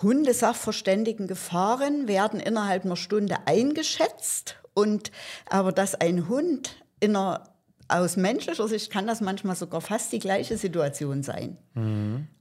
Hundesachverständigen 0.02 1.26
gefahren, 1.26 2.08
werden 2.08 2.40
innerhalb 2.40 2.84
einer 2.84 2.96
Stunde 2.96 3.36
eingeschätzt. 3.46 4.56
Und 4.74 5.10
aber 5.48 5.72
dass 5.72 5.94
ein 5.94 6.28
Hund 6.28 6.76
in 7.00 7.16
einer, 7.16 7.44
aus 7.88 8.16
menschlicher 8.16 8.68
Sicht 8.68 8.90
kann 8.90 9.06
das 9.06 9.20
manchmal 9.20 9.56
sogar 9.56 9.80
fast 9.80 10.12
die 10.12 10.18
gleiche 10.20 10.56
Situation 10.56 11.22
sein. 11.22 11.56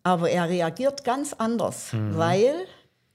Aber 0.04 0.30
er 0.30 0.48
reagiert 0.48 1.04
ganz 1.04 1.34
anders, 1.34 1.90
weil 2.12 2.54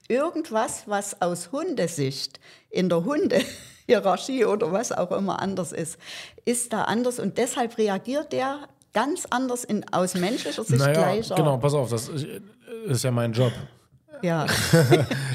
irgendwas, 0.07 0.83
was 0.87 1.21
aus 1.21 1.51
Hundesicht 1.51 2.39
in 2.69 2.89
der 2.89 3.05
Hundehierarchie 3.05 4.45
oder 4.45 4.71
was 4.71 4.91
auch 4.91 5.11
immer 5.11 5.41
anders 5.41 5.71
ist, 5.71 5.97
ist 6.43 6.73
da 6.73 6.83
anders 6.83 7.19
und 7.19 7.37
deshalb 7.37 7.77
reagiert 7.77 8.33
er 8.33 8.67
ganz 8.93 9.25
anders 9.29 9.63
in, 9.63 9.83
aus 9.91 10.13
menschlicher 10.15 10.63
Sicht 10.63 10.79
Naja, 10.79 10.93
gleicher. 10.93 11.35
genau, 11.35 11.57
pass 11.57 11.73
auf, 11.73 11.89
das 11.89 12.09
ist 12.09 13.03
ja 13.03 13.11
mein 13.11 13.33
Job. 13.33 13.51
Ja. 14.21 14.47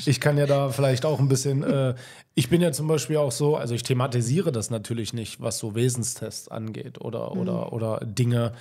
Ich 0.06 0.18
kann 0.18 0.38
ja 0.38 0.46
da 0.46 0.70
vielleicht 0.70 1.04
auch 1.04 1.20
ein 1.20 1.28
bisschen. 1.28 1.62
Äh, 1.62 1.94
ich 2.34 2.48
bin 2.48 2.62
ja 2.62 2.72
zum 2.72 2.88
Beispiel 2.88 3.18
auch 3.18 3.32
so, 3.32 3.56
also 3.56 3.74
ich 3.74 3.82
thematisiere 3.82 4.50
das 4.50 4.70
natürlich 4.70 5.12
nicht, 5.12 5.40
was 5.42 5.58
so 5.58 5.74
Wesenstests 5.74 6.48
angeht 6.48 7.00
oder, 7.00 7.32
oder, 7.36 7.74
oder 7.74 8.00
Dinge. 8.02 8.52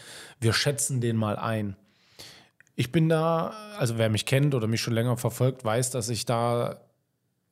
Wir 0.41 0.51
schätzen 0.51 0.99
den 0.99 1.15
mal 1.15 1.37
ein. 1.37 1.77
Ich 2.75 2.91
bin 2.91 3.07
da, 3.07 3.53
also 3.77 3.97
wer 3.97 4.09
mich 4.09 4.25
kennt 4.25 4.53
oder 4.53 4.67
mich 4.67 4.81
schon 4.81 4.93
länger 4.93 5.15
verfolgt, 5.17 5.63
weiß, 5.63 5.91
dass 5.91 6.09
ich 6.09 6.25
da 6.25 6.81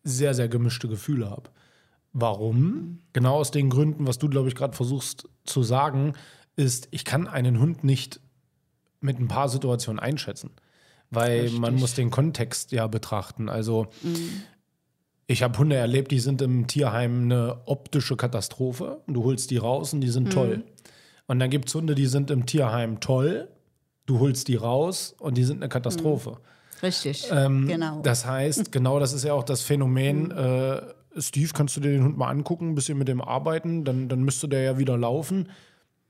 sehr, 0.03 0.33
sehr 0.33 0.49
gemischte 0.49 0.87
Gefühle 0.87 1.29
habe. 1.29 1.49
Warum? 2.13 2.99
Genau 3.13 3.35
aus 3.35 3.51
den 3.51 3.69
Gründen, 3.69 4.07
was 4.07 4.17
du, 4.17 4.29
glaube 4.29 4.49
ich, 4.49 4.55
gerade 4.55 4.75
versuchst 4.75 5.29
zu 5.45 5.63
sagen, 5.63 6.13
ist, 6.55 6.87
ich 6.91 7.05
kann 7.05 7.27
einen 7.27 7.59
Hund 7.59 7.83
nicht 7.83 8.19
mit 8.99 9.19
ein 9.19 9.27
paar 9.27 9.49
Situationen 9.49 9.99
einschätzen. 9.99 10.51
Weil 11.09 11.49
man 11.51 11.75
muss 11.75 11.93
den 11.93 12.11
Kontext 12.11 12.71
ja 12.71 12.87
betrachten. 12.87 13.49
Also 13.49 13.87
ich 15.25 15.43
habe 15.43 15.57
Hunde 15.57 15.75
erlebt, 15.75 16.11
die 16.11 16.19
sind 16.19 16.41
im 16.41 16.67
Tierheim 16.67 17.23
eine 17.23 17.61
optische 17.65 18.15
Katastrophe. 18.15 19.01
Du 19.07 19.23
holst 19.23 19.51
die 19.51 19.57
raus 19.57 19.93
und 19.93 20.01
die 20.01 20.09
sind 20.09 20.31
toll. 20.31 20.63
Und 21.27 21.39
dann 21.39 21.49
gibt 21.49 21.67
es 21.69 21.75
Hunde, 21.75 21.95
die 21.95 22.05
sind 22.05 22.31
im 22.31 22.45
Tierheim 22.45 22.99
toll. 22.99 23.49
Du 24.05 24.19
holst 24.19 24.47
die 24.47 24.55
raus 24.55 25.15
und 25.19 25.37
die 25.37 25.43
sind 25.43 25.57
eine 25.57 25.69
Katastrophe. 25.69 26.37
Richtig, 26.81 27.27
Ähm, 27.31 27.67
genau. 27.67 28.01
Das 28.01 28.25
heißt, 28.25 28.71
genau 28.71 28.99
das 28.99 29.13
ist 29.13 29.23
ja 29.25 29.33
auch 29.33 29.43
das 29.43 29.61
Phänomen, 29.61 30.31
äh, 30.31 30.81
Steve, 31.17 31.49
kannst 31.53 31.75
du 31.75 31.81
dir 31.81 31.91
den 31.91 32.03
Hund 32.03 32.17
mal 32.17 32.29
angucken, 32.29 32.69
ein 32.69 32.75
bisschen 32.75 32.97
mit 32.97 33.07
dem 33.07 33.21
arbeiten, 33.21 33.83
dann, 33.83 34.07
dann 34.07 34.21
müsste 34.21 34.47
der 34.47 34.61
ja 34.61 34.77
wieder 34.77 34.97
laufen. 34.97 35.49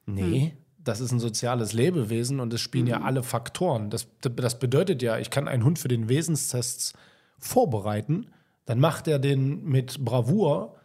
Nee, 0.06 0.54
das 0.88 1.00
ist 1.00 1.12
ein 1.12 1.20
soziales 1.20 1.74
Lebewesen 1.74 2.40
und 2.40 2.54
es 2.54 2.62
spielen 2.62 2.88
ja 2.88 3.02
alle 3.02 3.24
Faktoren. 3.24 3.90
Das, 3.90 4.08
das 4.22 4.60
bedeutet 4.60 5.02
ja, 5.02 5.18
ich 5.18 5.30
kann 5.30 5.48
einen 5.48 5.64
Hund 5.64 5.80
für 5.80 5.88
den 5.88 6.10
Wesenstests 6.10 6.94
vorbereiten, 7.40 8.28
dann 8.66 8.80
macht 8.80 9.08
er 9.08 9.20
den 9.20 9.64
mit 9.64 10.04
Bravour 10.04 10.76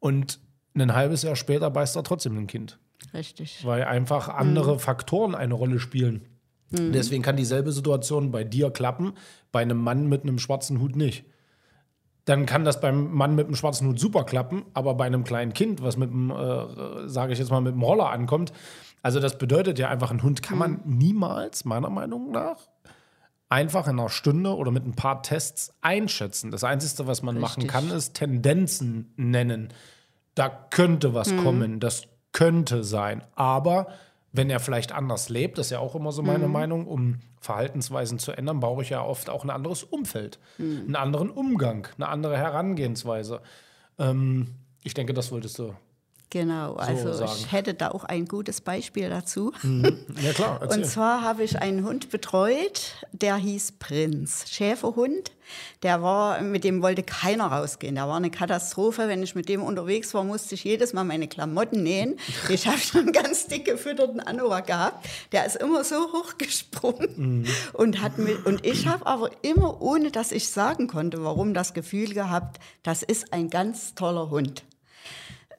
und 0.00 0.40
ein 0.74 0.94
halbes 0.94 1.22
Jahr 1.22 1.36
später 1.36 1.70
beißt 1.70 1.96
er 1.96 2.04
trotzdem 2.04 2.36
ein 2.38 2.46
Kind 2.46 2.78
Richtig. 3.12 3.64
weil 3.64 3.84
einfach 3.84 4.28
andere 4.28 4.78
Faktoren 4.78 5.34
eine 5.34 5.54
Rolle 5.54 5.80
spielen. 5.80 6.26
Deswegen 6.70 7.22
kann 7.22 7.36
dieselbe 7.36 7.72
Situation 7.72 8.30
bei 8.30 8.44
dir 8.44 8.70
klappen, 8.70 9.14
bei 9.52 9.62
einem 9.62 9.78
Mann 9.78 10.06
mit 10.06 10.22
einem 10.22 10.38
schwarzen 10.38 10.80
Hut 10.80 10.96
nicht. 10.96 11.24
Dann 12.28 12.44
kann 12.44 12.64
das 12.64 12.80
beim 12.80 13.14
Mann 13.14 13.34
mit 13.34 13.46
einem 13.46 13.56
schwarzen 13.56 13.88
Hut 13.88 13.98
super 13.98 14.24
klappen, 14.24 14.66
aber 14.74 14.94
bei 14.94 15.06
einem 15.06 15.24
kleinen 15.24 15.54
Kind, 15.54 15.82
was 15.82 15.96
mit 15.96 16.10
einem, 16.10 16.30
äh, 16.30 17.08
sage 17.08 17.32
ich 17.32 17.38
jetzt 17.38 17.50
mal, 17.50 17.62
mit 17.62 17.72
einem 17.72 17.82
Roller 17.82 18.10
ankommt, 18.10 18.52
also 19.02 19.18
das 19.18 19.38
bedeutet 19.38 19.78
ja 19.78 19.88
einfach, 19.88 20.10
ein 20.10 20.22
Hund 20.22 20.42
kann 20.42 20.58
man 20.58 20.80
niemals, 20.84 21.64
meiner 21.64 21.88
Meinung 21.88 22.30
nach, 22.30 22.58
einfach 23.48 23.86
in 23.88 23.98
einer 23.98 24.10
Stunde 24.10 24.54
oder 24.54 24.70
mit 24.70 24.84
ein 24.84 24.92
paar 24.92 25.22
Tests 25.22 25.72
einschätzen. 25.80 26.50
Das 26.50 26.64
Einzige, 26.64 27.06
was 27.06 27.22
man 27.22 27.38
machen 27.38 27.62
Richtig. 27.62 27.70
kann, 27.70 27.90
ist 27.90 28.12
Tendenzen 28.14 29.12
nennen. 29.16 29.68
Da 30.34 30.50
könnte 30.50 31.14
was 31.14 31.34
kommen, 31.36 31.80
das 31.80 32.08
könnte 32.32 32.84
sein. 32.84 33.22
Aber 33.36 33.86
wenn 34.32 34.50
er 34.50 34.60
vielleicht 34.60 34.92
anders 34.92 35.28
lebt, 35.28 35.58
das 35.58 35.66
ist 35.66 35.70
ja 35.70 35.78
auch 35.78 35.94
immer 35.94 36.12
so 36.12 36.22
meine 36.22 36.48
Meinung, 36.48 36.86
um 36.86 37.20
Verhaltensweisen 37.40 38.18
zu 38.18 38.32
ändern, 38.32 38.60
brauche 38.60 38.82
ich 38.82 38.90
ja 38.90 39.02
oft 39.02 39.30
auch 39.30 39.44
ein 39.44 39.50
anderes 39.50 39.84
Umfeld, 39.84 40.38
einen 40.58 40.96
anderen 40.96 41.30
Umgang, 41.30 41.88
eine 41.96 42.08
andere 42.08 42.36
Herangehensweise. 42.36 43.40
Ähm, 43.98 44.54
ich 44.82 44.94
denke, 44.94 45.14
das 45.14 45.32
wolltest 45.32 45.58
du. 45.58 45.74
Genau, 46.30 46.74
also 46.74 47.14
sagen. 47.14 47.32
ich 47.34 47.52
hätte 47.52 47.72
da 47.72 47.90
auch 47.90 48.04
ein 48.04 48.26
gutes 48.26 48.60
Beispiel 48.60 49.08
dazu. 49.08 49.52
Ja 50.22 50.32
klar, 50.34 50.58
erzähl. 50.60 50.82
Und 50.82 50.86
zwar 50.86 51.22
habe 51.22 51.42
ich 51.42 51.58
einen 51.60 51.86
Hund 51.86 52.10
betreut, 52.10 52.96
der 53.12 53.36
hieß 53.36 53.72
Prinz, 53.78 54.44
Schäferhund. 54.46 55.32
Der 55.82 56.02
war, 56.02 56.42
mit 56.42 56.64
dem 56.64 56.82
wollte 56.82 57.02
keiner 57.02 57.46
rausgehen. 57.46 57.94
Der 57.94 58.06
war 58.06 58.16
eine 58.16 58.30
Katastrophe. 58.30 59.08
Wenn 59.08 59.22
ich 59.22 59.34
mit 59.34 59.48
dem 59.48 59.62
unterwegs 59.62 60.12
war, 60.12 60.22
musste 60.22 60.54
ich 60.54 60.64
jedes 60.64 60.92
Mal 60.92 61.04
meine 61.04 61.28
Klamotten 61.28 61.82
nähen. 61.82 62.18
Ich 62.50 62.66
habe 62.66 62.76
schon 62.76 63.02
einen 63.02 63.12
ganz 63.14 63.46
dick 63.46 63.64
gefütterten 63.64 64.20
Anorak 64.20 64.66
gehabt. 64.66 65.08
Der 65.32 65.46
ist 65.46 65.56
immer 65.56 65.82
so 65.84 66.12
hochgesprungen 66.12 67.46
und 67.72 68.02
hat 68.02 68.18
mit, 68.18 68.44
und 68.44 68.66
ich 68.66 68.86
habe 68.86 69.06
aber 69.06 69.30
immer, 69.40 69.80
ohne 69.80 70.10
dass 70.10 70.32
ich 70.32 70.50
sagen 70.50 70.86
konnte, 70.86 71.24
warum, 71.24 71.54
das 71.54 71.72
Gefühl 71.72 72.12
gehabt, 72.12 72.60
das 72.82 73.02
ist 73.02 73.32
ein 73.32 73.48
ganz 73.48 73.94
toller 73.94 74.28
Hund. 74.28 74.64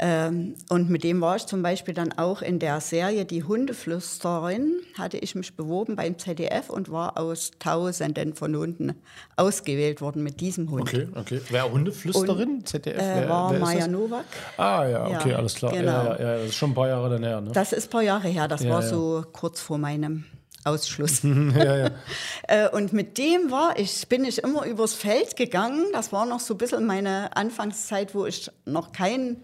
Ähm, 0.01 0.55
und 0.69 0.89
mit 0.89 1.03
dem 1.03 1.19
war 1.19 1.35
ich 1.35 1.45
zum 1.45 1.61
Beispiel 1.61 1.93
dann 1.93 2.13
auch 2.17 2.41
in 2.41 2.59
der 2.59 2.79
Serie 2.79 3.25
Die 3.25 3.43
Hundeflüsterin, 3.43 4.79
hatte 4.97 5.17
ich 5.17 5.35
mich 5.35 5.55
beworben 5.57 5.97
beim 5.97 6.17
ZDF 6.17 6.69
und 6.69 6.89
war 6.89 7.17
aus 7.17 7.51
Tausenden 7.59 8.33
von 8.33 8.55
Hunden 8.55 8.93
ausgewählt 9.35 9.99
worden 9.99 10.23
mit 10.23 10.39
diesem 10.39 10.71
Hund. 10.71 10.83
Okay, 10.83 11.07
okay. 11.15 11.41
Wer 11.49 11.69
Hundeflüsterin? 11.69 12.65
ZDF? 12.65 12.95
Äh, 12.97 13.15
wer, 13.15 13.29
war 13.29 13.51
wer 13.51 13.59
Maja? 13.59 13.87
Nowak. 13.87 14.23
Ah 14.55 14.85
ja, 14.87 15.05
okay, 15.05 15.31
Ja, 15.31 15.35
alles 15.35 15.55
klar. 15.55 15.73
genau. 15.73 15.91
Ja, 15.91 16.03
ja, 16.17 16.19
ja, 16.19 16.37
das 16.37 16.45
ist 16.49 16.55
schon 16.55 16.71
ein 16.71 16.75
paar 16.75 16.87
Jahre 16.87 17.09
dann 17.09 17.23
her, 17.23 17.41
ne? 17.41 17.51
Das 17.51 17.73
ist 17.73 17.87
ein 17.87 17.91
paar 17.91 18.03
Jahre 18.03 18.29
her, 18.29 18.47
das 18.47 18.63
Ja, 18.63 18.69
war 18.69 18.81
so 18.81 19.25
kurz 19.33 19.59
vor 19.59 19.77
meinem 19.77 20.23
Ausschluss. 20.63 21.23
ja, 21.23 21.75
ja. 21.77 21.89
Äh, 22.47 22.67
und 22.69 22.93
mit 22.93 23.19
dem 23.19 23.51
war 23.51 23.77
ich, 23.77 24.07
bin 24.07 24.23
ich 24.25 24.39
immer 24.43 24.65
übers 24.65 24.95
Feld 24.95 25.35
gegangen. 25.35 25.85
Das 25.93 26.11
war 26.11 26.25
noch 26.25 26.39
so 26.39 26.55
ein 26.55 26.57
bisschen 26.57 26.85
meine 26.87 27.35
Anfangszeit, 27.35 28.15
wo 28.15 28.25
ich 28.25 28.49
noch 28.65 28.91
kein 28.91 29.43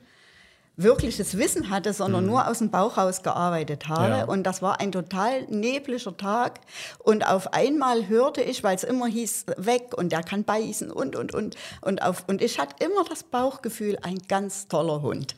wirkliches 0.77 1.37
Wissen 1.37 1.69
hatte, 1.69 1.93
sondern 1.93 2.25
nur 2.25 2.47
aus 2.47 2.59
dem 2.59 2.69
Bauch 2.69 2.97
raus 2.97 3.23
gearbeitet 3.23 3.87
habe. 3.87 4.17
Ja. 4.17 4.23
Und 4.25 4.43
das 4.43 4.61
war 4.61 4.79
ein 4.79 4.91
total 4.91 5.43
neblischer 5.43 6.15
Tag. 6.17 6.59
Und 6.99 7.25
auf 7.25 7.53
einmal 7.53 8.07
hörte 8.07 8.41
ich, 8.41 8.63
weil 8.63 8.75
es 8.75 8.83
immer 8.83 9.07
hieß, 9.07 9.45
weg 9.57 9.91
und 9.95 10.11
der 10.11 10.23
kann 10.23 10.43
beißen 10.43 10.91
und, 10.91 11.15
und, 11.15 11.33
und. 11.33 11.55
Und, 11.81 12.01
auf, 12.01 12.25
und 12.27 12.41
ich 12.41 12.59
hatte 12.59 12.83
immer 12.83 13.05
das 13.07 13.23
Bauchgefühl, 13.23 13.97
ein 14.01 14.19
ganz 14.27 14.67
toller 14.67 15.01
Hund. 15.01 15.35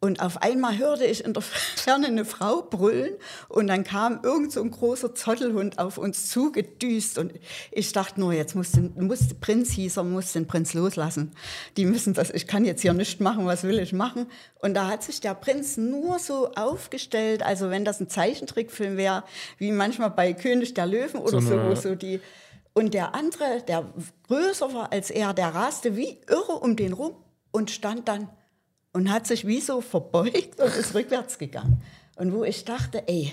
Und 0.00 0.20
auf 0.20 0.42
einmal 0.42 0.78
hörte 0.78 1.04
ich 1.04 1.24
in 1.24 1.32
der 1.32 1.42
Ferne 1.76 2.06
eine 2.06 2.24
Frau 2.24 2.62
brüllen 2.62 3.14
und 3.48 3.66
dann 3.66 3.84
kam 3.84 4.20
irgend 4.22 4.52
so 4.52 4.62
ein 4.62 4.70
großer 4.70 5.14
Zottelhund 5.14 5.78
auf 5.78 5.98
uns 5.98 6.30
zugedüst. 6.30 7.18
Und 7.18 7.32
ich 7.72 7.92
dachte 7.92 8.20
nur, 8.20 8.32
jetzt 8.32 8.54
muss, 8.54 8.72
den, 8.72 8.92
muss 9.06 9.28
der 9.28 9.34
Prinz 9.36 9.72
hieß 9.72 9.96
er, 9.96 10.04
muss 10.04 10.32
den 10.32 10.46
Prinz 10.46 10.74
loslassen. 10.74 11.32
Die 11.76 11.84
müssen 11.84 12.14
das, 12.14 12.30
ich 12.30 12.46
kann 12.46 12.64
jetzt 12.64 12.82
hier 12.82 12.92
nicht 12.92 13.20
machen, 13.20 13.46
was 13.46 13.64
will 13.64 13.78
ich 13.78 13.92
machen? 13.92 14.26
Und 14.60 14.67
da 14.74 14.88
hat 14.88 15.02
sich 15.02 15.20
der 15.20 15.34
Prinz 15.34 15.76
nur 15.76 16.18
so 16.18 16.52
aufgestellt, 16.54 17.42
also 17.42 17.70
wenn 17.70 17.84
das 17.84 18.00
ein 18.00 18.08
Zeichentrickfilm 18.08 18.96
wäre, 18.96 19.24
wie 19.58 19.72
manchmal 19.72 20.10
bei 20.10 20.32
König 20.32 20.74
der 20.74 20.86
Löwen 20.86 21.20
oder 21.20 21.40
so, 21.40 21.54
eine- 21.54 21.70
wo 21.70 21.74
so 21.74 21.94
die. 21.94 22.20
Und 22.74 22.94
der 22.94 23.14
andere, 23.14 23.62
der 23.66 23.84
größer 24.28 24.72
war 24.72 24.92
als 24.92 25.10
er, 25.10 25.34
der 25.34 25.48
raste 25.54 25.96
wie 25.96 26.18
irre 26.28 26.52
um 26.52 26.76
den 26.76 26.92
rum 26.92 27.12
und 27.50 27.70
stand 27.70 28.06
dann 28.08 28.28
und 28.92 29.10
hat 29.12 29.26
sich 29.26 29.46
wie 29.46 29.60
so 29.60 29.80
verbeugt 29.80 30.60
und 30.60 30.74
ist 30.76 30.94
rückwärts 30.94 31.38
gegangen. 31.38 31.82
Und 32.16 32.32
wo 32.32 32.44
ich 32.44 32.64
dachte, 32.64 33.02
ey, 33.06 33.32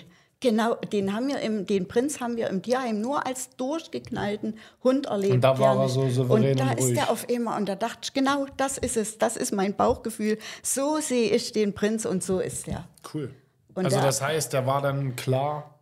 genau, 0.50 0.76
den 0.76 1.14
haben 1.14 1.28
wir 1.28 1.40
im, 1.40 1.66
den 1.66 1.88
Prinz 1.88 2.20
haben 2.20 2.38
wir 2.38 2.50
im 2.50 2.62
Tierheim 2.62 3.02
nur 3.02 3.26
als 3.26 3.50
durchgeknallten 3.58 4.58
Hund 4.84 5.08
erlebt. 5.08 5.34
Und 5.34 5.42
da 5.42 5.58
war 5.60 5.80
er 5.82 5.90
so 5.90 6.08
souverän 6.10 6.52
Und 6.52 6.60
da 6.60 6.70
und 6.72 6.78
ist 6.80 6.84
ruhig. 6.86 6.98
er 6.98 7.10
auf 7.10 7.28
einmal 7.30 7.60
und 7.60 7.68
da 7.68 7.76
dachte 7.76 8.00
ich, 8.04 8.14
genau, 8.14 8.46
das 8.58 8.78
ist 8.78 8.98
es, 8.98 9.18
das 9.18 9.38
ist 9.38 9.52
mein 9.54 9.76
Bauchgefühl. 9.76 10.38
So 10.64 11.00
sehe 11.00 11.30
ich 11.32 11.52
den 11.52 11.74
Prinz 11.74 12.06
und 12.06 12.24
so 12.24 12.40
ist 12.40 12.68
er. 12.68 12.88
Cool. 13.14 13.32
Und 13.74 13.86
also 13.86 13.98
der- 13.98 14.06
das 14.06 14.22
heißt, 14.22 14.54
der 14.54 14.66
war 14.66 14.82
dann 14.82 15.16
klar, 15.16 15.80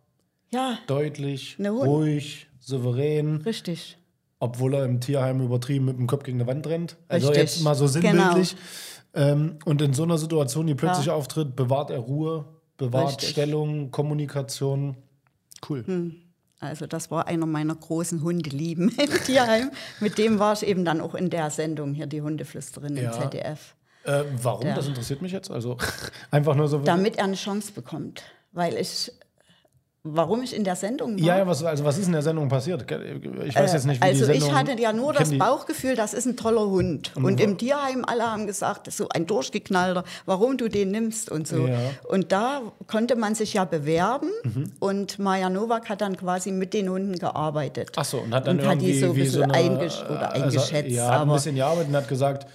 Ja, 0.50 0.78
deutlich, 0.86 1.56
ruhig, 1.60 2.46
souverän, 2.60 3.42
richtig. 3.44 3.98
obwohl 4.40 4.74
er 4.74 4.84
im 4.84 5.00
Tierheim 5.00 5.40
übertrieben 5.40 5.84
mit 5.84 5.98
dem 5.98 6.06
Kopf 6.06 6.24
gegen 6.24 6.38
die 6.38 6.46
Wand 6.46 6.66
rennt. 6.66 6.96
Also 7.08 7.28
Richtig. 7.28 7.54
jetzt 7.56 7.62
mal 7.62 7.74
so 7.74 7.86
sinnbildlich. 7.86 8.56
Ähm, 9.16 9.58
und 9.64 9.80
in 9.80 9.92
so 9.94 10.02
einer 10.02 10.18
Situation, 10.18 10.66
die 10.66 10.74
plötzlich 10.74 11.08
auftritt, 11.10 11.54
bewahrt 11.54 11.90
er 11.90 12.00
Ruhe, 12.00 12.46
bewahrt 12.76 13.08
Richtig. 13.12 13.30
Stellung, 13.30 13.90
Kommunikation. 13.90 14.96
Cool. 15.68 16.14
Also 16.60 16.86
das 16.86 17.10
war 17.10 17.26
einer 17.26 17.46
meiner 17.46 17.74
großen 17.74 18.22
Hundelieben 18.22 18.88
im 18.98 19.10
Tierheim. 19.24 19.70
Mit 20.00 20.18
dem 20.18 20.38
war 20.38 20.54
ich 20.54 20.66
eben 20.66 20.84
dann 20.84 21.00
auch 21.00 21.14
in 21.14 21.30
der 21.30 21.50
Sendung 21.50 21.94
hier, 21.94 22.06
die 22.06 22.22
Hundeflüsterin 22.22 22.96
Ja. 22.96 23.12
im 23.14 23.22
ZDF. 23.22 23.74
Äh, 24.04 24.24
warum? 24.42 24.66
Ja. 24.66 24.74
Das 24.74 24.86
interessiert 24.86 25.22
mich 25.22 25.32
jetzt. 25.32 25.50
Also 25.50 25.76
einfach 26.30 26.54
nur 26.54 26.68
so. 26.68 26.78
Damit 26.78 27.16
er 27.16 27.24
eine 27.24 27.34
Chance 27.36 27.72
bekommt. 27.72 28.22
Weil 28.52 28.76
ich, 28.76 29.10
warum 30.06 30.42
ich 30.42 30.54
in 30.54 30.64
der 30.64 30.76
Sendung 30.76 31.12
war. 31.18 31.26
ja, 31.26 31.38
ja, 31.38 31.46
was, 31.46 31.64
also 31.64 31.82
was 31.82 31.96
ist 31.96 32.06
in 32.06 32.12
der 32.12 32.20
Sendung 32.20 32.48
passiert? 32.50 32.84
Ich 33.46 33.56
weiß 33.56 33.72
jetzt 33.72 33.86
nicht, 33.86 34.02
wie 34.02 34.06
also 34.06 34.26
die 34.26 34.32
ich 34.32 34.40
Sendung. 34.42 34.58
hatte 34.58 34.80
ja 34.80 34.92
nur 34.92 35.14
das 35.14 35.36
Bauchgefühl, 35.36 35.96
das 35.96 36.12
ist 36.12 36.26
ein 36.26 36.36
toller 36.36 36.66
Hund. 36.66 37.12
Und 37.16 37.40
im 37.40 37.56
Tierheim 37.56 38.04
alle 38.06 38.30
haben 38.30 38.46
gesagt, 38.46 38.92
so 38.92 39.08
ein 39.08 39.26
durchgeknallter, 39.26 40.04
warum 40.26 40.58
du 40.58 40.68
den 40.68 40.90
nimmst 40.90 41.30
und 41.30 41.48
so. 41.48 41.66
Ja. 41.66 41.78
Und 42.06 42.32
da 42.32 42.60
konnte 42.86 43.16
man 43.16 43.34
sich 43.34 43.54
ja 43.54 43.64
bewerben 43.64 44.28
Mhm. 44.44 44.72
und 44.78 45.18
Maja 45.18 45.48
Nowak 45.48 45.88
hat 45.88 46.02
dann 46.02 46.16
quasi 46.18 46.52
mit 46.52 46.74
den 46.74 46.90
Hunden 46.90 47.18
gearbeitet. 47.18 47.92
Ach 47.96 48.04
so, 48.04 48.18
und 48.18 48.34
hat 48.34 48.46
dann 48.46 48.60
Und 48.60 48.66
hat 48.66 48.80
die 48.82 49.00
irgendwie 49.00 49.26
so 49.26 49.42
ein 49.42 49.48
bisschen 49.48 49.72
so 49.72 49.78
eine, 49.78 49.80
eingesch- 49.80 50.04
oder 50.10 50.32
also, 50.32 50.44
eingeschätzt, 50.44 50.90
Ja, 50.90 51.10
hat 51.14 51.22
ein 51.22 51.32
bisschen 51.32 51.54
gearbeitet 51.56 51.88
und 51.88 51.96
hat 51.96 52.08
gesagt, 52.08 52.46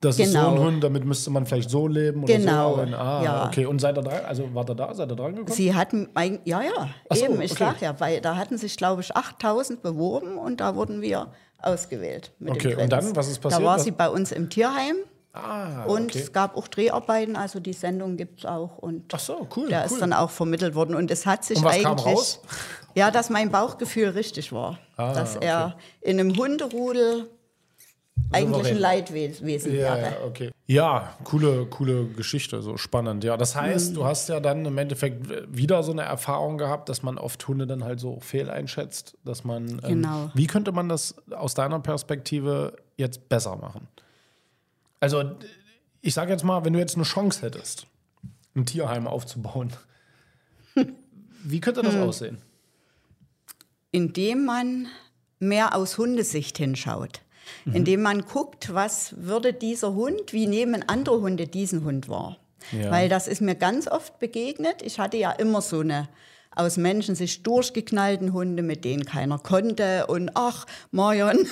das 0.00 0.18
ist 0.18 0.32
so 0.32 0.38
Genau. 0.38 0.52
ein 0.52 0.58
Hund, 0.60 0.84
damit 0.84 1.04
müsste 1.04 1.30
man 1.30 1.44
vielleicht 1.46 1.70
so 1.70 1.88
leben 1.88 2.22
oder 2.24 2.36
Genau, 2.36 2.76
so. 2.76 2.82
Und, 2.82 2.94
ah, 2.94 3.22
ja. 3.24 3.46
okay. 3.46 3.66
Und 3.66 3.80
seid 3.80 3.98
ihr 3.98 4.02
dran? 4.02 4.24
Also 4.26 4.52
war 4.54 4.68
ihr 4.68 4.74
da? 4.74 4.94
Seid 4.94 5.10
ihr 5.10 5.16
dran 5.16 5.34
gekommen? 5.34 5.52
Sie 5.54 5.74
hatten, 5.74 6.08
ein, 6.14 6.38
ja, 6.44 6.62
ja, 6.62 6.88
Ach 7.08 7.16
so, 7.16 7.24
eben, 7.24 7.40
ich 7.40 7.52
okay. 7.52 7.64
sag 7.64 7.80
ja, 7.82 7.98
weil 8.00 8.20
da 8.20 8.36
hatten 8.36 8.58
sich, 8.58 8.76
glaube 8.76 9.02
ich, 9.02 9.16
8000 9.16 9.82
beworben 9.82 10.38
und 10.38 10.60
da 10.60 10.74
wurden 10.76 11.02
wir 11.02 11.28
ausgewählt. 11.60 12.32
Mit 12.38 12.52
Okay, 12.54 12.74
und 12.76 12.90
dann, 12.92 13.16
was 13.16 13.28
ist 13.28 13.40
passiert? 13.40 13.60
Da 13.62 13.66
war 13.66 13.76
Was- 13.76 13.84
sie 13.84 13.90
bei 13.90 14.08
uns 14.08 14.30
im 14.30 14.48
Tierheim 14.48 14.96
ah, 15.32 15.84
und 15.86 16.10
okay. 16.10 16.20
es 16.20 16.32
gab 16.32 16.56
auch 16.56 16.68
Dreharbeiten, 16.68 17.34
also 17.34 17.58
die 17.58 17.72
Sendung 17.72 18.16
gibt 18.16 18.40
es 18.40 18.44
auch. 18.46 18.78
Und 18.78 19.12
Ach 19.12 19.18
so, 19.18 19.48
cool. 19.56 19.68
der 19.68 19.80
cool. 19.80 19.86
ist 19.86 20.00
dann 20.00 20.12
auch 20.12 20.30
vermittelt 20.30 20.74
worden 20.76 20.94
und 20.94 21.10
es 21.10 21.26
hat 21.26 21.44
sich 21.44 21.58
Und 21.58 21.64
was 21.64 21.72
eigentlich. 21.74 21.84
kam 21.86 21.98
raus? 21.98 22.40
Ja, 22.94 23.10
dass 23.10 23.30
mein 23.30 23.50
Bauchgefühl 23.50 24.08
richtig 24.10 24.52
war. 24.52 24.78
Ah, 24.96 25.12
dass 25.12 25.34
er 25.36 25.76
in 26.00 26.18
einem 26.20 26.36
Hunderudel 26.36 27.28
eigentlich 28.30 28.66
ein 28.68 28.78
Leidwesen 28.78 29.48
ja, 29.74 29.96
ja, 29.98 30.12
okay. 30.26 30.50
Ja, 30.66 31.14
coole, 31.24 31.64
coole 31.66 32.06
Geschichte, 32.08 32.60
so 32.60 32.76
spannend. 32.76 33.24
Ja, 33.24 33.36
das 33.38 33.56
heißt, 33.56 33.90
Mhm. 33.92 33.94
du 33.94 34.04
hast 34.04 34.28
ja 34.28 34.38
dann 34.40 34.66
im 34.66 34.76
Endeffekt 34.76 35.26
wieder 35.48 35.82
so 35.82 35.92
eine 35.92 36.02
Erfahrung 36.02 36.58
gehabt, 36.58 36.88
dass 36.90 37.02
man 37.02 37.16
oft 37.16 37.48
Hunde 37.48 37.66
dann 37.66 37.84
halt 37.84 38.00
so 38.00 38.20
fehleinschätzt, 38.20 39.16
dass 39.24 39.44
man. 39.44 39.68
Ähm, 39.68 40.02
Genau. 40.02 40.30
Wie 40.34 40.46
könnte 40.46 40.72
man 40.72 40.88
das 40.90 41.14
aus 41.30 41.54
deiner 41.54 41.80
Perspektive 41.80 42.76
jetzt 42.98 43.28
besser 43.30 43.56
machen? 43.56 43.88
Also, 45.00 45.24
ich 46.02 46.12
sage 46.12 46.32
jetzt 46.32 46.44
mal, 46.44 46.64
wenn 46.66 46.74
du 46.74 46.78
jetzt 46.78 46.96
eine 46.96 47.04
Chance 47.04 47.40
hättest, 47.42 47.86
ein 48.54 48.66
Tierheim 48.66 49.06
aufzubauen, 49.06 49.72
wie 51.44 51.60
könnte 51.60 51.82
das 51.82 51.96
aussehen? 51.96 52.38
indem 53.90 54.44
man 54.44 54.86
mehr 55.38 55.74
aus 55.74 55.96
Hundesicht 55.96 56.58
hinschaut. 56.58 57.22
Mhm. 57.64 57.74
Indem 57.74 58.02
man 58.02 58.22
guckt, 58.22 58.74
was 58.74 59.14
würde 59.18 59.52
dieser 59.52 59.94
Hund, 59.94 60.32
wie 60.32 60.46
nehmen 60.46 60.84
andere 60.86 61.20
Hunde 61.20 61.46
diesen 61.46 61.84
Hund 61.84 62.08
wahr. 62.08 62.38
Ja. 62.72 62.90
Weil 62.90 63.08
das 63.08 63.28
ist 63.28 63.40
mir 63.40 63.54
ganz 63.54 63.88
oft 63.88 64.18
begegnet. 64.18 64.82
Ich 64.82 64.98
hatte 64.98 65.16
ja 65.16 65.30
immer 65.32 65.60
so 65.62 65.80
eine 65.80 66.08
aus 66.54 66.76
Menschen 66.76 67.14
sich 67.14 67.44
durchgeknallten 67.44 68.32
Hunde, 68.32 68.64
mit 68.64 68.84
denen 68.84 69.04
keiner 69.04 69.38
konnte. 69.38 70.06
Und 70.08 70.30
ach, 70.34 70.66
Marion, 70.90 71.46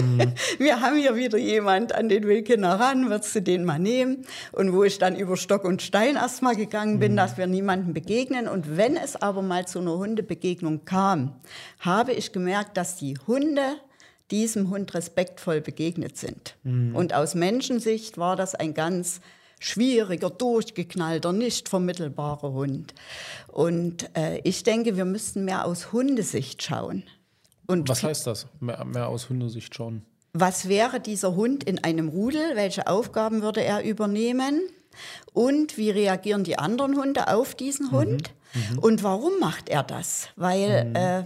Mhm. 0.00 0.32
wir 0.58 0.80
haben 0.80 0.96
hier 0.96 1.16
wieder 1.16 1.36
jemand, 1.36 1.94
an 1.94 2.08
den 2.08 2.24
will 2.24 2.42
keiner 2.42 2.80
ran, 2.80 3.10
würdest 3.10 3.34
du 3.34 3.42
den 3.42 3.64
mal 3.64 3.78
nehmen? 3.78 4.24
Und 4.52 4.72
wo 4.72 4.84
ich 4.84 4.98
dann 4.98 5.16
über 5.16 5.36
Stock 5.36 5.64
und 5.64 5.82
Stein 5.82 6.14
erstmal 6.14 6.56
gegangen 6.56 6.94
Mhm. 6.94 7.00
bin, 7.00 7.16
dass 7.16 7.36
wir 7.36 7.46
niemandem 7.46 7.92
begegnen. 7.92 8.48
Und 8.48 8.76
wenn 8.76 8.96
es 8.96 9.16
aber 9.16 9.42
mal 9.42 9.66
zu 9.66 9.80
einer 9.80 9.98
Hundebegegnung 9.98 10.84
kam, 10.86 11.32
habe 11.80 12.12
ich 12.12 12.32
gemerkt, 12.32 12.76
dass 12.76 12.96
die 12.96 13.18
Hunde 13.26 13.62
diesem 14.32 14.70
Hund 14.70 14.92
respektvoll 14.94 15.60
begegnet 15.60 16.16
sind. 16.16 16.56
Mhm. 16.64 16.96
Und 16.96 17.14
aus 17.14 17.34
Menschensicht 17.36 18.18
war 18.18 18.34
das 18.34 18.54
ein 18.56 18.74
ganz 18.74 19.20
schwieriger, 19.60 20.30
durchgeknallter, 20.30 21.32
nicht 21.32 21.68
vermittelbarer 21.68 22.52
Hund. 22.52 22.94
Und 23.46 24.10
äh, 24.16 24.40
ich 24.42 24.64
denke, 24.64 24.96
wir 24.96 25.04
müssten 25.04 25.44
mehr 25.44 25.64
aus 25.66 25.92
Hundesicht 25.92 26.62
schauen. 26.62 27.04
Und 27.68 27.88
Was 27.88 28.02
heißt 28.02 28.26
das? 28.26 28.48
Mehr, 28.58 28.84
mehr 28.84 29.08
aus 29.08 29.28
Hundesicht 29.28 29.74
schauen. 29.74 30.02
was 30.32 30.66
wäre 30.68 30.98
dieser 30.98 31.36
Hund 31.36 31.62
in 31.62 31.78
einem 31.84 32.08
Rudel? 32.08 32.56
Welche 32.56 32.88
Aufgaben 32.88 33.42
würde 33.42 33.62
er 33.62 33.84
übernehmen? 33.84 34.62
Und 35.32 35.78
wie 35.78 35.90
reagieren 35.90 36.42
die 36.44 36.58
anderen 36.58 36.96
Hunde 36.96 37.28
auf 37.28 37.54
diesen 37.54 37.92
Hund? 37.92 38.34
Und 38.80 39.02
warum 39.02 39.38
macht 39.40 39.68
er 39.70 39.82
das? 39.82 40.28
Weil 40.36 40.92
äh, 40.94 41.20
äh, 41.20 41.24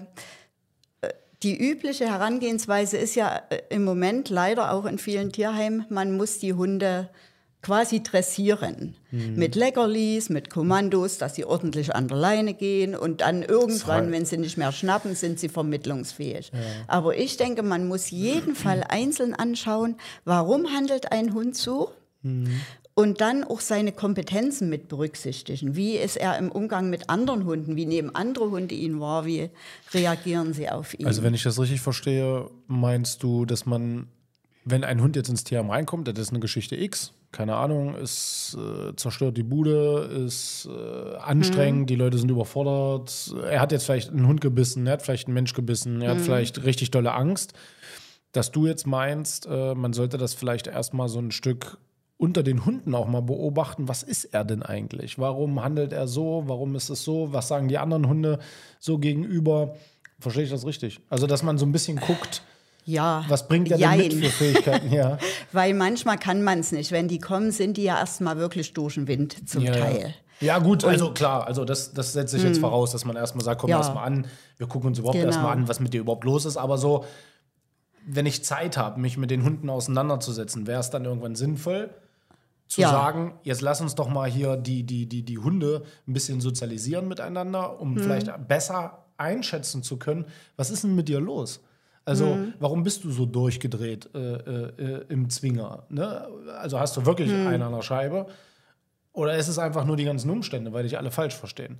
die 1.46 1.56
übliche 1.56 2.10
Herangehensweise 2.10 2.96
ist 2.96 3.14
ja 3.14 3.40
äh, 3.50 3.60
im 3.70 3.84
Moment 3.84 4.30
leider 4.30 4.72
auch 4.72 4.84
in 4.84 4.98
vielen 4.98 5.30
Tierheimen, 5.30 5.86
man 5.90 6.16
muss 6.16 6.40
die 6.40 6.54
Hunde 6.54 7.08
quasi 7.62 8.02
dressieren. 8.02 8.96
Mit 9.34 9.54
Leckerlis, 9.54 10.28
mit 10.28 10.50
Kommandos, 10.50 11.18
dass 11.18 11.36
sie 11.36 11.44
ordentlich 11.44 11.94
an 11.94 12.06
der 12.06 12.16
Leine 12.16 12.54
gehen 12.54 12.94
und 12.94 13.20
dann 13.22 13.42
irgendwann, 13.42 14.12
wenn 14.12 14.24
sie 14.24 14.36
nicht 14.36 14.56
mehr 14.56 14.72
schnappen, 14.72 15.14
sind 15.14 15.40
sie 15.40 15.48
vermittlungsfähig. 15.48 16.52
Aber 16.86 17.16
ich 17.16 17.36
denke, 17.36 17.62
man 17.62 17.88
muss 17.88 18.10
jeden 18.10 18.54
Fall 18.54 18.84
einzeln 18.88 19.34
anschauen, 19.34 19.96
warum 20.24 20.72
handelt 20.72 21.12
ein 21.12 21.32
Hund 21.32 21.56
so? 21.56 21.92
Und 22.98 23.20
dann 23.20 23.44
auch 23.44 23.60
seine 23.60 23.92
Kompetenzen 23.92 24.70
mit 24.70 24.88
berücksichtigen. 24.88 25.76
Wie 25.76 25.96
ist 25.96 26.16
er 26.16 26.38
im 26.38 26.50
Umgang 26.50 26.88
mit 26.88 27.10
anderen 27.10 27.44
Hunden? 27.44 27.76
Wie 27.76 27.84
nehmen 27.84 28.14
andere 28.14 28.50
Hunde 28.50 28.74
ihn 28.74 29.00
wahr? 29.00 29.26
Wie 29.26 29.50
reagieren 29.92 30.54
sie 30.54 30.70
auf 30.70 30.98
ihn? 30.98 31.06
Also, 31.06 31.22
wenn 31.22 31.34
ich 31.34 31.42
das 31.42 31.60
richtig 31.60 31.82
verstehe, 31.82 32.48
meinst 32.68 33.22
du, 33.22 33.44
dass 33.44 33.66
man, 33.66 34.06
wenn 34.64 34.82
ein 34.82 35.02
Hund 35.02 35.14
jetzt 35.14 35.28
ins 35.28 35.44
Tierheim 35.44 35.68
reinkommt, 35.68 36.08
das 36.08 36.18
ist 36.18 36.30
eine 36.30 36.40
Geschichte 36.40 36.74
X, 36.74 37.12
keine 37.32 37.56
Ahnung, 37.56 37.94
es 37.96 38.56
äh, 38.58 38.96
zerstört 38.96 39.36
die 39.36 39.42
Bude, 39.42 40.24
ist 40.26 40.66
äh, 40.66 41.16
anstrengend, 41.16 41.90
die 41.90 41.96
Leute 41.96 42.16
sind 42.16 42.30
überfordert, 42.30 43.34
er 43.46 43.60
hat 43.60 43.72
jetzt 43.72 43.84
vielleicht 43.84 44.08
einen 44.08 44.26
Hund 44.26 44.40
gebissen, 44.40 44.86
er 44.86 44.94
hat 44.94 45.02
vielleicht 45.02 45.26
einen 45.26 45.34
Mensch 45.34 45.52
gebissen, 45.52 46.00
er 46.00 46.12
hat 46.12 46.22
vielleicht 46.22 46.64
richtig 46.64 46.92
dolle 46.92 47.12
Angst, 47.12 47.52
dass 48.32 48.52
du 48.52 48.66
jetzt 48.66 48.86
meinst, 48.86 49.46
äh, 49.50 49.74
man 49.74 49.92
sollte 49.92 50.16
das 50.16 50.32
vielleicht 50.32 50.66
erstmal 50.66 51.10
so 51.10 51.18
ein 51.18 51.30
Stück 51.30 51.76
unter 52.18 52.42
den 52.42 52.64
Hunden 52.64 52.94
auch 52.94 53.06
mal 53.06 53.20
beobachten, 53.22 53.88
was 53.88 54.02
ist 54.02 54.24
er 54.26 54.44
denn 54.44 54.62
eigentlich? 54.62 55.18
Warum 55.18 55.62
handelt 55.62 55.92
er 55.92 56.08
so? 56.08 56.44
Warum 56.46 56.74
ist 56.74 56.88
es 56.88 57.04
so? 57.04 57.32
Was 57.32 57.48
sagen 57.48 57.68
die 57.68 57.78
anderen 57.78 58.08
Hunde 58.08 58.38
so 58.78 58.98
gegenüber? 58.98 59.74
Verstehe 60.18 60.44
ich 60.44 60.50
das 60.50 60.64
richtig? 60.64 61.00
Also, 61.10 61.26
dass 61.26 61.42
man 61.42 61.58
so 61.58 61.66
ein 61.66 61.72
bisschen 61.72 61.98
guckt, 61.98 62.42
Ja. 62.86 63.24
Was 63.28 63.48
bringt 63.48 63.70
er 63.70 63.76
denn 63.76 63.98
mit 63.98 64.14
für 64.14 64.30
Fähigkeiten? 64.30 64.90
Ja. 64.92 65.18
Weil 65.52 65.74
manchmal 65.74 66.16
kann 66.18 66.42
man 66.42 66.60
es 66.60 66.72
nicht. 66.72 66.90
Wenn 66.90 67.08
die 67.08 67.18
kommen, 67.18 67.50
sind 67.50 67.76
die 67.76 67.82
ja 67.82 67.98
erstmal 67.98 68.38
wirklich 68.38 68.72
durch 68.72 68.94
den 68.94 69.08
Wind 69.08 69.46
zum 69.48 69.62
ja, 69.62 69.72
Teil. 69.72 70.14
Ja. 70.40 70.46
ja 70.54 70.58
gut, 70.58 70.84
also 70.84 71.12
klar, 71.12 71.46
also 71.46 71.66
das, 71.66 71.92
das 71.92 72.14
setze 72.14 72.38
ich 72.38 72.44
jetzt 72.44 72.60
voraus, 72.60 72.92
dass 72.92 73.04
man 73.04 73.16
erstmal 73.16 73.44
sagt, 73.44 73.60
komm 73.60 73.68
Ja. 73.70 73.76
erstmal 73.78 74.06
an, 74.06 74.26
wir 74.56 74.66
gucken 74.68 74.88
uns 74.88 74.98
überhaupt 74.98 75.16
Genau. 75.18 75.26
erstmal 75.26 75.52
an, 75.52 75.68
was 75.68 75.80
mit 75.80 75.92
dir 75.92 76.00
überhaupt 76.00 76.24
los 76.24 76.46
ist. 76.46 76.56
Aber 76.56 76.78
so, 76.78 77.04
wenn 78.06 78.24
ich 78.24 78.42
Zeit 78.44 78.76
habe, 78.78 79.00
mich 79.00 79.18
mit 79.18 79.30
den 79.30 79.42
Hunden 79.44 79.68
auseinanderzusetzen, 79.68 80.66
wäre 80.66 80.80
es 80.80 80.88
dann 80.88 81.04
irgendwann 81.04 81.34
sinnvoll, 81.34 81.90
zu 82.66 82.80
Ja. 82.80 82.90
sagen, 82.90 83.38
jetzt 83.42 83.60
lass 83.62 83.80
uns 83.80 83.94
doch 83.94 84.08
mal 84.08 84.28
hier 84.28 84.56
die, 84.56 84.82
die, 84.82 85.06
die, 85.06 85.22
die 85.22 85.38
Hunde 85.38 85.82
ein 86.06 86.12
bisschen 86.12 86.40
sozialisieren 86.40 87.08
miteinander, 87.08 87.80
um 87.80 87.98
vielleicht 87.98 88.30
besser 88.48 89.04
einschätzen 89.16 89.82
zu 89.82 89.98
können, 89.98 90.26
was 90.56 90.70
ist 90.70 90.84
denn 90.84 90.94
mit 90.94 91.08
dir 91.08 91.20
los? 91.20 91.60
Also, 92.04 92.38
warum 92.60 92.84
bist 92.84 93.02
du 93.02 93.10
so 93.10 93.26
durchgedreht 93.26 94.10
äh, 94.14 94.18
äh, 94.18 94.72
äh, 94.78 95.04
im 95.08 95.28
Zwinger? 95.28 95.84
Ne? 95.88 96.28
Also 96.60 96.78
hast 96.78 96.96
du 96.96 97.04
wirklich 97.04 97.32
einen 97.32 97.62
an 97.62 97.72
der 97.72 97.82
Scheibe? 97.82 98.26
Oder 99.12 99.36
ist 99.36 99.48
es 99.48 99.58
einfach 99.58 99.84
nur 99.84 99.96
die 99.96 100.04
ganzen 100.04 100.30
Umstände, 100.30 100.72
weil 100.72 100.84
dich 100.84 100.98
alle 100.98 101.10
falsch 101.10 101.34
verstehen? 101.34 101.78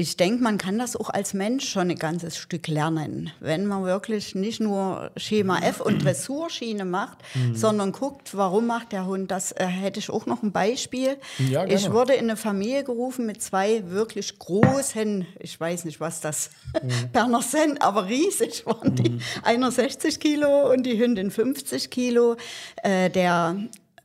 Ich 0.00 0.16
denke, 0.16 0.44
man 0.44 0.58
kann 0.58 0.78
das 0.78 0.94
auch 0.94 1.10
als 1.10 1.34
Mensch 1.34 1.68
schon 1.68 1.90
ein 1.90 1.96
ganzes 1.98 2.36
Stück 2.36 2.68
lernen, 2.68 3.32
wenn 3.40 3.66
man 3.66 3.82
wirklich 3.82 4.36
nicht 4.36 4.60
nur 4.60 5.10
Schema 5.16 5.58
F 5.58 5.80
und 5.80 6.04
Dressurschiene 6.04 6.84
macht, 6.84 7.18
Mhm. 7.34 7.56
sondern 7.56 7.90
guckt, 7.90 8.36
warum 8.36 8.68
macht 8.68 8.92
der 8.92 9.06
Hund 9.06 9.28
das. 9.32 9.50
Äh, 9.50 9.66
hätte 9.66 9.98
ich 9.98 10.08
auch 10.10 10.24
noch 10.26 10.44
ein 10.44 10.52
Beispiel. 10.52 11.16
Ja, 11.50 11.64
ich 11.66 11.90
wurde 11.90 12.12
in 12.14 12.26
eine 12.26 12.36
Familie 12.36 12.84
gerufen 12.84 13.26
mit 13.26 13.42
zwei 13.42 13.90
wirklich 13.90 14.38
großen, 14.38 15.26
ich 15.40 15.58
weiß 15.58 15.84
nicht, 15.84 15.98
was 15.98 16.20
das 16.20 16.50
Mhm. 16.80 17.08
Berner 17.12 17.42
sind, 17.42 17.82
aber 17.82 18.06
riesig 18.06 18.66
waren 18.66 18.94
die. 18.94 19.18
Einer 19.42 19.72
60 19.72 20.20
Kilo 20.20 20.72
und 20.72 20.84
die 20.84 20.96
Hündin 20.96 21.32
50 21.32 21.90
Kilo. 21.90 22.36
Äh, 22.84 23.10
der 23.10 23.56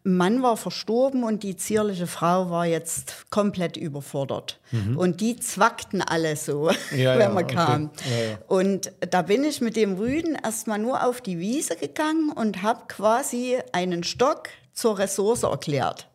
Mann 0.03 0.43
war 0.43 0.57
verstorben 0.57 1.23
und 1.23 1.43
die 1.43 1.55
zierliche 1.55 2.07
Frau 2.07 2.49
war 2.49 2.65
jetzt 2.65 3.29
komplett 3.29 3.77
überfordert. 3.77 4.59
Und 4.97 5.21
die 5.21 5.37
zwackten 5.37 6.01
alle 6.01 6.35
so, 6.35 6.71
Mhm. 6.91 6.97
Ja, 6.97 7.13
wenn 7.13 7.21
ja, 7.21 7.29
man 7.29 7.43
okay. 7.43 7.55
kam. 7.55 7.91
Ja, 8.09 8.25
ja. 8.31 8.37
Und 8.47 8.91
da 9.09 9.21
bin 9.21 9.43
ich 9.43 9.61
mit 9.61 9.75
dem 9.75 9.95
Rüden 9.95 10.35
erstmal 10.35 10.79
nur 10.79 11.05
auf 11.05 11.21
die 11.21 11.39
Wiese 11.39 11.75
gegangen 11.75 12.31
und 12.31 12.61
habe 12.61 12.81
quasi 12.87 13.57
einen 13.71 14.03
Stock 14.03 14.49
zur 14.73 14.97
Ressource 14.97 15.43
erklärt. 15.43 16.07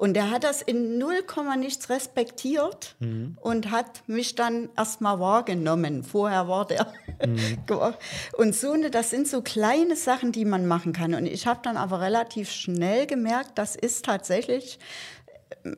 Und 0.00 0.14
der 0.14 0.30
hat 0.30 0.44
das 0.44 0.62
in 0.62 0.96
0, 0.96 1.12
nichts 1.58 1.90
respektiert 1.90 2.96
Mhm. 3.00 3.36
und 3.38 3.70
hat 3.70 4.02
mich 4.06 4.34
dann 4.34 4.70
erstmal 4.74 5.20
wahrgenommen. 5.20 6.04
Vorher 6.04 6.48
war 6.48 6.66
der. 6.66 6.86
Mhm. 7.22 7.58
und 8.38 8.54
so, 8.54 8.74
ne, 8.76 8.90
das 8.90 9.10
sind 9.10 9.28
so 9.28 9.42
kleine 9.42 9.96
Sachen, 9.96 10.32
die 10.32 10.46
man 10.46 10.66
machen 10.66 10.94
kann. 10.94 11.12
Und 11.12 11.26
ich 11.26 11.46
habe 11.46 11.60
dann 11.62 11.76
aber 11.76 12.00
relativ 12.00 12.50
schnell 12.50 13.06
gemerkt, 13.06 13.50
das 13.56 13.76
ist 13.76 14.06
tatsächlich 14.06 14.78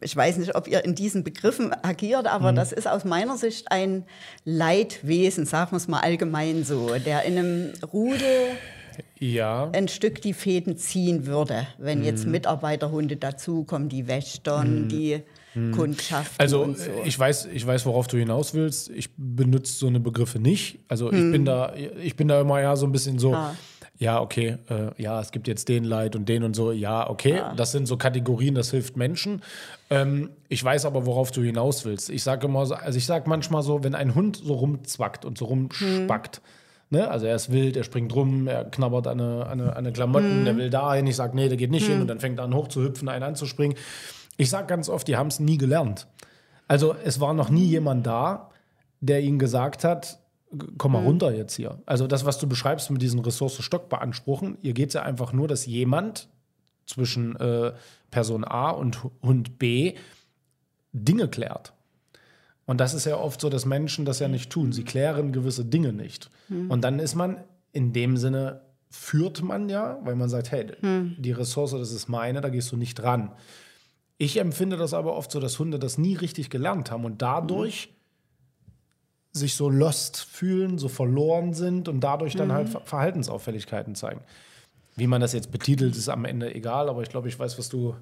ich 0.00 0.14
weiß 0.14 0.36
nicht, 0.36 0.54
ob 0.54 0.68
ihr 0.68 0.84
in 0.84 0.94
diesen 0.94 1.24
Begriffen 1.24 1.74
agiert, 1.82 2.28
aber 2.28 2.52
das 2.52 2.70
ist 2.70 2.86
aus 2.86 3.04
meiner 3.04 3.36
Sicht 3.36 3.72
ein 3.72 4.04
Leidwesen, 4.44 5.44
sagen 5.44 5.72
wir 5.72 5.78
es 5.78 5.88
mal 5.88 5.98
allgemein 5.98 6.62
so, 6.62 6.94
der 6.94 7.24
in 7.24 7.38
einem 7.38 7.72
Rudel 7.92 8.56
Ja. 9.18 9.70
ein 9.72 9.88
Stück 9.88 10.20
die 10.22 10.32
Fäden 10.34 10.76
ziehen 10.76 11.26
würde, 11.26 11.66
wenn 11.78 12.03
jetzt 12.05 12.26
Mitarbeiterhunde 12.26 13.16
dazukommen, 13.16 13.88
die 13.88 14.09
Wächtern, 14.09 14.88
die 14.88 15.20
Kundschaften 15.74 16.40
Also 16.40 16.72
so. 16.74 16.84
ich 17.05 17.18
weiß, 17.18 17.47
ich 17.53 17.66
weiß, 17.66 17.84
worauf 17.86 18.07
du 18.07 18.16
hinaus 18.16 18.55
willst. 18.55 18.88
Ich 18.90 19.11
benutze 19.16 19.74
so 19.74 19.86
eine 19.86 20.01
Begriffe 20.01 20.38
nicht. 20.38 20.78
Also 20.88 21.12
ich 21.12 21.30
bin 21.30 21.45
da, 21.45 21.74
ich 22.03 22.16
bin 22.16 22.28
da 22.28 22.40
immer 22.40 22.61
ja 22.61 22.74
so 22.74 22.86
ein 22.86 22.93
bisschen 22.93 23.18
so, 23.18 23.34
Ah. 23.34 23.55
ja, 23.99 24.18
okay, 24.20 24.57
äh, 24.70 24.90
ja, 25.01 25.20
es 25.20 25.30
gibt 25.30 25.47
jetzt 25.49 25.68
den 25.68 25.84
Leid 25.84 26.16
und 26.16 26.26
den 26.28 26.43
und 26.43 26.57
so, 26.57 26.72
ja, 26.72 27.09
okay. 27.09 27.43
Das 27.57 27.70
sind 27.72 27.86
so 27.86 27.99
Kategorien, 27.99 28.55
das 28.55 28.70
hilft 28.70 28.97
Menschen. 28.97 29.43
Ähm, 29.90 30.30
ich 30.49 30.64
weiß 30.64 30.86
aber, 30.86 31.05
worauf 31.05 31.30
du 31.32 31.43
hinaus 31.43 31.84
willst. 31.84 32.09
Ich 32.09 32.22
sage 32.22 32.47
immer 32.47 32.64
so, 32.64 32.74
also 32.74 32.97
ich 32.97 33.05
sage 33.05 33.28
manchmal 33.28 33.62
so, 33.62 33.84
wenn 33.84 33.95
ein 33.95 34.14
Hund 34.14 34.38
so 34.43 34.55
rumzwackt 34.55 35.26
und 35.26 35.36
so 35.36 35.45
rumspackt, 35.45 36.40
Ne? 36.93 37.11
Also 37.11 37.24
er 37.24 37.34
ist 37.34 37.51
wild, 37.51 37.74
er 37.78 37.84
springt 37.84 38.14
rum, 38.14 38.47
er 38.47 38.66
knabbert 38.66 39.07
an 39.07 39.18
eine, 39.18 39.47
eine, 39.47 39.76
eine 39.76 39.93
Klamotten, 39.93 40.45
der 40.45 40.59
will 40.59 40.68
dahin. 40.68 41.07
Ich 41.07 41.16
sage, 41.16 41.34
nee, 41.34 41.49
der 41.49 41.57
geht 41.57 41.70
nicht 41.70 41.86
hin 41.86 42.03
und 42.03 42.07
dann 42.07 42.20
fängt 42.20 42.38
er 42.38 42.45
an 42.45 42.55
hochzuhüpfen, 42.55 43.09
einen 43.09 43.22
anzuspringen. 43.22 43.78
Ich 44.36 44.51
sage 44.51 44.66
ganz 44.66 44.90
oft, 44.90 45.09
die 45.09 45.16
haben 45.16 45.28
es 45.28 45.40
nie 45.40 45.57
gelernt. 45.57 46.07
Also 46.68 46.95
es 47.03 47.18
war 47.18 47.32
noch 47.32 47.49
nie 47.49 47.64
jemand 47.64 48.07
da, 48.07 48.51
der 49.01 49.22
ihnen 49.22 49.38
gesagt 49.38 49.84
hat, 49.84 50.20
komm 50.76 50.93
mal 50.93 51.03
runter 51.03 51.34
jetzt 51.34 51.55
hier. 51.55 51.78
Also 51.86 52.07
das, 52.07 52.26
was 52.26 52.38
du 52.38 52.47
beschreibst 52.47 52.90
mit 52.90 53.01
diesen 53.01 53.20
Ressource 53.20 53.62
Stock 53.62 53.88
beanspruchen, 53.88 54.59
hier 54.61 54.74
geht 54.74 54.88
es 54.88 54.95
ja 54.95 55.03
einfach 55.03 55.32
nur, 55.32 55.49
dass 55.49 55.64
jemand 55.64 56.28
zwischen 56.84 57.36
äh, 57.36 57.72
Person 58.11 58.45
A 58.45 58.68
und 58.68 59.03
Hund 59.22 59.59
B 59.59 59.95
Dinge 60.93 61.28
klärt. 61.28 61.72
Und 62.66 62.80
das 62.80 62.94
ist 62.94 63.06
ja 63.06 63.16
oft 63.16 63.40
so, 63.40 63.48
dass 63.48 63.66
Menschen 63.66 64.04
das 64.04 64.18
ja 64.20 64.28
nicht 64.28 64.50
tun. 64.50 64.72
Sie 64.72 64.84
klären 64.84 65.32
gewisse 65.32 65.64
Dinge 65.64 65.92
nicht. 65.92 66.30
Und 66.70 66.82
dann 66.82 66.98
ist 67.00 67.14
man 67.14 67.38
in 67.72 67.92
dem 67.92 68.16
Sinne, 68.16 68.60
führt 68.90 69.42
man 69.42 69.68
ja, 69.68 69.98
weil 70.04 70.14
man 70.16 70.28
sagt, 70.28 70.50
hey, 70.52 70.66
die 71.18 71.32
Ressource, 71.32 71.72
das 71.72 71.92
ist 71.92 72.08
meine, 72.08 72.40
da 72.40 72.50
gehst 72.50 72.70
du 72.70 72.76
nicht 72.76 73.02
ran. 73.02 73.32
Ich 74.18 74.38
empfinde 74.38 74.76
das 74.76 74.94
aber 74.94 75.16
oft 75.16 75.32
so, 75.32 75.40
dass 75.40 75.58
Hunde 75.58 75.78
das 75.78 75.98
nie 75.98 76.14
richtig 76.14 76.50
gelernt 76.50 76.90
haben 76.90 77.04
und 77.04 77.20
dadurch 77.22 77.88
sich 79.32 79.54
so 79.54 79.70
lost 79.70 80.18
fühlen, 80.22 80.76
so 80.78 80.88
verloren 80.88 81.54
sind 81.54 81.88
und 81.88 82.00
dadurch 82.00 82.34
dann 82.36 82.52
halt 82.52 82.68
Ver- 82.68 82.82
Verhaltensauffälligkeiten 82.82 83.94
zeigen. 83.94 84.20
Wie 84.94 85.06
man 85.06 85.22
das 85.22 85.32
jetzt 85.32 85.50
betitelt, 85.50 85.96
ist 85.96 86.10
am 86.10 86.26
Ende 86.26 86.54
egal, 86.54 86.90
aber 86.90 87.02
ich 87.02 87.08
glaube, 87.08 87.28
ich 87.28 87.38
weiß, 87.38 87.58
was 87.58 87.70
du, 87.70 87.96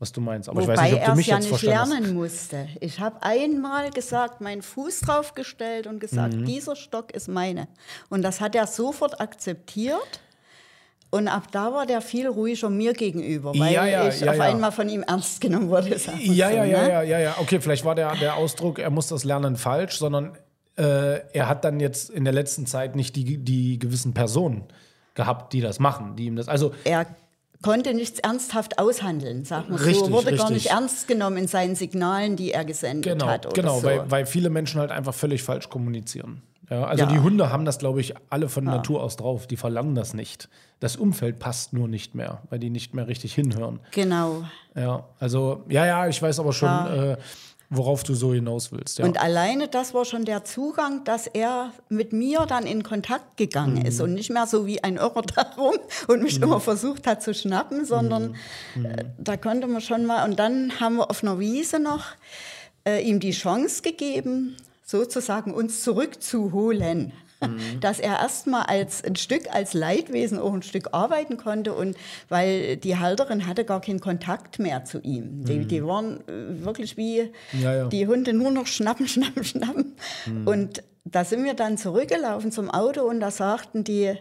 was 0.00 0.10
du 0.12 0.20
meinst. 0.20 0.48
Aber 0.48 0.60
ich 0.62 0.66
weiß 0.66 0.78
Wobei 0.78 0.90
nicht, 0.90 0.98
ob 0.98 1.04
du 1.04 1.10
er 1.10 1.14
mich 1.16 1.26
ja 1.28 1.36
jetzt 1.36 1.44
nicht 1.44 1.52
hast. 1.54 1.62
lernen 1.62 2.14
musste. 2.14 2.66
Ich 2.80 2.98
habe 2.98 3.22
einmal 3.22 3.90
gesagt, 3.90 4.40
meinen 4.40 4.62
Fuß 4.62 5.02
draufgestellt 5.02 5.86
und 5.86 6.00
gesagt, 6.00 6.34
Mhm. 6.34 6.46
dieser 6.46 6.74
Stock 6.74 7.12
ist 7.12 7.28
meine. 7.28 7.68
Und 8.08 8.22
das 8.22 8.40
hat 8.40 8.54
er 8.56 8.66
sofort 8.66 9.20
akzeptiert. 9.20 10.20
Und 11.12 11.26
ab 11.28 11.48
da 11.52 11.72
war 11.72 11.86
der 11.86 12.00
viel 12.00 12.28
ruhiger 12.28 12.70
mir 12.70 12.92
gegenüber, 12.92 13.50
weil 13.50 13.72
Ja, 13.72 13.84
ja, 13.84 14.08
ich 14.08 14.20
ja, 14.20 14.30
auf 14.32 14.40
einmal 14.40 14.70
von 14.72 14.88
ihm 14.88 15.02
ernst 15.02 15.40
genommen 15.40 15.68
wurde. 15.68 15.88
Ja, 15.90 15.98
so, 15.98 16.12
ja, 16.12 16.50
ja, 16.50 16.62
ne? 16.64 16.70
ja, 16.88 17.02
ja, 17.02 17.18
ja. 17.18 17.34
Okay, 17.38 17.60
vielleicht 17.60 17.84
war 17.84 17.94
der, 17.96 18.14
der 18.16 18.36
Ausdruck, 18.36 18.78
er 18.78 18.90
muss 18.90 19.08
das 19.08 19.24
lernen 19.24 19.56
falsch, 19.56 19.98
sondern 19.98 20.38
äh, 20.78 21.18
er 21.32 21.48
hat 21.48 21.64
dann 21.64 21.80
jetzt 21.80 22.10
in 22.10 22.24
der 22.24 22.32
letzten 22.32 22.64
Zeit 22.66 22.94
nicht 22.94 23.16
die, 23.16 23.38
die 23.38 23.78
gewissen 23.80 24.14
Personen 24.14 24.64
gehabt, 25.14 25.52
die 25.52 25.60
das 25.60 25.80
machen, 25.80 26.14
die 26.14 26.26
ihm 26.26 26.36
das. 26.36 26.46
Also 26.48 26.72
Er 26.84 27.06
konnte 27.62 27.94
nichts 27.94 28.18
ernsthaft 28.20 28.78
aushandeln, 28.78 29.44
sag 29.44 29.68
mal 29.68 29.76
Richtig, 29.76 29.96
so. 30.06 30.10
Wurde 30.12 30.26
gar 30.36 30.48
richtig. 30.50 30.50
nicht 30.64 30.66
ernst 30.70 31.08
genommen 31.08 31.36
in 31.36 31.46
seinen 31.48 31.74
Signalen, 31.74 32.36
die 32.36 32.52
er 32.52 32.64
gesendet 32.64 33.12
genau, 33.12 33.26
hat. 33.26 33.46
Oder 33.46 33.54
genau, 33.54 33.80
so. 33.80 33.86
weil, 33.86 34.10
weil 34.10 34.26
viele 34.26 34.50
Menschen 34.50 34.80
halt 34.80 34.90
einfach 34.90 35.14
völlig 35.14 35.42
falsch 35.42 35.68
kommunizieren. 35.68 36.42
Ja, 36.70 36.84
also 36.84 37.04
Ja. 37.04 37.10
die 37.10 37.18
Hunde 37.18 37.50
haben 37.50 37.64
das, 37.64 37.78
glaube 37.78 38.00
ich, 38.00 38.14
alle 38.30 38.48
von 38.48 38.62
Natur 38.64 39.02
aus 39.02 39.16
drauf. 39.16 39.48
Die 39.48 39.56
verlangen 39.56 39.96
das 39.96 40.14
nicht. 40.14 40.48
Das 40.78 40.94
Umfeld 40.96 41.40
passt 41.40 41.72
nur 41.72 41.88
nicht 41.88 42.14
mehr, 42.14 42.42
weil 42.48 42.60
die 42.60 42.70
nicht 42.70 42.94
mehr 42.94 43.08
richtig 43.08 43.34
hinhören. 43.34 43.80
genau. 43.90 44.44
Ja, 44.76 45.04
also 45.18 45.64
ja, 45.68 45.84
ja, 45.84 46.06
ich 46.06 46.22
weiß 46.22 46.38
aber 46.38 46.52
schon, 46.52 46.68
Ja. 46.68 47.12
äh, 47.12 47.16
worauf 47.70 48.02
du 48.02 48.14
so 48.14 48.34
hinaus 48.34 48.72
willst. 48.72 48.98
Ja. 48.98 49.04
Und 49.04 49.20
alleine 49.20 49.68
das 49.68 49.94
war 49.94 50.04
schon 50.04 50.24
der 50.24 50.44
Zugang, 50.44 51.04
dass 51.04 51.28
er 51.28 51.72
mit 51.88 52.12
mir 52.12 52.44
dann 52.46 52.66
in 52.66 52.82
Kontakt 52.82 53.36
gegangen 53.36 53.76
Mhm. 53.78 53.86
ist 53.86 54.00
und 54.00 54.12
nicht 54.12 54.28
mehr 54.30 54.46
so 54.48 54.66
wie 54.66 54.82
ein 54.82 54.96
Irrer 54.96 55.22
darum 55.22 55.74
und 56.08 56.22
mich 56.22 56.42
immer 56.42 56.58
versucht 56.60 57.06
hat 57.06 57.22
zu 57.22 57.32
schnappen, 57.32 57.84
sondern 57.84 58.34
Mhm. 58.74 58.84
äh, 58.86 59.04
da 59.18 59.36
konnte 59.36 59.68
man 59.68 59.80
schon 59.80 60.04
mal. 60.04 60.24
Und 60.28 60.38
dann 60.38 60.80
haben 60.80 60.96
wir 60.96 61.08
auf 61.10 61.22
einer 61.22 61.38
Wiese 61.38 61.78
noch 61.78 62.06
äh, 62.86 63.02
ihm 63.02 63.20
die 63.20 63.32
Chance 63.32 63.82
gegeben, 63.82 64.56
sozusagen 64.90 65.52
uns 65.54 65.82
zurückzuholen. 65.82 67.12
Mhm. 67.42 67.80
Dass 67.80 68.00
er 68.00 68.18
erstmal 68.18 68.64
als 68.64 69.02
ein 69.02 69.16
Stück 69.16 69.44
als 69.50 69.72
Leidwesen 69.72 70.38
auch 70.38 70.52
ein 70.52 70.62
Stück 70.62 70.88
arbeiten 70.92 71.38
konnte 71.38 71.72
und 71.72 71.96
weil 72.28 72.76
die 72.76 72.98
Halterin 72.98 73.46
hatte 73.46 73.64
gar 73.64 73.80
keinen 73.80 74.00
Kontakt 74.00 74.58
mehr 74.58 74.84
zu 74.84 75.00
ihm. 75.00 75.44
Die, 75.46 75.64
die 75.64 75.82
waren 75.82 76.20
äh, 76.28 76.64
wirklich 76.64 76.98
wie 76.98 77.30
Mhm. 77.52 77.62
Ja, 77.62 77.74
ja. 77.74 77.88
die 77.88 78.06
Hunde 78.06 78.32
nur 78.32 78.50
noch 78.50 78.66
schnappen, 78.66 79.08
schnappen, 79.14 79.44
schnappen. 79.44 79.96
Mhm. 80.26 80.46
Und 80.46 80.82
da 81.04 81.24
sind 81.24 81.44
wir 81.44 81.54
dann 81.54 81.78
zurückgelaufen 81.78 82.52
zum 82.52 82.70
Auto 82.70 83.02
und 83.02 83.20
da 83.20 83.30
sagten 83.30 83.84
die, 83.84 84.14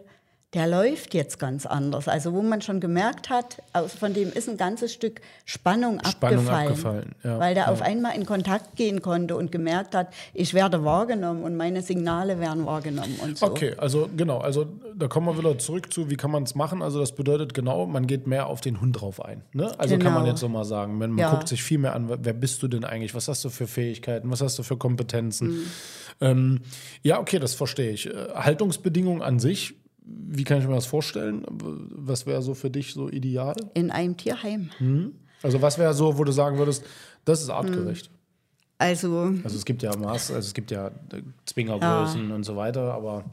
der 0.55 0.67
läuft 0.67 1.13
jetzt 1.13 1.37
ganz 1.37 1.67
anders. 1.67 2.07
Also 2.07 2.33
wo 2.33 2.41
man 2.41 2.61
schon 2.63 2.79
gemerkt 2.79 3.29
hat, 3.29 3.61
aus, 3.71 3.93
von 3.93 4.15
dem 4.15 4.33
ist 4.33 4.49
ein 4.49 4.57
ganzes 4.57 4.91
Stück 4.91 5.21
Spannung, 5.45 5.99
Spannung 6.03 6.39
abgefallen. 6.39 6.67
abgefallen, 6.69 7.15
ja, 7.23 7.37
weil 7.39 7.53
der 7.53 7.65
ja. 7.65 7.71
auf 7.71 7.83
einmal 7.83 8.15
in 8.15 8.25
Kontakt 8.25 8.75
gehen 8.75 9.03
konnte 9.03 9.35
und 9.35 9.51
gemerkt 9.51 9.93
hat, 9.93 10.07
ich 10.33 10.55
werde 10.55 10.83
wahrgenommen 10.83 11.43
und 11.43 11.55
meine 11.55 11.83
Signale 11.83 12.39
werden 12.39 12.65
wahrgenommen 12.65 13.19
und 13.21 13.37
so. 13.37 13.45
Okay, 13.45 13.75
also 13.77 14.09
genau, 14.17 14.39
also 14.39 14.65
da 14.95 15.07
kommen 15.07 15.27
wir 15.27 15.37
wieder 15.37 15.55
zurück 15.59 15.93
zu, 15.93 16.09
wie 16.09 16.15
kann 16.17 16.31
man 16.31 16.43
es 16.43 16.55
machen? 16.55 16.81
Also 16.81 16.99
das 16.99 17.11
bedeutet 17.13 17.53
genau, 17.53 17.85
man 17.85 18.07
geht 18.07 18.25
mehr 18.25 18.47
auf 18.47 18.59
den 18.61 18.81
Hund 18.81 18.99
drauf 18.99 19.23
ein. 19.23 19.43
Ne? 19.53 19.71
Also 19.79 19.97
kann 19.99 20.13
man 20.13 20.23
Genau. 20.23 20.31
jetzt 20.31 20.39
so 20.39 20.49
mal 20.49 20.65
sagen, 20.65 20.97
man, 20.97 21.11
man 21.11 21.19
Ja. 21.19 21.29
guckt 21.31 21.47
sich 21.47 21.61
viel 21.61 21.77
mehr 21.77 21.93
an, 21.93 22.09
wer 22.09 22.33
bist 22.33 22.63
du 22.63 22.67
denn 22.67 22.83
eigentlich, 22.85 23.13
was 23.13 23.27
hast 23.27 23.45
du 23.45 23.49
für 23.49 23.67
Fähigkeiten, 23.67 24.31
was 24.31 24.41
hast 24.41 24.57
du 24.57 24.63
für 24.63 24.77
Kompetenzen. 24.77 25.67
Ähm, 26.21 26.61
ja, 27.03 27.19
okay, 27.19 27.37
das 27.37 27.53
verstehe 27.53 27.91
ich. 27.91 28.07
Äh, 28.07 28.29
Haltungsbedingungen 28.33 29.21
an 29.21 29.37
sich 29.39 29.75
wie 30.31 30.43
kann 30.43 30.59
ich 30.59 30.67
mir 30.67 30.75
das 30.75 30.85
vorstellen? 30.85 31.45
Was 31.49 32.25
wäre 32.25 32.41
so 32.41 32.53
für 32.53 32.69
dich 32.69 32.93
so 32.93 33.09
ideal? 33.09 33.55
In 33.73 33.91
einem 33.91 34.17
Tierheim. 34.17 34.69
Also 35.43 35.61
was 35.61 35.77
wäre 35.77 35.93
so, 35.93 36.17
wo 36.17 36.23
du 36.23 36.31
sagen 36.31 36.57
würdest, 36.57 36.83
das 37.25 37.41
ist 37.41 37.49
artgerecht? 37.49 38.09
Also 38.77 39.33
Also 39.43 39.57
es 39.57 39.65
gibt 39.65 39.83
ja 39.83 39.95
Maß, 39.95 40.31
also 40.31 40.47
es 40.47 40.53
gibt 40.53 40.71
ja 40.71 40.91
Zwingergrößen 41.45 42.31
und 42.31 42.43
so 42.43 42.55
weiter, 42.55 42.93
aber 42.93 43.25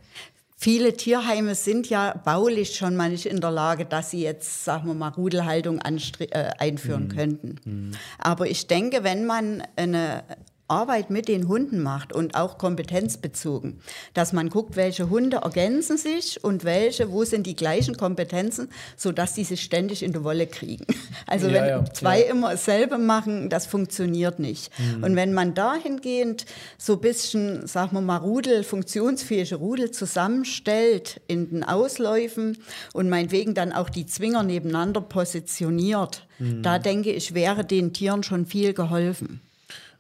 Viele 0.59 0.95
Tierheime 0.95 1.55
sind 1.55 1.91
ja 1.91 2.19
baulich 2.25 2.77
schon 2.77 2.97
mal 2.97 3.11
nicht 3.11 3.27
in 3.27 3.43
der 3.43 3.51
Lage, 3.51 3.85
dass 3.85 4.11
sie 4.11 4.23
jetzt, 4.23 4.65
sagen 4.65 4.87
wir 4.87 4.95
mal, 4.95 5.11
Rudelhaltung 5.11 5.81
äh, 5.81 6.51
einführen 6.59 7.09
könnten. 7.09 7.93
Aber 8.19 8.49
ich 8.49 8.67
denke, 8.67 9.05
wenn 9.05 9.27
man 9.27 9.63
eine 9.77 10.25
Arbeit 10.69 11.11
mit 11.11 11.29
den 11.29 11.49
Hunden 11.49 11.81
macht 11.81 12.13
und 12.13 12.35
auch 12.35 12.59
kompetenzbezogen, 12.59 13.81
dass 14.15 14.33
man 14.33 14.51
guckt, 14.51 14.77
welche 14.77 15.11
Hunde 15.11 15.39
ergänzen 15.39 15.97
sich 15.97 16.43
und 16.43 16.65
welche, 16.65 17.13
wo 17.13 17.25
sind 17.25 17.47
die 17.47 17.55
gleichen 17.55 17.97
Kompetenzen, 17.97 18.71
sodass 18.97 19.35
die 19.35 19.45
sich 19.45 19.63
ständig 19.63 20.03
in 20.03 20.13
die 20.13 20.25
Wolle 20.25 20.47
kriegen. 20.47 20.87
Also 21.29 21.49
Ja, 21.49 21.55
wenn 21.55 21.69
ja, 21.69 21.85
zwei 21.93 22.21
ja. 22.21 22.31
immer 22.31 22.51
dasselbe 22.51 22.99
machen, 22.99 23.49
das 23.49 23.67
funktioniert 23.67 24.39
nicht. 24.39 24.71
Und 25.03 25.17
wenn 25.17 25.33
man 25.33 25.55
dahingehend 25.55 26.47
so 26.79 26.95
ein 26.95 27.01
bisschen, 27.01 27.67
sagen 27.67 27.95
wir 27.95 28.01
mal, 28.01 28.19
Rudel, 28.19 28.63
funktionsfähige 28.63 29.57
Rudel 29.57 29.91
zusammenstellt 29.91 31.21
in 31.27 31.51
den 31.51 31.65
Ausläufen 31.65 32.59
und 32.93 33.09
meinetwegen 33.09 33.55
dann 33.55 33.73
auch 33.73 33.91
die 33.91 34.07
Zwinger 34.07 34.45
nebeneinander 34.45 35.01
positioniert, 35.01 36.27
da 36.39 36.79
denke 36.79 37.11
ich, 37.13 37.35
wäre 37.35 37.65
den 37.65 37.93
Tieren 37.93 38.23
schon 38.23 38.47
viel 38.47 38.73
geholfen. 38.73 39.41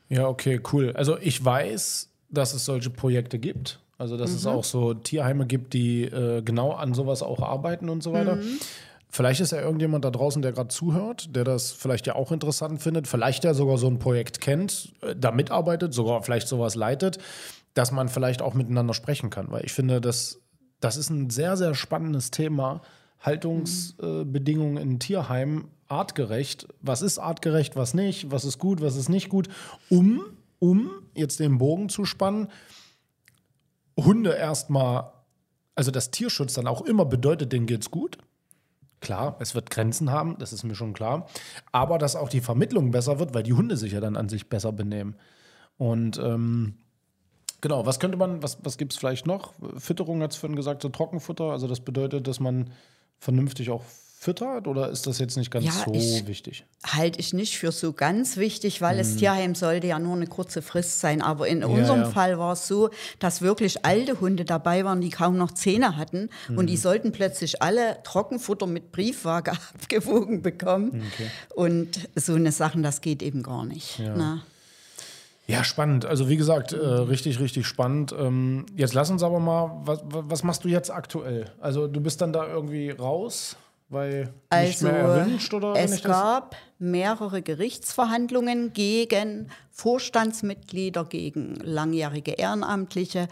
Ja, 0.08 0.28
okay, 0.28 0.60
cool. 0.72 0.92
Also 0.94 1.18
ich 1.18 1.44
weiß, 1.44 2.10
dass 2.30 2.54
es 2.54 2.64
solche 2.64 2.90
Projekte 2.90 3.38
gibt. 3.38 3.80
Also 3.98 4.16
dass 4.18 4.30
es 4.30 4.46
auch 4.46 4.64
so 4.64 4.92
Tierheime 4.92 5.46
gibt, 5.46 5.72
die 5.72 6.04
äh, 6.04 6.42
genau 6.42 6.72
an 6.72 6.92
sowas 6.92 7.22
auch 7.22 7.40
arbeiten 7.40 7.88
und 7.88 8.02
so 8.02 8.12
weiter. 8.12 8.38
Vielleicht 9.08 9.40
ist 9.40 9.52
ja 9.52 9.60
irgendjemand 9.62 10.04
da 10.04 10.10
draußen, 10.10 10.42
der 10.42 10.52
gerade 10.52 10.68
zuhört, 10.68 11.34
der 11.34 11.44
das 11.44 11.72
vielleicht 11.72 12.06
ja 12.06 12.14
auch 12.14 12.30
interessant 12.30 12.82
findet, 12.82 13.08
vielleicht 13.08 13.44
ja 13.44 13.54
sogar 13.54 13.78
so 13.78 13.86
ein 13.86 13.98
Projekt 13.98 14.42
kennt, 14.42 14.92
äh, 15.00 15.14
da 15.16 15.30
mitarbeitet, 15.30 15.94
sogar 15.94 16.22
vielleicht 16.22 16.48
sowas 16.48 16.74
leitet, 16.74 17.18
dass 17.72 17.92
man 17.92 18.10
vielleicht 18.10 18.42
auch 18.42 18.52
miteinander 18.52 18.92
sprechen 18.92 19.30
kann. 19.30 19.50
Weil 19.50 19.64
ich 19.64 19.72
finde, 19.72 20.02
das, 20.02 20.42
das 20.80 20.98
ist 20.98 21.08
ein 21.08 21.30
sehr, 21.30 21.56
sehr 21.56 21.74
spannendes 21.74 22.30
Thema. 22.30 22.82
Haltungsbedingungen 23.20 24.76
in 24.76 24.98
Tierheimen 24.98 25.68
artgerecht. 25.88 26.68
Was 26.80 27.02
ist 27.02 27.18
artgerecht, 27.18 27.76
was 27.76 27.94
nicht? 27.94 28.30
Was 28.30 28.44
ist 28.44 28.58
gut, 28.58 28.80
was 28.80 28.96
ist 28.96 29.08
nicht 29.08 29.28
gut? 29.28 29.48
Um, 29.88 30.22
um 30.58 30.90
jetzt 31.14 31.40
den 31.40 31.58
Bogen 31.58 31.88
zu 31.88 32.04
spannen, 32.04 32.48
Hunde 33.96 34.32
erstmal, 34.34 35.12
also 35.74 35.90
dass 35.90 36.10
Tierschutz 36.10 36.54
dann 36.54 36.66
auch 36.66 36.82
immer 36.82 37.04
bedeutet, 37.04 37.52
denen 37.52 37.66
geht's 37.66 37.90
gut. 37.90 38.18
Klar, 39.00 39.36
es 39.40 39.54
wird 39.54 39.70
Grenzen 39.70 40.10
haben, 40.10 40.36
das 40.38 40.52
ist 40.52 40.64
mir 40.64 40.74
schon 40.74 40.92
klar. 40.92 41.28
Aber 41.72 41.98
dass 41.98 42.16
auch 42.16 42.28
die 42.28 42.40
Vermittlung 42.40 42.90
besser 42.90 43.18
wird, 43.18 43.34
weil 43.34 43.42
die 43.42 43.52
Hunde 43.52 43.76
sich 43.76 43.92
ja 43.92 44.00
dann 44.00 44.16
an 44.16 44.28
sich 44.28 44.48
besser 44.48 44.72
benehmen. 44.72 45.16
Und 45.76 46.18
ähm, 46.18 46.74
genau, 47.60 47.86
was 47.86 48.00
könnte 48.00 48.16
man, 48.16 48.42
was, 48.42 48.58
was 48.64 48.78
gibt 48.78 48.92
es 48.92 48.98
vielleicht 48.98 49.26
noch? 49.26 49.52
Fütterung 49.76 50.22
hat 50.22 50.32
es 50.32 50.36
vorhin 50.36 50.56
gesagt, 50.56 50.82
so 50.82 50.88
Trockenfutter. 50.88 51.44
Also 51.44 51.68
das 51.68 51.80
bedeutet, 51.80 52.26
dass 52.26 52.40
man 52.40 52.70
vernünftig 53.18 53.70
auch 53.70 53.84
füttert 54.18 54.66
oder 54.66 54.88
ist 54.90 55.06
das 55.06 55.18
jetzt 55.18 55.36
nicht 55.36 55.50
ganz 55.50 55.66
Ja, 55.66 55.72
so 55.72 55.92
ich- 55.92 56.26
wichtig? 56.26 56.64
Halte 56.84 57.20
ich 57.20 57.32
nicht 57.32 57.58
für 57.58 57.70
so 57.70 57.92
ganz 57.92 58.36
wichtig, 58.36 58.80
weil 58.80 58.96
das 58.96 59.16
Tierheim 59.16 59.54
sollte 59.54 59.86
ja 59.88 59.98
nur 59.98 60.16
eine 60.16 60.26
kurze 60.26 60.62
Frist 60.62 61.00
sein. 61.00 61.20
Aber 61.22 61.46
in 61.48 61.62
unserem 61.62 62.00
ja. 62.00 62.10
Fall 62.10 62.38
war 62.38 62.54
es 62.54 62.66
so, 62.66 62.90
dass 63.18 63.42
wirklich 63.42 63.84
alte 63.84 64.20
Hunde 64.20 64.44
dabei 64.44 64.84
waren, 64.84 65.00
die 65.00 65.10
kaum 65.10 65.36
noch 65.36 65.52
Zähne 65.52 65.96
hatten. 65.96 66.30
Und 66.48 66.66
die 66.68 66.76
sollten 66.76 67.12
plötzlich 67.12 67.60
alle 67.62 67.98
Trockenfutter 68.04 68.66
mit 68.66 68.90
Briefwaage 68.92 69.52
abgewogen 69.74 70.42
bekommen. 70.42 71.02
Und 71.54 72.08
so 72.14 72.34
eine 72.34 72.52
Sachen, 72.52 72.82
das 72.82 73.00
geht 73.02 73.22
eben 73.22 73.42
gar 73.42 73.64
nicht. 73.64 73.98
Ne? 73.98 74.42
Ja, 75.48 75.62
spannend. 75.62 76.04
Also 76.06 76.28
wie 76.28 76.36
gesagt, 76.36 76.72
äh, 76.72 76.76
richtig, 76.78 77.38
richtig 77.38 77.66
spannend. 77.66 78.12
Ähm, 78.18 78.66
jetzt 78.74 78.94
lass 78.94 79.10
uns 79.10 79.22
aber 79.22 79.38
mal, 79.38 79.70
was, 79.84 80.00
was 80.04 80.42
machst 80.42 80.64
du 80.64 80.68
jetzt 80.68 80.90
aktuell? 80.90 81.52
Also 81.60 81.86
du 81.86 82.00
bist 82.00 82.20
dann 82.20 82.32
da 82.32 82.48
irgendwie 82.48 82.90
raus, 82.90 83.56
weil 83.88 84.22
nicht 84.22 84.32
Also 84.50 84.86
mehr 84.86 84.96
erwünscht 84.96 85.54
oder 85.54 85.74
es 85.76 86.02
gab 86.02 86.56
mehrere 86.78 87.42
Gerichtsverhandlungen 87.42 88.72
gegen 88.72 89.50
Vorstandsmitglieder, 89.70 91.04
gegen 91.04 91.54
langjährige 91.56 92.32
Ehrenamtliche, 92.32 93.28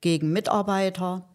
gegen 0.00 0.32
Mitarbeiter. 0.32 1.28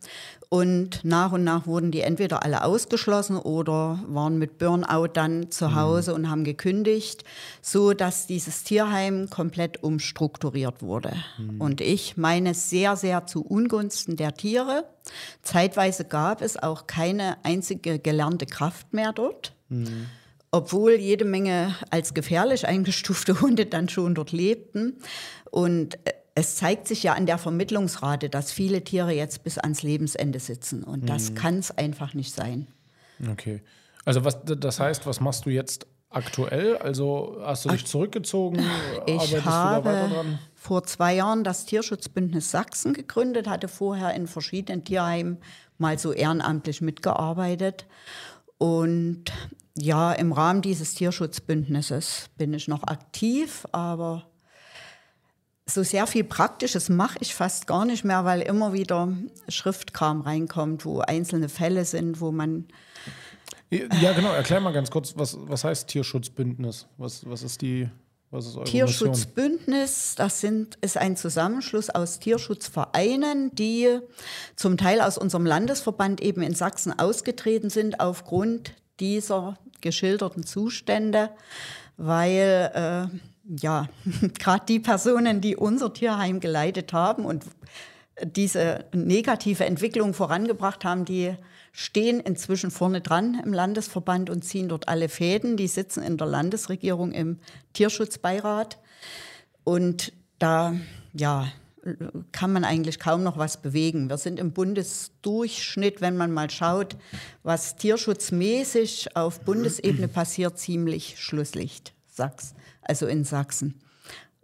Und 0.54 1.04
nach 1.04 1.32
und 1.32 1.44
nach 1.44 1.66
wurden 1.66 1.90
die 1.90 2.02
entweder 2.02 2.44
alle 2.44 2.64
ausgeschlossen 2.64 3.38
oder 3.38 4.00
waren 4.06 4.38
mit 4.38 4.60
Burnout 4.60 5.08
dann 5.14 5.40
Mhm. 5.40 5.52
zu 5.52 5.74
Hause 5.74 6.14
und 6.14 6.30
haben 6.30 6.44
gekündigt, 6.44 7.24
so 7.64 7.94
dass 7.94 8.28
dieses 8.28 8.64
Tierheim 8.64 9.32
komplett 9.32 9.82
umstrukturiert 9.82 10.84
wurde. 10.84 11.14
Mhm. 11.40 11.60
Und 11.60 11.82
ich 11.82 12.18
meine 12.18 12.54
sehr, 12.54 12.96
sehr 12.96 13.26
zu 13.26 13.44
Ungunsten 13.44 14.16
der 14.16 14.36
Tiere. 14.36 14.84
Zeitweise 15.42 16.06
gab 16.06 16.44
es 16.44 16.62
auch 16.62 16.86
keine 16.86 17.44
einzige 17.44 17.98
gelernte 17.98 18.46
Kraft 18.46 18.94
mehr 18.94 19.12
dort 19.12 19.54
obwohl 20.52 20.92
jede 20.92 21.26
Menge 21.26 21.76
als 21.90 22.14
gefährlich 22.14 22.68
eingestufte 22.68 23.42
Hunde 23.42 23.66
dann 23.66 23.90
schon 23.90 24.14
dort 24.14 24.32
lebten. 24.32 25.00
Und 25.50 25.96
äh, 26.06 26.14
es 26.36 26.56
zeigt 26.56 26.88
sich 26.88 27.04
ja 27.04 27.14
an 27.14 27.26
der 27.26 27.38
Vermittlungsrate, 27.38 28.30
dass 28.30 28.52
viele 28.52 28.84
Tiere 28.84 29.12
jetzt 29.12 29.44
bis 29.44 29.58
ans 29.58 29.84
Lebensende 29.84 30.40
sitzen. 30.40 30.84
Und 30.84 31.08
das 31.08 31.36
kann 31.36 31.60
es 31.60 31.72
einfach 31.72 32.14
nicht 32.14 32.34
sein. 32.34 32.68
Okay. 33.32 33.62
Also 34.06 34.26
was 34.26 34.40
das 34.44 34.80
heißt, 34.80 35.06
was 35.06 35.20
machst 35.20 35.46
du 35.46 35.50
jetzt 35.50 35.86
aktuell? 36.10 36.78
Also 36.78 37.38
hast 37.42 37.66
du 37.66 37.70
dich 37.70 37.86
zurückgezogen? 37.86 38.60
Ich 39.06 39.38
Arbeitest 39.46 39.46
habe 39.46 40.40
vor 40.56 40.84
zwei 40.84 41.16
Jahren 41.16 41.44
das 41.44 41.66
Tierschutzbündnis 41.66 42.52
Sachsen 42.52 42.94
gegründet, 42.94 43.48
hatte 43.48 43.68
vorher 43.68 44.14
in 44.14 44.28
verschiedenen 44.28 44.84
Tierheimen 44.84 45.38
mal 45.78 46.00
so 46.00 46.14
ehrenamtlich 46.14 46.82
mitgearbeitet. 46.82 47.86
Und 48.58 49.26
ja, 49.76 50.14
im 50.14 50.32
Rahmen 50.32 50.62
dieses 50.62 50.96
Tierschutzbündnisses 50.96 52.30
bin 52.38 52.54
ich 52.54 52.68
noch 52.68 52.84
aktiv, 52.84 53.68
aber 53.72 54.26
so 55.66 55.84
sehr 55.84 56.08
viel 56.08 56.24
Praktisches 56.24 56.90
mache 56.90 57.18
ich 57.22 57.34
fast 57.34 57.68
gar 57.68 57.86
nicht 57.86 58.04
mehr, 58.04 58.26
weil 58.26 58.42
immer 58.42 58.74
wieder 58.74 59.10
Schriftkram 59.48 60.22
reinkommt, 60.22 60.86
wo 60.86 61.00
einzelne 61.00 61.50
Fälle 61.50 61.86
sind, 61.86 62.20
wo 62.20 62.32
man 62.32 62.68
Ja, 63.70 64.14
genau. 64.14 64.34
Erklär 64.34 64.60
mal 64.60 64.74
ganz 64.74 64.92
kurz, 64.92 65.14
was, 65.16 65.38
was 65.40 65.64
heißt 65.64 65.88
Tierschutzbündnis? 65.88 66.88
Was, 66.98 67.28
was 67.28 67.44
ist 67.44 67.62
die, 67.62 67.90
was 68.30 68.46
ist 68.48 68.58
eure? 68.58 68.66
Tierschutzbündnis, 68.66 70.16
das 70.16 70.42
sind, 70.42 70.78
ist 70.82 70.98
ein 70.98 71.16
Zusammenschluss 71.16 71.90
aus 71.90 72.20
Tierschutzvereinen, 72.20 73.56
die 73.56 74.00
zum 74.56 74.78
Teil 74.78 75.02
aus 75.02 75.18
unserem 75.18 75.46
Landesverband 75.46 76.22
eben 76.22 76.42
in 76.42 76.56
Sachsen 76.56 76.98
ausgetreten 76.98 77.70
sind 77.70 78.02
aufgrund 78.02 78.74
dieser 79.00 79.58
geschilderten 79.82 80.46
Zustände, 80.46 81.30
weil 81.98 83.10
äh, 83.12 83.33
ja 83.44 83.88
gerade 84.40 84.66
die 84.68 84.80
Personen, 84.80 85.42
die 85.42 85.56
unser 85.56 85.94
Tierheim 85.94 86.40
geleitet 86.40 86.94
haben 86.94 87.26
und 87.26 87.46
diese 88.22 88.86
negative 88.94 89.66
Entwicklung 89.66 90.14
vorangebracht 90.14 90.86
haben, 90.86 91.06
die 91.06 91.36
stehen 91.72 92.20
inzwischen 92.20 92.70
vorne 92.70 93.02
dran 93.02 93.42
im 93.44 93.52
Landesverband 93.52 94.30
und 94.30 94.44
ziehen 94.44 94.70
dort 94.70 94.88
alle 94.88 95.10
Fäden. 95.10 95.58
Die 95.58 95.68
sitzen 95.68 96.04
in 96.04 96.18
der 96.18 96.28
Landesregierung 96.28 97.12
im 97.12 97.40
Tierschutzbeirat. 97.74 98.78
Und 99.64 100.14
da, 100.38 100.76
ja, 101.14 101.48
kann 102.32 102.54
man 102.54 102.64
eigentlich 102.64 103.00
kaum 103.00 103.24
noch 103.24 103.38
was 103.38 103.62
bewegen. 103.62 104.10
Wir 104.10 104.18
sind 104.18 104.40
im 104.40 104.54
Bundesdurchschnitt, 104.54 106.00
wenn 106.00 106.16
man 106.16 106.32
mal 106.32 106.50
schaut, 106.50 106.96
was 107.42 107.76
tierschutzmäßig 107.76 109.16
auf 109.16 109.42
Bundesebene 109.42 110.08
passiert, 110.08 110.58
ziemlich 110.60 111.20
Schlusslicht, 111.20 111.94
Sachs, 112.08 112.54
also 112.88 113.08
in 113.08 113.24
Sachsen. 113.24 113.80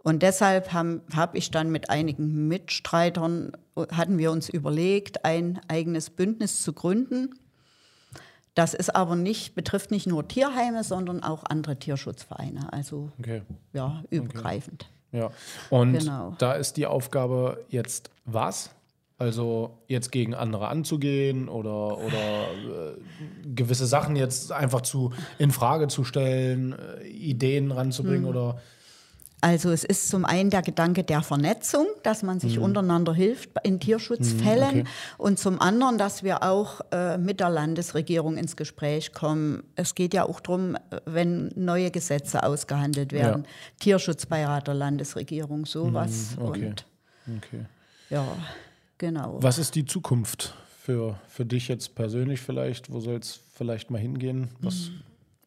Und 0.02 0.22
deshalb 0.22 0.72
habe 0.72 1.02
hab 1.14 1.34
ich 1.34 1.50
dann 1.50 1.70
mit 1.70 1.90
einigen 1.90 2.48
Mitstreitern, 2.48 3.52
hatten 3.92 4.16
wir 4.18 4.30
uns 4.32 4.48
überlegt, 4.48 5.24
ein 5.26 5.60
eigenes 5.68 6.08
Bündnis 6.10 6.62
zu 6.62 6.72
gründen. 6.72 7.34
Das 8.54 8.74
ist 8.74 8.96
aber 8.96 9.14
nicht, 9.14 9.54
betrifft 9.54 9.90
nicht 9.90 10.06
nur 10.06 10.26
Tierheime, 10.26 10.84
sondern 10.84 11.22
auch 11.22 11.44
andere 11.44 11.78
Tierschutzvereine, 11.78 12.72
also 12.72 13.10
Okay. 13.20 13.42
ja, 13.72 14.02
übergreifend. 14.10 14.88
Ja. 15.12 15.30
Und 15.70 15.92
Genau. 15.98 16.34
da 16.38 16.54
ist 16.54 16.76
die 16.76 16.86
Aufgabe 16.86 17.64
jetzt 17.68 18.10
was? 18.24 18.70
Also 19.20 19.76
jetzt 19.86 20.12
gegen 20.12 20.32
andere 20.32 20.68
anzugehen 20.68 21.50
oder, 21.50 21.98
oder 21.98 22.14
äh, 22.16 23.54
gewisse 23.54 23.84
Sachen 23.84 24.16
jetzt 24.16 24.50
einfach 24.50 24.80
zu 24.80 25.12
in 25.36 25.50
Frage 25.50 25.88
zu 25.88 26.04
stellen, 26.04 26.72
äh, 26.72 27.06
Ideen 27.06 27.70
ranzubringen 27.70 28.24
oder 28.24 28.62
Also 29.42 29.72
es 29.72 29.84
ist 29.84 30.08
zum 30.08 30.24
einen 30.24 30.48
der 30.48 30.62
Gedanke 30.62 31.04
der 31.04 31.20
Vernetzung, 31.20 31.86
dass 32.02 32.22
man 32.22 32.40
sich 32.40 32.56
mhm. 32.56 32.62
untereinander 32.62 33.12
hilft 33.12 33.50
in 33.62 33.78
Tierschutzfällen 33.78 34.74
mhm, 34.74 34.80
okay. 34.80 34.90
und 35.18 35.38
zum 35.38 35.60
anderen, 35.60 35.98
dass 35.98 36.22
wir 36.22 36.42
auch 36.42 36.80
äh, 36.90 37.18
mit 37.18 37.40
der 37.40 37.50
Landesregierung 37.50 38.38
ins 38.38 38.56
Gespräch 38.56 39.12
kommen. 39.12 39.64
Es 39.76 39.94
geht 39.94 40.14
ja 40.14 40.24
auch 40.24 40.40
darum, 40.40 40.78
wenn 41.04 41.52
neue 41.56 41.90
Gesetze 41.90 42.42
ausgehandelt 42.42 43.12
werden, 43.12 43.42
ja. 43.42 43.50
Tierschutzbeirat 43.80 44.66
der 44.66 44.74
Landesregierung, 44.76 45.66
sowas. 45.66 46.38
Mhm, 46.38 46.42
okay. 46.46 46.66
Und 46.68 46.86
okay. 47.36 47.66
ja, 48.08 48.24
genau. 49.00 49.42
Was 49.42 49.58
ist 49.58 49.74
die 49.74 49.84
Zukunft 49.84 50.54
für, 50.78 51.18
für 51.26 51.44
dich 51.44 51.66
jetzt 51.66 51.96
persönlich 51.96 52.40
vielleicht? 52.40 52.92
Wo 52.92 53.00
soll 53.00 53.16
es 53.16 53.40
vielleicht 53.54 53.90
mal 53.90 53.98
hingehen? 53.98 54.50
Was, 54.60 54.90
mhm. 54.90 55.02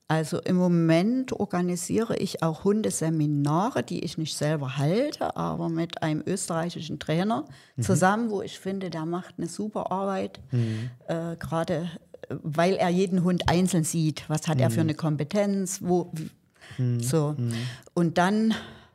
Also 0.10 0.40
im 0.42 0.58
Moment 0.58 1.32
organisiere 1.32 2.18
ich 2.18 2.44
auch 2.44 2.66
Hundeseminare, 2.66 3.84
die 3.84 4.04
ich 4.04 4.18
nicht 4.18 4.36
selber 4.36 4.78
halte, 4.78 5.36
aber 5.38 5.70
mit 5.70 6.04
einem 6.04 6.22
österreichischen 6.28 7.00
Trainer 7.00 7.46
mhm. 7.78 7.82
zusammen, 7.82 8.30
wo 8.30 8.42
ich 8.42 8.60
finde, 8.60 8.90
der 8.90 9.06
macht 9.06 9.36
eine 9.38 9.48
super 9.48 9.92
Arbeit, 9.92 10.40
mhm. 10.52 10.92
äh, 11.08 11.36
gerade 11.38 11.90
weil 12.30 12.76
er 12.76 12.90
jeden 12.90 13.24
Hund 13.24 13.50
einzeln 13.50 13.86
sieht. 13.86 14.30
Was 14.30 14.48
hat 14.48 14.58
mhm. 14.58 14.64
er 14.64 14.70
für 14.70 14.82
mhm. 14.82 14.90
eine 14.90 14.96
Kompetenz? 14.96 15.80
Wo, 15.82 16.12
mhm. 16.78 17.00
so. 17.00 17.36
Und 17.94 18.18
dann 18.18 18.54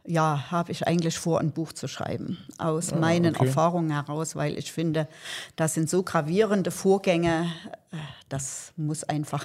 ja, 0.08 0.50
habe 0.50 0.72
ich 0.72 0.86
eigentlich 0.86 1.18
vor, 1.18 1.38
ein 1.38 1.52
Buch 1.52 1.74
zu 1.74 1.86
schreiben, 1.86 2.38
aus 2.56 2.92
ah, 2.92 2.96
meinen 2.96 3.36
okay. 3.36 3.46
Erfahrungen 3.46 3.90
heraus, 3.90 4.36
weil 4.36 4.56
ich 4.56 4.72
finde, 4.72 5.06
das 5.54 5.74
sind 5.74 5.90
so 5.90 6.02
gravierende 6.02 6.70
Vorgänge, 6.70 7.52
äh, 7.90 7.96
das 8.30 8.72
muss 8.76 9.04
einfach 9.04 9.44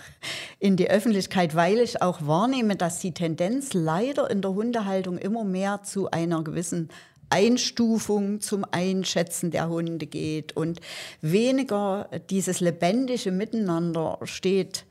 in 0.60 0.78
die 0.78 0.90
Öffentlichkeit, 0.90 1.56
weil 1.56 1.80
ich 1.80 2.02
auch 2.02 2.26
wahrnehme, 2.26 2.78
dass 2.78 3.00
die 3.00 3.14
Tendenz 3.14 3.74
leider 3.74 4.32
in 4.32 4.42
der 4.42 4.54
Hundehaltung 4.54 5.18
immer 5.18 5.44
mehr 5.44 5.84
zu 5.84 6.10
einer 6.12 6.44
gewissen 6.44 6.90
Einstufung 7.30 8.42
zum 8.42 8.64
Einschätzen 8.70 9.50
der 9.50 9.68
Hunde 9.68 10.06
geht 10.06 10.56
und 10.56 10.80
weniger 11.22 12.08
dieses 12.30 12.60
lebendige 12.60 13.32
Miteinander 13.32 14.20
steht. 14.24 14.86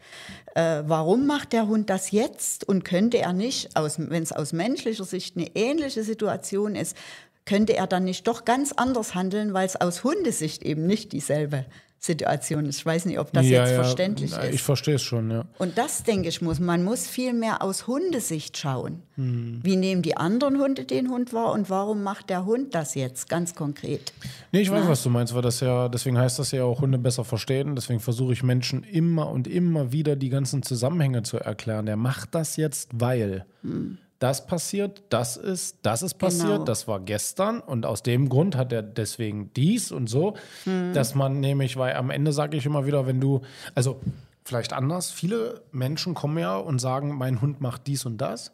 Äh, 0.54 0.82
warum 0.86 1.26
macht 1.26 1.52
der 1.52 1.66
Hund 1.66 1.88
das 1.90 2.10
jetzt? 2.10 2.68
Und 2.68 2.84
könnte 2.84 3.18
er 3.18 3.32
nicht, 3.32 3.70
wenn 3.74 4.22
es 4.22 4.32
aus 4.32 4.52
menschlicher 4.52 5.04
Sicht 5.04 5.36
eine 5.36 5.54
ähnliche 5.54 6.04
Situation 6.04 6.76
ist, 6.76 6.96
könnte 7.44 7.74
er 7.74 7.86
dann 7.86 8.04
nicht 8.04 8.26
doch 8.26 8.44
ganz 8.44 8.72
anders 8.72 9.14
handeln, 9.14 9.54
weil 9.54 9.66
es 9.66 9.80
aus 9.80 10.04
Hundesicht 10.04 10.62
eben 10.62 10.86
nicht 10.86 11.12
dieselbe 11.12 11.64
Situation 12.04 12.66
ist. 12.66 12.78
Ich 12.78 12.86
weiß 12.86 13.04
nicht, 13.04 13.20
ob 13.20 13.32
das 13.32 13.46
ja, 13.46 13.60
jetzt 13.60 13.70
ja, 13.70 13.82
verständlich 13.84 14.32
ist. 14.32 14.54
Ich 14.54 14.62
verstehe 14.62 14.96
es 14.96 15.02
schon, 15.02 15.30
ja. 15.30 15.44
Und 15.58 15.78
das, 15.78 16.02
denke 16.02 16.28
ich, 16.28 16.42
muss 16.42 16.58
man 16.58 16.82
muss 16.82 17.06
viel 17.06 17.32
mehr 17.32 17.62
aus 17.62 17.86
Hundesicht 17.86 18.58
schauen. 18.58 19.02
Hm. 19.14 19.60
Wie 19.62 19.76
nehmen 19.76 20.02
die 20.02 20.16
anderen 20.16 20.58
Hunde 20.58 20.84
den 20.84 21.10
Hund 21.10 21.32
wahr 21.32 21.52
und 21.52 21.70
warum 21.70 22.02
macht 22.02 22.28
der 22.28 22.44
Hund 22.44 22.74
das 22.74 22.96
jetzt 22.96 23.28
ganz 23.28 23.54
konkret? 23.54 24.12
Nee, 24.50 24.62
ich 24.62 24.70
weiß, 24.72 24.82
Na? 24.82 24.90
was 24.90 25.04
du 25.04 25.10
meinst, 25.10 25.32
weil 25.32 25.42
das 25.42 25.60
ja, 25.60 25.88
deswegen 25.88 26.18
heißt 26.18 26.40
das 26.40 26.50
ja 26.50 26.64
auch 26.64 26.80
Hunde 26.80 26.98
besser 26.98 27.24
verstehen. 27.24 27.76
Deswegen 27.76 28.00
versuche 28.00 28.32
ich 28.32 28.42
Menschen 28.42 28.82
immer 28.82 29.30
und 29.30 29.46
immer 29.46 29.92
wieder 29.92 30.16
die 30.16 30.28
ganzen 30.28 30.64
Zusammenhänge 30.64 31.22
zu 31.22 31.38
erklären. 31.38 31.86
Der 31.86 31.96
macht 31.96 32.34
das 32.34 32.56
jetzt, 32.56 32.90
weil. 32.92 33.46
Hm 33.62 33.98
das 34.22 34.46
passiert, 34.46 35.02
das 35.08 35.36
ist, 35.36 35.78
das 35.82 36.02
ist 36.02 36.14
passiert, 36.14 36.46
genau. 36.46 36.64
das 36.64 36.86
war 36.86 37.00
gestern 37.00 37.58
und 37.58 37.84
aus 37.84 38.04
dem 38.04 38.28
Grund 38.28 38.54
hat 38.54 38.72
er 38.72 38.80
deswegen 38.80 39.52
dies 39.54 39.90
und 39.90 40.06
so, 40.06 40.36
mhm. 40.64 40.92
dass 40.92 41.16
man 41.16 41.40
nämlich, 41.40 41.76
weil 41.76 41.94
am 41.96 42.08
Ende 42.10 42.32
sage 42.32 42.56
ich 42.56 42.64
immer 42.64 42.86
wieder, 42.86 43.04
wenn 43.04 43.20
du, 43.20 43.40
also 43.74 44.00
vielleicht 44.44 44.74
anders, 44.74 45.10
viele 45.10 45.62
Menschen 45.72 46.14
kommen 46.14 46.38
ja 46.38 46.56
und 46.56 46.78
sagen, 46.78 47.16
mein 47.18 47.40
Hund 47.40 47.60
macht 47.60 47.88
dies 47.88 48.06
und 48.06 48.18
das, 48.18 48.52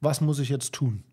was 0.00 0.22
muss 0.22 0.38
ich 0.38 0.48
jetzt 0.48 0.72
tun? 0.72 1.04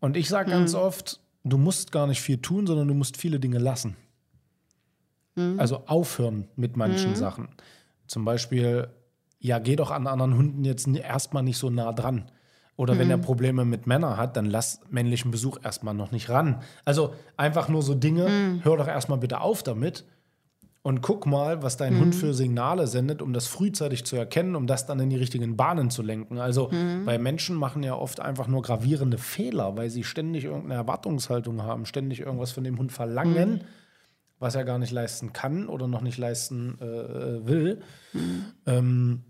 Und 0.00 0.18
ich 0.18 0.28
sage 0.28 0.50
mhm. 0.50 0.52
ganz 0.52 0.74
oft, 0.74 1.20
du 1.44 1.56
musst 1.56 1.90
gar 1.90 2.06
nicht 2.06 2.20
viel 2.20 2.36
tun, 2.36 2.66
sondern 2.66 2.86
du 2.86 2.92
musst 2.92 3.16
viele 3.16 3.40
Dinge 3.40 3.58
lassen. 3.58 3.96
Mhm. 5.36 5.58
Also 5.58 5.84
aufhören 5.86 6.48
mit 6.54 6.76
manchen 6.76 7.12
mhm. 7.12 7.16
Sachen. 7.16 7.48
Zum 8.06 8.26
Beispiel, 8.26 8.88
ja, 9.38 9.58
geh 9.58 9.74
doch 9.74 9.90
an 9.90 10.06
anderen 10.06 10.36
Hunden 10.36 10.64
jetzt 10.64 10.86
erstmal 10.86 11.42
nicht 11.42 11.56
so 11.56 11.70
nah 11.70 11.94
dran 11.94 12.30
oder 12.78 12.94
mhm. 12.94 12.98
wenn 13.00 13.10
er 13.10 13.16
mhm. 13.18 13.22
Probleme 13.22 13.64
mit 13.66 13.86
Männern 13.86 14.16
hat, 14.16 14.36
dann 14.36 14.46
lass 14.46 14.80
männlichen 14.88 15.30
Besuch 15.30 15.58
erstmal 15.62 15.94
noch 15.94 16.12
nicht 16.12 16.30
ran. 16.30 16.62
Also 16.84 17.12
einfach 17.36 17.68
nur 17.68 17.82
so 17.82 17.94
Dinge, 17.94 18.28
mhm. 18.28 18.64
hör 18.64 18.78
doch 18.78 18.86
erstmal 18.86 19.18
bitte 19.18 19.40
auf 19.40 19.62
damit 19.62 20.04
und 20.82 21.02
guck 21.02 21.26
mal, 21.26 21.60
was 21.60 21.76
dein 21.76 21.94
mhm. 21.94 22.00
Hund 22.00 22.14
für 22.14 22.32
Signale 22.32 22.86
sendet, 22.86 23.20
um 23.20 23.32
das 23.32 23.48
frühzeitig 23.48 24.04
zu 24.06 24.14
erkennen, 24.14 24.54
um 24.54 24.68
das 24.68 24.86
dann 24.86 25.00
in 25.00 25.10
die 25.10 25.16
richtigen 25.16 25.56
Bahnen 25.56 25.90
zu 25.90 26.02
lenken. 26.02 26.38
Also 26.38 26.70
mhm. 26.70 27.04
bei 27.04 27.18
Menschen 27.18 27.56
machen 27.56 27.82
ja 27.82 27.96
oft 27.96 28.20
einfach 28.20 28.46
nur 28.46 28.62
gravierende 28.62 29.18
Fehler, 29.18 29.76
weil 29.76 29.90
sie 29.90 30.04
ständig 30.04 30.44
irgendeine 30.44 30.74
Erwartungshaltung 30.74 31.62
haben, 31.62 31.84
ständig 31.84 32.20
irgendwas 32.20 32.52
von 32.52 32.62
dem 32.62 32.78
Hund 32.78 32.92
verlangen, 32.92 33.54
mhm. 33.54 33.60
was 34.38 34.54
er 34.54 34.64
gar 34.64 34.78
nicht 34.78 34.92
leisten 34.92 35.32
kann 35.32 35.68
oder 35.68 35.88
noch 35.88 36.00
nicht 36.00 36.16
leisten 36.16 36.78
äh, 36.80 37.44
will. 37.44 37.80
Mhm. 38.12 38.44
Ähm, 38.66 39.24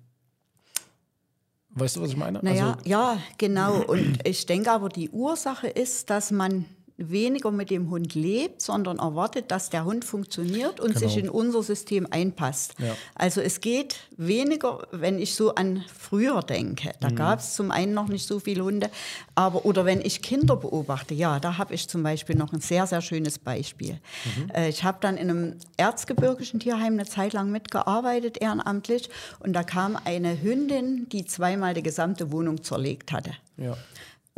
Weißt 1.78 1.96
du, 1.96 2.02
was 2.02 2.10
ich 2.10 2.16
meine? 2.16 2.40
Naja, 2.42 2.72
also, 2.78 2.88
ja, 2.88 3.18
genau. 3.38 3.82
Und 3.82 4.26
ich 4.26 4.46
denke 4.46 4.70
aber, 4.70 4.88
die 4.88 5.10
Ursache 5.10 5.68
ist, 5.68 6.10
dass 6.10 6.30
man 6.30 6.64
weniger 6.98 7.52
mit 7.52 7.70
dem 7.70 7.90
Hund 7.90 8.14
lebt, 8.14 8.60
sondern 8.60 8.98
erwartet, 8.98 9.50
dass 9.50 9.70
der 9.70 9.84
Hund 9.84 10.04
funktioniert 10.04 10.80
und 10.80 10.94
genau. 10.94 10.98
sich 10.98 11.16
in 11.16 11.28
unser 11.28 11.62
System 11.62 12.08
einpasst. 12.10 12.74
Ja. 12.78 12.96
Also 13.14 13.40
es 13.40 13.60
geht 13.60 14.00
weniger, 14.16 14.86
wenn 14.90 15.18
ich 15.20 15.34
so 15.34 15.54
an 15.54 15.84
früher 15.96 16.42
denke. 16.42 16.92
Da 17.00 17.10
mhm. 17.10 17.14
gab 17.14 17.38
es 17.38 17.54
zum 17.54 17.70
einen 17.70 17.94
noch 17.94 18.08
nicht 18.08 18.26
so 18.26 18.40
viele 18.40 18.64
Hunde, 18.64 18.90
aber 19.36 19.64
oder 19.64 19.84
wenn 19.84 20.00
ich 20.00 20.22
Kinder 20.22 20.56
beobachte, 20.56 21.14
ja, 21.14 21.38
da 21.38 21.56
habe 21.56 21.72
ich 21.72 21.88
zum 21.88 22.02
Beispiel 22.02 22.34
noch 22.36 22.52
ein 22.52 22.60
sehr, 22.60 22.86
sehr 22.88 23.00
schönes 23.00 23.38
Beispiel. 23.38 24.00
Mhm. 24.36 24.50
Äh, 24.50 24.68
ich 24.68 24.82
habe 24.82 24.98
dann 25.00 25.16
in 25.16 25.30
einem 25.30 25.54
erzgebirgischen 25.76 26.58
Tierheim 26.58 26.94
eine 26.94 27.06
Zeit 27.06 27.32
lang 27.32 27.52
mitgearbeitet, 27.52 28.38
ehrenamtlich, 28.38 29.08
und 29.38 29.52
da 29.52 29.62
kam 29.62 29.96
eine 30.04 30.42
Hündin, 30.42 31.08
die 31.10 31.24
zweimal 31.24 31.74
die 31.74 31.82
gesamte 31.82 32.32
Wohnung 32.32 32.64
zerlegt 32.64 33.12
hatte. 33.12 33.32
Ja. 33.56 33.76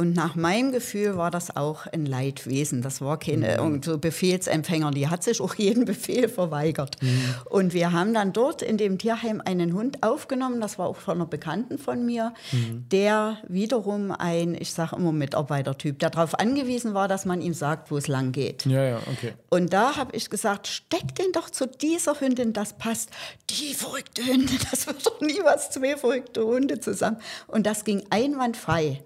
Und 0.01 0.17
nach 0.17 0.35
meinem 0.35 0.73
Gefühl 0.73 1.19
war 1.19 1.31
das 1.31 1.55
auch 1.55 1.87
ein 1.87 2.07
Leidwesen. 2.07 2.81
Das 2.81 3.03
war 3.03 3.19
keine 3.19 3.61
mhm. 3.61 3.83
so 3.83 3.99
Befehlsempfänger. 3.99 4.93
Die 4.93 5.09
hat 5.09 5.23
sich 5.23 5.43
auch 5.43 5.57
jeden 5.57 5.85
Befehl 5.91 6.31
verweigert. 6.31 6.97
Mhm. 7.03 7.35
Und 7.45 7.75
wir 7.75 7.93
haben 7.93 8.15
dann 8.15 8.33
dort 8.33 8.63
in 8.63 8.79
dem 8.79 8.97
Tierheim 8.97 9.43
einen 9.45 9.75
Hund 9.75 10.03
aufgenommen. 10.03 10.59
Das 10.63 10.79
war 10.79 10.87
auch 10.87 10.97
von 10.97 11.17
einer 11.19 11.27
Bekannten 11.27 11.77
von 11.77 12.07
mir, 12.07 12.33
mhm. 12.51 12.87
der 12.91 13.37
wiederum 13.47 14.11
ein, 14.11 14.55
ich 14.59 14.73
sage 14.73 14.97
immer 14.97 15.13
Mitarbeitertyp, 15.13 15.99
der 15.99 16.09
darauf 16.09 16.39
angewiesen 16.39 16.95
war, 16.95 17.07
dass 17.07 17.27
man 17.27 17.43
ihm 17.43 17.53
sagt, 17.53 17.91
wo 17.91 17.99
es 17.99 18.09
lang 18.09 18.33
geht. 18.33 18.65
Ja, 18.65 18.83
ja, 18.83 18.97
okay. 19.13 19.35
Und 19.51 19.75
da 19.75 19.97
habe 19.97 20.17
ich 20.17 20.31
gesagt, 20.31 20.67
steck 20.67 21.15
den 21.17 21.33
doch 21.33 21.51
zu 21.51 21.67
dieser 21.67 22.19
Hündin, 22.19 22.55
das 22.55 22.73
passt. 22.73 23.11
Die 23.51 23.75
verrückte 23.75 24.25
Hündin, 24.25 24.61
das 24.71 24.87
wird 24.87 25.07
doch 25.07 25.21
nie 25.21 25.41
was, 25.45 25.73
zwei 25.73 25.95
verrückte 25.99 26.43
Hunde 26.47 26.81
zusammen. 26.81 27.19
Und 27.49 27.67
das 27.67 27.85
ging 27.85 28.03
einwandfrei. 28.09 29.03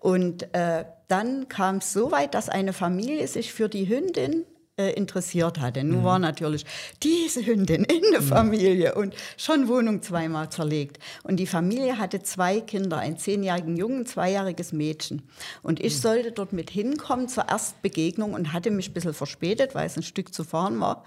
Und 0.00 0.54
äh, 0.54 0.84
dann 1.08 1.48
kam 1.48 1.76
es 1.76 1.92
so 1.92 2.10
weit, 2.10 2.34
dass 2.34 2.48
eine 2.48 2.72
Familie 2.72 3.26
sich 3.26 3.52
für 3.52 3.68
die 3.68 3.88
Hündin 3.88 4.44
äh, 4.78 4.92
interessiert 4.92 5.58
hatte. 5.58 5.82
Nun 5.82 6.00
mhm. 6.00 6.04
war 6.04 6.18
natürlich 6.18 6.64
diese 7.02 7.44
Hündin 7.44 7.84
in 7.84 8.02
der 8.12 8.20
mhm. 8.20 8.26
Familie 8.26 8.94
und 8.94 9.14
schon 9.36 9.66
Wohnung 9.66 10.02
zweimal 10.02 10.50
zerlegt. 10.50 10.98
Und 11.24 11.36
die 11.36 11.46
Familie 11.46 11.98
hatte 11.98 12.22
zwei 12.22 12.60
Kinder, 12.60 12.98
einen 12.98 13.18
zehnjährigen 13.18 13.76
Jungen, 13.76 14.02
ein 14.02 14.06
zweijähriges 14.06 14.72
Mädchen. 14.72 15.22
Und 15.62 15.80
ich 15.80 15.96
mhm. 15.96 16.00
sollte 16.00 16.32
dort 16.32 16.52
mit 16.52 16.70
hinkommen 16.70 17.28
zur 17.28 17.48
Erstbegegnung 17.48 18.34
und 18.34 18.52
hatte 18.52 18.70
mich 18.70 18.90
ein 18.90 18.94
bisschen 18.94 19.14
verspätet, 19.14 19.74
weil 19.74 19.86
es 19.86 19.96
ein 19.96 20.04
Stück 20.04 20.32
zu 20.32 20.44
fahren 20.44 20.78
war. 20.78 21.04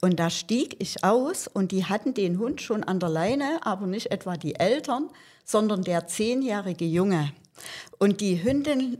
Und 0.00 0.18
da 0.18 0.28
stieg 0.28 0.76
ich 0.80 1.04
aus 1.04 1.46
und 1.46 1.72
die 1.72 1.84
hatten 1.84 2.14
den 2.14 2.38
Hund 2.38 2.60
schon 2.60 2.84
an 2.84 2.98
der 2.98 3.08
Leine, 3.08 3.60
aber 3.62 3.86
nicht 3.86 4.10
etwa 4.10 4.36
die 4.36 4.56
Eltern, 4.56 5.08
sondern 5.44 5.82
der 5.82 6.06
zehnjährige 6.08 6.84
Junge. 6.84 7.32
Und 7.98 8.20
die 8.20 8.42
Hündin, 8.42 8.98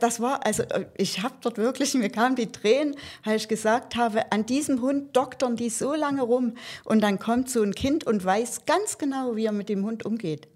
das 0.00 0.20
war, 0.20 0.44
also 0.46 0.64
ich 0.96 1.22
habe 1.22 1.34
dort 1.40 1.58
wirklich, 1.58 1.94
mir 1.94 2.10
kamen 2.10 2.36
die 2.36 2.52
Tränen, 2.52 2.94
weil 3.24 3.36
ich 3.36 3.48
gesagt 3.48 3.96
habe, 3.96 4.30
an 4.32 4.46
diesem 4.46 4.80
Hund 4.82 5.16
doktern 5.16 5.56
die 5.56 5.70
so 5.70 5.94
lange 5.94 6.22
rum. 6.22 6.54
Und 6.84 7.02
dann 7.02 7.18
kommt 7.18 7.50
so 7.50 7.62
ein 7.62 7.74
Kind 7.74 8.04
und 8.04 8.24
weiß 8.24 8.66
ganz 8.66 8.98
genau, 8.98 9.36
wie 9.36 9.46
er 9.46 9.52
mit 9.52 9.68
dem 9.68 9.84
Hund 9.84 10.04
umgeht. 10.04 10.48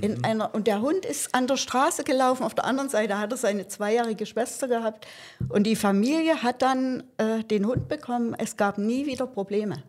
In 0.00 0.18
mhm. 0.18 0.24
einer, 0.24 0.54
und 0.54 0.66
der 0.66 0.82
Hund 0.82 1.06
ist 1.06 1.34
an 1.34 1.46
der 1.46 1.56
Straße 1.56 2.04
gelaufen, 2.04 2.44
auf 2.44 2.54
der 2.54 2.66
anderen 2.66 2.90
Seite 2.90 3.18
hat 3.18 3.32
er 3.32 3.38
seine 3.38 3.66
zweijährige 3.66 4.26
Schwester 4.26 4.68
gehabt. 4.68 5.06
Und 5.48 5.64
die 5.64 5.76
Familie 5.76 6.42
hat 6.42 6.60
dann 6.60 7.04
äh, 7.16 7.42
den 7.44 7.66
Hund 7.66 7.88
bekommen. 7.88 8.34
Es 8.38 8.56
gab 8.56 8.76
nie 8.76 9.06
wieder 9.06 9.26
Probleme. 9.26 9.82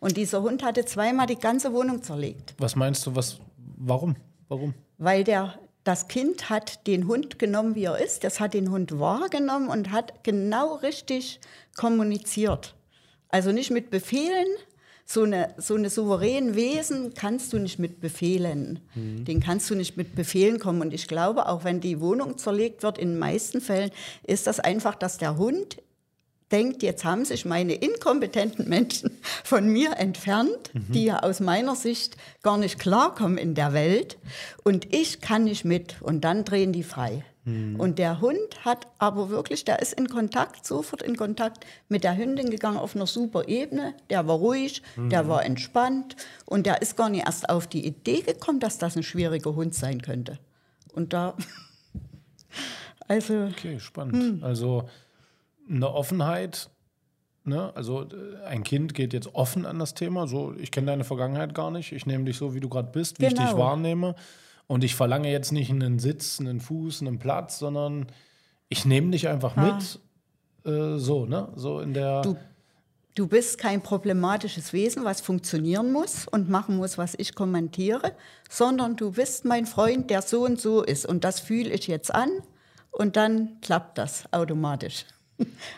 Und 0.00 0.18
dieser 0.18 0.42
Hund 0.42 0.62
hatte 0.62 0.84
zweimal 0.84 1.26
die 1.26 1.38
ganze 1.38 1.72
Wohnung 1.72 2.02
zerlegt. 2.02 2.54
Was 2.58 2.76
meinst 2.76 3.06
du, 3.06 3.16
was, 3.16 3.38
warum? 3.56 4.16
Warum? 4.48 4.74
Weil 4.98 5.24
der 5.24 5.58
das 5.84 6.08
Kind 6.08 6.50
hat 6.50 6.86
den 6.86 7.06
Hund 7.06 7.38
genommen, 7.38 7.74
wie 7.74 7.84
er 7.84 7.98
ist. 7.98 8.24
Das 8.24 8.40
hat 8.40 8.54
den 8.54 8.70
Hund 8.70 8.98
wahrgenommen 8.98 9.68
und 9.68 9.92
hat 9.92 10.24
genau 10.24 10.76
richtig 10.76 11.40
kommuniziert. 11.76 12.74
Also 13.28 13.52
nicht 13.52 13.70
mit 13.70 13.90
Befehlen, 13.90 14.46
so 15.06 15.22
eine, 15.22 15.54
so 15.58 15.74
eine 15.74 15.90
souveränen 15.90 16.54
Wesen 16.54 17.12
kannst 17.14 17.52
du 17.52 17.58
nicht 17.58 17.78
mit 17.78 18.00
Befehlen. 18.00 18.80
Mhm. 18.94 19.24
Den 19.26 19.40
kannst 19.40 19.68
du 19.68 19.74
nicht 19.74 19.98
mit 19.98 20.14
Befehlen 20.14 20.58
kommen. 20.58 20.80
Und 20.80 20.94
ich 20.94 21.08
glaube, 21.08 21.46
auch 21.46 21.64
wenn 21.64 21.80
die 21.80 22.00
Wohnung 22.00 22.38
zerlegt 22.38 22.82
wird, 22.82 22.96
in 22.96 23.10
den 23.10 23.18
meisten 23.18 23.60
Fällen 23.60 23.90
ist 24.26 24.46
das 24.46 24.60
einfach, 24.60 24.94
dass 24.94 25.18
der 25.18 25.36
Hund 25.36 25.82
denkt, 26.54 26.84
jetzt 26.84 27.04
haben 27.04 27.24
sich 27.24 27.44
meine 27.44 27.74
inkompetenten 27.74 28.68
Menschen 28.68 29.10
von 29.44 29.66
mir 29.66 29.96
entfernt, 29.98 30.72
mhm. 30.72 30.92
die 30.92 31.06
ja 31.06 31.18
aus 31.20 31.40
meiner 31.40 31.74
Sicht 31.74 32.16
gar 32.42 32.58
nicht 32.58 32.78
klarkommen 32.78 33.38
in 33.38 33.56
der 33.56 33.72
Welt. 33.72 34.18
Und 34.62 34.94
ich 34.94 35.20
kann 35.20 35.44
nicht 35.44 35.64
mit. 35.64 36.00
Und 36.00 36.20
dann 36.22 36.44
drehen 36.44 36.72
die 36.72 36.84
frei. 36.84 37.24
Mhm. 37.44 37.80
Und 37.80 37.98
der 37.98 38.20
Hund 38.20 38.64
hat 38.64 38.86
aber 38.98 39.30
wirklich, 39.30 39.64
der 39.64 39.82
ist 39.82 39.94
in 39.94 40.08
Kontakt, 40.08 40.64
sofort 40.64 41.02
in 41.02 41.16
Kontakt 41.16 41.66
mit 41.88 42.04
der 42.04 42.16
Hündin 42.16 42.50
gegangen 42.50 42.78
auf 42.78 42.94
einer 42.94 43.08
super 43.08 43.48
Ebene. 43.48 43.94
Der 44.08 44.28
war 44.28 44.36
ruhig, 44.36 44.80
mhm. 44.94 45.10
der 45.10 45.26
war 45.26 45.44
entspannt 45.44 46.14
und 46.46 46.66
der 46.66 46.82
ist 46.82 46.96
gar 46.96 47.08
nicht 47.08 47.26
erst 47.26 47.48
auf 47.48 47.66
die 47.66 47.84
Idee 47.84 48.20
gekommen, 48.20 48.60
dass 48.60 48.78
das 48.78 48.96
ein 48.96 49.02
schwieriger 49.02 49.56
Hund 49.56 49.74
sein 49.74 50.02
könnte. 50.02 50.38
Und 50.92 51.12
da, 51.12 51.36
also. 53.08 53.46
Okay, 53.46 53.80
spannend. 53.80 54.14
Hm. 54.14 54.44
Also 54.44 54.88
eine 55.68 55.92
Offenheit. 55.92 56.70
Ne? 57.44 57.72
Also 57.74 58.02
äh, 58.02 58.44
ein 58.46 58.64
Kind 58.64 58.94
geht 58.94 59.12
jetzt 59.12 59.34
offen 59.34 59.66
an 59.66 59.78
das 59.78 59.94
Thema. 59.94 60.26
So, 60.26 60.54
ich 60.56 60.70
kenne 60.70 60.88
deine 60.88 61.04
Vergangenheit 61.04 61.54
gar 61.54 61.70
nicht. 61.70 61.92
Ich 61.92 62.06
nehme 62.06 62.24
dich 62.24 62.36
so, 62.36 62.54
wie 62.54 62.60
du 62.60 62.68
gerade 62.68 62.90
bist, 62.90 63.20
wie 63.20 63.26
genau. 63.26 63.34
ich 63.34 63.38
dich 63.40 63.50
genau. 63.54 63.64
wahrnehme. 63.64 64.14
Und 64.66 64.82
ich 64.82 64.94
verlange 64.94 65.30
jetzt 65.30 65.52
nicht 65.52 65.70
einen 65.70 65.98
Sitz, 65.98 66.40
einen 66.40 66.60
Fuß, 66.60 67.02
einen 67.02 67.18
Platz, 67.18 67.58
sondern 67.58 68.06
ich 68.68 68.84
nehme 68.84 69.10
dich 69.10 69.28
einfach 69.28 69.56
ah. 69.56 69.74
mit. 69.74 70.00
Äh, 70.64 70.98
so, 70.98 71.26
ne? 71.26 71.48
So 71.54 71.80
in 71.80 71.92
der. 71.92 72.22
Du, 72.22 72.36
du 73.14 73.26
bist 73.26 73.58
kein 73.58 73.82
problematisches 73.82 74.72
Wesen, 74.72 75.04
was 75.04 75.20
funktionieren 75.20 75.92
muss 75.92 76.26
und 76.26 76.48
machen 76.48 76.76
muss, 76.76 76.96
was 76.96 77.14
ich 77.14 77.34
kommentiere, 77.34 78.12
sondern 78.48 78.96
du 78.96 79.12
bist 79.12 79.44
mein 79.44 79.66
Freund, 79.66 80.08
der 80.08 80.22
so 80.22 80.44
und 80.44 80.58
so 80.60 80.82
ist. 80.82 81.04
Und 81.04 81.24
das 81.24 81.40
fühle 81.40 81.70
ich 81.70 81.86
jetzt 81.86 82.14
an 82.14 82.30
und 82.90 83.16
dann 83.16 83.60
klappt 83.60 83.98
das 83.98 84.24
automatisch. 84.32 85.04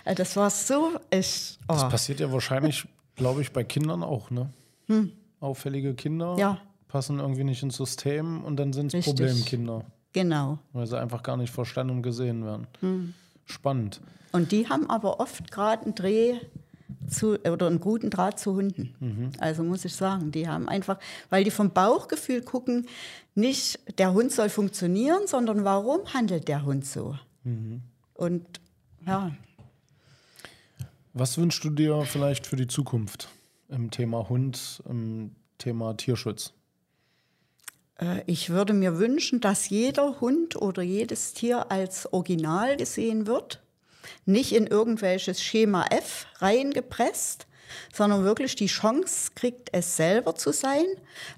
Also 0.04 0.16
das 0.16 0.36
war 0.36 0.50
so. 0.50 0.92
Ich, 1.10 1.58
oh. 1.68 1.72
Das 1.72 1.88
passiert 1.88 2.20
ja 2.20 2.30
wahrscheinlich, 2.32 2.86
glaube 3.14 3.42
ich, 3.42 3.52
bei 3.52 3.64
Kindern 3.64 4.02
auch, 4.02 4.30
ne? 4.30 4.50
Hm. 4.86 5.12
Auffällige 5.40 5.94
Kinder. 5.94 6.36
Ja 6.38 6.60
passen 6.96 7.18
irgendwie 7.18 7.44
nicht 7.44 7.62
ins 7.62 7.76
System 7.76 8.42
und 8.42 8.56
dann 8.56 8.72
sind 8.72 8.94
es 8.94 9.04
Problemkinder. 9.04 9.84
Genau. 10.14 10.58
Weil 10.72 10.86
sie 10.86 10.98
einfach 10.98 11.22
gar 11.22 11.36
nicht 11.36 11.52
verstanden 11.52 11.96
und 11.96 12.02
gesehen 12.02 12.42
werden. 12.44 12.66
Hm. 12.80 13.12
Spannend. 13.44 14.00
Und 14.32 14.50
die 14.50 14.68
haben 14.70 14.88
aber 14.88 15.20
oft 15.20 15.50
gerade 15.50 15.84
einen 15.84 15.94
Dreh 15.94 16.36
zu, 17.06 17.38
oder 17.40 17.66
einen 17.66 17.80
guten 17.80 18.08
Draht 18.08 18.38
zu 18.38 18.54
Hunden. 18.54 18.94
Mhm. 18.98 19.30
Also 19.38 19.62
muss 19.62 19.84
ich 19.84 19.94
sagen, 19.94 20.32
die 20.32 20.48
haben 20.48 20.68
einfach, 20.68 20.98
weil 21.28 21.44
die 21.44 21.50
vom 21.50 21.70
Bauchgefühl 21.70 22.40
gucken, 22.40 22.86
nicht 23.34 23.78
der 23.98 24.14
Hund 24.14 24.32
soll 24.32 24.48
funktionieren, 24.48 25.26
sondern 25.26 25.64
warum 25.64 26.12
handelt 26.14 26.48
der 26.48 26.64
Hund 26.64 26.86
so? 26.86 27.16
Mhm. 27.44 27.82
Und 28.14 28.46
ja. 29.06 29.32
Was 31.18 31.38
wünschst 31.38 31.64
du 31.64 31.70
dir 31.70 32.02
vielleicht 32.02 32.46
für 32.46 32.56
die 32.56 32.66
Zukunft 32.66 33.30
im 33.70 33.90
Thema 33.90 34.28
Hund, 34.28 34.82
im 34.86 35.34
Thema 35.56 35.94
Tierschutz? 35.96 36.52
Äh, 37.98 38.20
ich 38.26 38.50
würde 38.50 38.74
mir 38.74 38.98
wünschen, 38.98 39.40
dass 39.40 39.70
jeder 39.70 40.20
Hund 40.20 40.56
oder 40.56 40.82
jedes 40.82 41.32
Tier 41.32 41.72
als 41.72 42.12
Original 42.12 42.76
gesehen 42.76 43.26
wird, 43.26 43.62
nicht 44.26 44.52
in 44.52 44.66
irgendwelches 44.66 45.42
Schema 45.42 45.86
F 45.86 46.26
reingepresst, 46.36 47.46
sondern 47.92 48.24
wirklich 48.24 48.56
die 48.56 48.66
Chance 48.66 49.30
kriegt, 49.34 49.68
es 49.72 49.96
selber 49.96 50.34
zu 50.34 50.52
sein, 50.52 50.84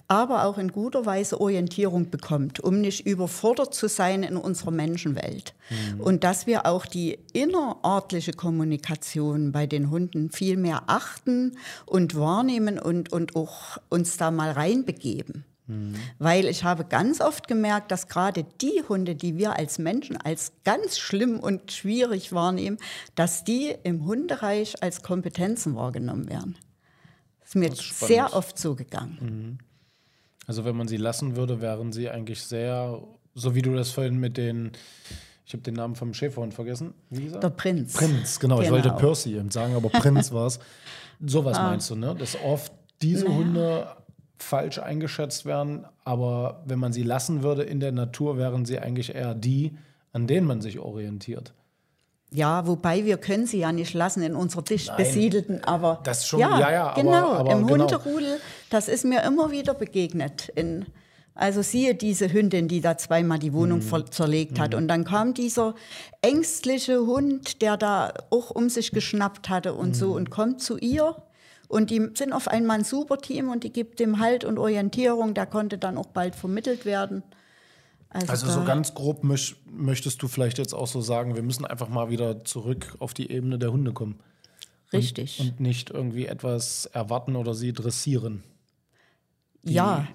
aber 0.06 0.44
auch 0.44 0.58
in 0.58 0.72
guter 0.72 1.06
Weise 1.06 1.40
Orientierung 1.40 2.10
bekommt, 2.10 2.60
um 2.60 2.80
nicht 2.80 3.06
überfordert 3.06 3.74
zu 3.74 3.88
sein 3.88 4.22
in 4.22 4.36
unserer 4.36 4.70
Menschenwelt. 4.70 5.54
Mhm. 5.70 6.00
Und 6.00 6.24
dass 6.24 6.46
wir 6.46 6.66
auch 6.66 6.86
die 6.86 7.18
innerortliche 7.32 8.32
Kommunikation 8.32 9.52
bei 9.52 9.66
den 9.66 9.90
Hunden 9.90 10.30
viel 10.30 10.56
mehr 10.56 10.84
achten 10.86 11.56
und 11.86 12.14
wahrnehmen 12.16 12.78
und, 12.78 13.12
und 13.12 13.36
auch 13.36 13.78
uns 13.88 14.16
da 14.16 14.30
mal 14.30 14.50
reinbegeben. 14.50 15.44
Mhm. 15.68 15.94
Weil 16.18 16.46
ich 16.46 16.64
habe 16.64 16.84
ganz 16.84 17.20
oft 17.20 17.46
gemerkt, 17.46 17.92
dass 17.92 18.08
gerade 18.08 18.44
die 18.60 18.82
Hunde, 18.88 19.14
die 19.14 19.36
wir 19.36 19.56
als 19.56 19.78
Menschen 19.78 20.16
als 20.16 20.52
ganz 20.64 20.98
schlimm 20.98 21.38
und 21.38 21.70
schwierig 21.70 22.32
wahrnehmen, 22.32 22.78
dass 23.14 23.44
die 23.44 23.74
im 23.84 24.06
Hundereich 24.06 24.82
als 24.82 25.02
Kompetenzen 25.02 25.76
wahrgenommen 25.76 26.28
werden. 26.28 26.56
Das 27.40 27.50
ist 27.50 27.54
mir 27.54 27.68
das 27.68 27.80
ist 27.80 28.00
sehr 28.00 28.34
oft 28.34 28.58
so 28.58 28.74
gegangen. 28.74 29.18
Mhm. 29.20 29.58
Also 30.46 30.64
wenn 30.64 30.76
man 30.76 30.88
sie 30.88 30.96
lassen 30.96 31.36
würde, 31.36 31.60
wären 31.60 31.92
sie 31.92 32.08
eigentlich 32.08 32.42
sehr, 32.42 33.02
so 33.34 33.54
wie 33.54 33.60
du 33.60 33.74
das 33.74 33.90
vorhin 33.90 34.18
mit 34.18 34.38
den, 34.38 34.72
ich 35.44 35.52
habe 35.52 35.62
den 35.62 35.74
Namen 35.74 35.94
vom 35.94 36.14
Schäferhund 36.14 36.54
vergessen. 36.54 36.94
Wie 37.10 37.24
gesagt? 37.24 37.42
Der 37.42 37.50
Prinz. 37.50 37.92
Prinz, 37.92 38.40
genau. 38.40 38.56
genau. 38.56 38.66
Ich 38.66 38.72
wollte 38.72 38.88
genau. 38.88 39.00
Percy 39.00 39.42
sagen, 39.50 39.74
aber 39.74 39.90
Prinz 39.90 40.32
war 40.32 40.46
es. 40.46 40.58
Sowas 41.20 41.58
ah. 41.58 41.64
meinst 41.64 41.90
du, 41.90 41.96
ne? 41.96 42.14
Dass 42.14 42.40
oft 42.40 42.72
diese 43.02 43.24
naja. 43.24 43.36
Hunde 43.36 43.96
falsch 44.38 44.78
eingeschätzt 44.78 45.44
werden, 45.44 45.84
aber 46.04 46.62
wenn 46.66 46.78
man 46.78 46.92
sie 46.92 47.02
lassen 47.02 47.42
würde 47.42 47.62
in 47.62 47.80
der 47.80 47.92
Natur, 47.92 48.38
wären 48.38 48.64
sie 48.64 48.78
eigentlich 48.78 49.14
eher 49.14 49.34
die, 49.34 49.76
an 50.12 50.26
denen 50.26 50.46
man 50.46 50.60
sich 50.60 50.78
orientiert. 50.78 51.52
Ja, 52.30 52.66
wobei 52.66 53.04
wir 53.04 53.16
können 53.16 53.46
sie 53.46 53.60
ja 53.60 53.72
nicht 53.72 53.94
lassen 53.94 54.22
in 54.22 54.34
unserer 54.34 54.62
dicht 54.62 54.94
besiedelten, 54.96 55.64
aber 55.64 56.00
das 56.04 56.26
schon, 56.26 56.40
ja, 56.40 56.60
ja, 56.60 56.70
ja 56.70 56.94
genau, 56.94 57.32
aber, 57.32 57.38
aber 57.40 57.52
im 57.52 57.66
genau. 57.66 57.84
Hunderudel, 57.84 58.38
das 58.68 58.88
ist 58.88 59.04
mir 59.04 59.22
immer 59.22 59.50
wieder 59.50 59.72
begegnet. 59.72 60.50
In, 60.54 60.86
also 61.34 61.62
siehe 61.62 61.94
diese 61.94 62.30
Hündin, 62.30 62.68
die 62.68 62.82
da 62.82 62.98
zweimal 62.98 63.38
die 63.38 63.54
Wohnung 63.54 63.78
mhm. 63.78 64.10
zerlegt 64.10 64.60
hat. 64.60 64.72
Mhm. 64.72 64.78
Und 64.78 64.88
dann 64.88 65.04
kam 65.04 65.32
dieser 65.32 65.74
ängstliche 66.20 67.06
Hund, 67.06 67.62
der 67.62 67.78
da 67.78 68.12
auch 68.30 68.50
um 68.50 68.68
sich 68.68 68.90
geschnappt 68.90 69.48
hatte 69.48 69.72
und 69.72 69.90
mhm. 69.90 69.94
so 69.94 70.12
und 70.12 70.30
kommt 70.30 70.60
zu 70.60 70.76
ihr 70.76 71.16
und 71.68 71.90
die 71.90 72.10
sind 72.14 72.32
auf 72.32 72.48
einmal 72.48 72.78
ein 72.78 72.84
super 72.84 73.18
Team 73.18 73.50
und 73.50 73.62
die 73.62 73.72
gibt 73.72 74.00
dem 74.00 74.18
Halt 74.18 74.44
und 74.44 74.58
Orientierung. 74.58 75.34
Der 75.34 75.46
konnte 75.46 75.76
dann 75.76 75.98
auch 75.98 76.06
bald 76.06 76.34
vermittelt 76.34 76.86
werden. 76.86 77.22
Also, 78.08 78.32
also 78.32 78.50
so 78.50 78.64
ganz 78.64 78.94
grob 78.94 79.22
möch, 79.22 79.56
möchtest 79.70 80.22
du 80.22 80.28
vielleicht 80.28 80.56
jetzt 80.56 80.72
auch 80.72 80.86
so 80.86 81.02
sagen, 81.02 81.34
wir 81.34 81.42
müssen 81.42 81.66
einfach 81.66 81.90
mal 81.90 82.08
wieder 82.08 82.42
zurück 82.42 82.96
auf 83.00 83.12
die 83.12 83.30
Ebene 83.30 83.58
der 83.58 83.70
Hunde 83.70 83.92
kommen. 83.92 84.18
Richtig. 84.94 85.40
Und, 85.40 85.50
und 85.50 85.60
nicht 85.60 85.90
irgendwie 85.90 86.24
etwas 86.24 86.86
erwarten 86.86 87.36
oder 87.36 87.52
sie 87.52 87.74
dressieren. 87.74 88.42
ja, 89.62 90.08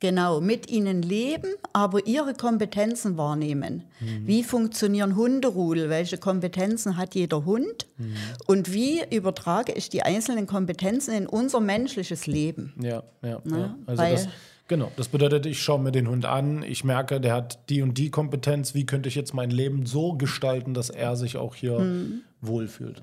Genau, 0.00 0.40
mit 0.40 0.70
ihnen 0.70 1.02
leben, 1.02 1.48
aber 1.72 2.06
ihre 2.06 2.32
Kompetenzen 2.32 3.16
wahrnehmen. 3.16 3.82
Mhm. 3.98 4.26
Wie 4.28 4.44
funktionieren 4.44 5.16
Hunderudel? 5.16 5.90
Welche 5.90 6.18
Kompetenzen 6.18 6.96
hat 6.96 7.16
jeder 7.16 7.44
Hund? 7.44 7.88
Mhm. 7.96 8.14
Und 8.46 8.72
wie 8.72 9.02
übertrage 9.10 9.72
ich 9.72 9.88
die 9.88 10.02
einzelnen 10.02 10.46
Kompetenzen 10.46 11.14
in 11.14 11.26
unser 11.26 11.58
menschliches 11.58 12.28
Leben? 12.28 12.74
Ja, 12.80 13.02
ja. 13.22 13.40
Na, 13.42 13.58
ja. 13.58 13.78
Also 13.86 14.02
das, 14.04 14.28
genau, 14.68 14.92
das 14.96 15.08
bedeutet, 15.08 15.46
ich 15.46 15.60
schaue 15.60 15.80
mir 15.80 15.90
den 15.90 16.08
Hund 16.08 16.26
an, 16.26 16.62
ich 16.62 16.84
merke, 16.84 17.20
der 17.20 17.34
hat 17.34 17.68
die 17.68 17.82
und 17.82 17.98
die 17.98 18.10
Kompetenz. 18.10 18.74
Wie 18.74 18.86
könnte 18.86 19.08
ich 19.08 19.16
jetzt 19.16 19.34
mein 19.34 19.50
Leben 19.50 19.84
so 19.84 20.12
gestalten, 20.12 20.74
dass 20.74 20.90
er 20.90 21.16
sich 21.16 21.36
auch 21.36 21.56
hier 21.56 21.80
mhm. 21.80 22.20
wohlfühlt? 22.40 23.02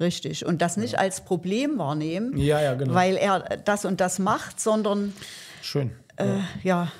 Richtig. 0.00 0.44
Und 0.44 0.60
das 0.60 0.76
nicht 0.76 0.94
ja. 0.94 0.98
als 0.98 1.22
Problem 1.22 1.78
wahrnehmen, 1.78 2.36
ja, 2.36 2.60
ja, 2.60 2.74
genau. 2.74 2.94
weil 2.94 3.16
er 3.16 3.40
das 3.64 3.84
und 3.84 4.00
das 4.00 4.18
macht, 4.18 4.60
sondern 4.60 5.14
Schön. 5.64 5.92
Äh, 6.16 6.40
ja. 6.62 6.92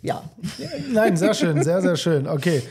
ja. 0.00 0.22
ja. 0.58 0.68
Nein, 0.88 1.16
sehr 1.16 1.34
schön, 1.34 1.64
sehr, 1.64 1.82
sehr 1.82 1.96
schön. 1.96 2.28
Okay. 2.28 2.62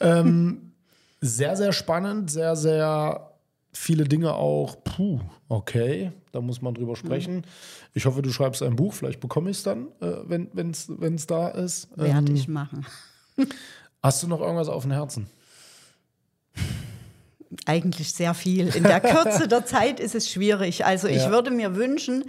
Ähm, 0.00 0.72
sehr, 1.18 1.56
sehr 1.56 1.72
spannend, 1.72 2.30
sehr, 2.30 2.56
sehr 2.56 3.32
viele 3.72 4.04
Dinge 4.04 4.34
auch. 4.34 4.76
Puh, 4.84 5.20
okay, 5.48 6.12
da 6.30 6.42
muss 6.42 6.60
man 6.60 6.74
drüber 6.74 6.94
sprechen. 6.94 7.36
Mhm. 7.36 7.42
Ich 7.94 8.04
hoffe, 8.04 8.20
du 8.20 8.30
schreibst 8.30 8.62
ein 8.62 8.76
Buch, 8.76 8.92
vielleicht 8.92 9.20
bekomme 9.20 9.48
ich 9.48 9.56
es 9.56 9.62
dann, 9.62 9.86
äh, 10.02 10.16
wenn 10.26 10.70
es 10.70 11.26
da 11.26 11.48
ist. 11.48 11.88
Werde 11.96 12.30
ähm, 12.30 12.36
ich 12.36 12.46
machen. 12.46 12.84
hast 14.02 14.22
du 14.22 14.28
noch 14.28 14.42
irgendwas 14.42 14.68
auf 14.68 14.82
dem 14.82 14.92
Herzen? 14.92 15.26
Eigentlich 17.64 18.12
sehr 18.12 18.34
viel. 18.34 18.68
In 18.76 18.82
der 18.82 19.00
Kürze 19.00 19.48
der 19.48 19.64
Zeit 19.66 20.00
ist 20.00 20.14
es 20.14 20.30
schwierig. 20.30 20.84
Also 20.84 21.08
ich 21.08 21.22
ja. 21.22 21.30
würde 21.30 21.50
mir 21.50 21.76
wünschen, 21.76 22.24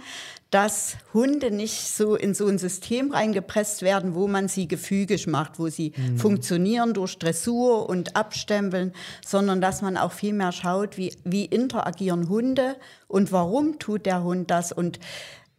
dass 0.54 0.98
Hunde 1.12 1.50
nicht 1.50 1.80
so 1.80 2.14
in 2.14 2.32
so 2.32 2.46
ein 2.46 2.58
System 2.58 3.10
reingepresst 3.10 3.82
werden, 3.82 4.14
wo 4.14 4.28
man 4.28 4.46
sie 4.46 4.68
gefügig 4.68 5.26
macht, 5.26 5.58
wo 5.58 5.68
sie 5.68 5.92
mhm. 5.96 6.16
funktionieren 6.16 6.94
durch 6.94 7.18
Dressur 7.18 7.88
und 7.88 8.14
Abstempeln, 8.14 8.92
sondern 9.26 9.60
dass 9.60 9.82
man 9.82 9.96
auch 9.96 10.12
viel 10.12 10.32
mehr 10.32 10.52
schaut, 10.52 10.96
wie, 10.96 11.12
wie 11.24 11.44
interagieren 11.44 12.28
Hunde 12.28 12.76
und 13.08 13.32
warum 13.32 13.80
tut 13.80 14.06
der 14.06 14.22
Hund 14.22 14.52
das 14.52 14.70
und 14.70 15.00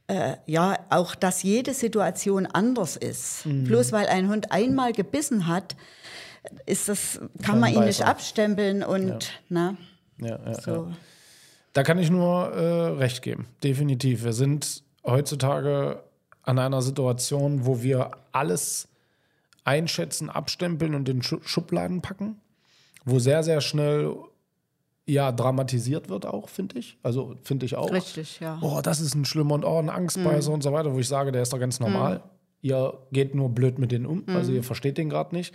äh, 0.07 0.37
ja, 0.45 0.77
auch, 0.89 1.13
dass 1.13 1.43
jede 1.43 1.73
Situation 1.73 2.45
anders 2.45 2.95
ist. 2.95 3.45
Mhm. 3.45 3.65
Bloß 3.65 3.91
weil 3.91 4.07
ein 4.07 4.29
Hund 4.29 4.53
einmal 4.53 4.93
gebissen 4.93 5.47
hat, 5.47 5.75
ist 6.65 6.87
das, 6.87 7.19
kann 7.43 7.59
man 7.59 7.73
ihn 7.73 7.83
nicht 7.83 8.05
abstempeln 8.05 8.81
und, 8.81 9.09
ja. 9.09 9.19
na, 9.49 9.77
ja, 10.19 10.39
ja, 10.45 10.53
so. 10.53 10.87
Da 11.73 11.83
kann 11.83 11.99
ich 11.99 12.09
nur 12.09 12.53
äh, 12.53 12.87
recht 12.93 13.21
geben. 13.21 13.47
Definitiv. 13.61 14.23
Wir 14.23 14.31
sind 14.31 14.84
heutzutage 15.05 16.03
an 16.43 16.59
einer 16.59 16.81
Situation, 16.81 17.65
wo 17.65 17.81
wir 17.81 18.11
alles 18.31 18.87
einschätzen, 19.63 20.29
abstempeln 20.29 20.95
und 20.95 21.09
in 21.09 21.21
Schu 21.23 21.39
Schubladen 21.43 22.01
packen, 22.01 22.39
wo 23.03 23.19
sehr, 23.19 23.43
sehr 23.43 23.61
schnell 23.61 24.15
ja, 25.07 25.31
dramatisiert 25.31 26.09
wird 26.09 26.25
auch, 26.25 26.49
finde 26.49 26.79
ich. 26.79 26.97
Also 27.03 27.35
finde 27.43 27.65
ich 27.65 27.75
auch. 27.75 27.91
Richtig, 27.91 28.39
ja. 28.39 28.57
Oh, 28.61 28.81
das 28.81 28.99
ist 28.99 29.13
ein 29.13 29.25
schlimmer 29.25 29.53
und 29.55 29.63
oh, 29.63 29.77
ein 29.77 29.89
Angstbeißer 29.89 30.51
und 30.51 30.63
so 30.63 30.73
weiter, 30.73 30.93
wo 30.93 30.99
ich 30.99 31.07
sage, 31.07 31.31
der 31.31 31.43
ist 31.43 31.53
doch 31.53 31.59
ganz 31.59 31.79
normal. 31.79 32.23
Ihr 32.61 32.97
geht 33.11 33.35
nur 33.35 33.49
blöd 33.49 33.77
mit 33.77 33.91
denen 33.91 34.07
um, 34.07 34.23
also 34.27 34.51
ihr 34.51 34.63
versteht 34.63 34.97
den 34.97 35.07
gerade 35.09 35.35
nicht. 35.35 35.53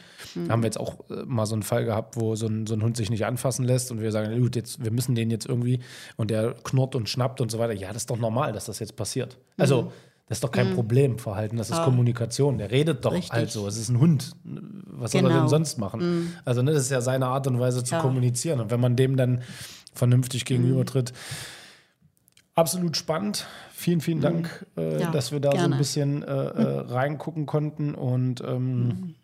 Haben 0.48 0.62
wir 0.62 0.66
jetzt 0.66 0.78
auch 0.78 1.00
äh, 1.10 1.24
mal 1.26 1.44
so 1.44 1.54
einen 1.54 1.64
Fall 1.64 1.84
gehabt, 1.84 2.16
wo 2.16 2.36
so 2.36 2.46
ein, 2.46 2.68
so 2.68 2.74
ein 2.74 2.82
Hund 2.82 2.96
sich 2.96 3.10
nicht 3.10 3.26
anfassen 3.26 3.64
lässt 3.64 3.90
und 3.90 4.00
wir 4.00 4.12
sagen, 4.12 4.40
gut, 4.40 4.54
jetzt, 4.54 4.84
wir 4.84 4.92
müssen 4.92 5.16
den 5.16 5.28
jetzt 5.28 5.46
irgendwie 5.46 5.80
und 6.16 6.30
der 6.30 6.54
knurrt 6.62 6.94
und 6.94 7.08
schnappt 7.08 7.40
und 7.40 7.50
so 7.50 7.58
weiter. 7.58 7.72
Ja, 7.72 7.88
das 7.88 8.02
ist 8.02 8.10
doch 8.10 8.18
normal, 8.18 8.52
dass 8.52 8.66
das 8.66 8.78
jetzt 8.78 8.94
passiert. 8.94 9.38
Also, 9.56 9.90
das 10.28 10.36
ist 10.36 10.44
doch 10.44 10.52
kein 10.52 10.72
Problem, 10.74 11.18
Verhalten, 11.18 11.56
das 11.56 11.70
ist 11.70 11.82
Kommunikation. 11.82 12.58
Der 12.58 12.70
redet 12.70 13.04
doch 13.04 13.10
Richtig. 13.12 13.32
halt 13.32 13.50
so. 13.50 13.66
Es 13.66 13.76
ist 13.76 13.88
ein 13.88 13.98
Hund. 13.98 14.30
Was 14.44 15.10
soll 15.10 15.22
er 15.22 15.28
Genau. 15.30 15.40
denn 15.40 15.48
sonst 15.48 15.78
machen? 15.78 16.32
Also, 16.44 16.62
ne, 16.62 16.72
das 16.72 16.82
ist 16.82 16.90
ja 16.92 17.00
seine 17.00 17.26
Art 17.26 17.48
und 17.48 17.58
Weise 17.58 17.82
zu 17.82 17.96
Ja. 17.96 18.00
kommunizieren. 18.00 18.60
Und 18.60 18.70
wenn 18.70 18.78
man 18.78 18.94
dem 18.94 19.16
dann 19.16 19.42
vernünftig 19.92 20.44
gegenübertritt, 20.44 21.12
absolut 22.54 22.96
spannend. 22.96 23.46
Vielen, 23.80 24.02
vielen 24.02 24.20
Dank, 24.20 24.66
äh, 24.76 24.94
Mhm. 24.96 25.00
Ja, 25.00 25.10
dass 25.10 25.32
wir 25.32 25.40
da 25.40 25.52
so 25.52 25.56
ein 25.56 25.62
gerne. 25.62 25.76
bisschen 25.76 26.22
äh, 26.22 26.26
äh, 26.26 26.78
reingucken 26.80 27.46
konnten 27.46 27.94
und 27.94 28.42
ähm, 28.46 29.14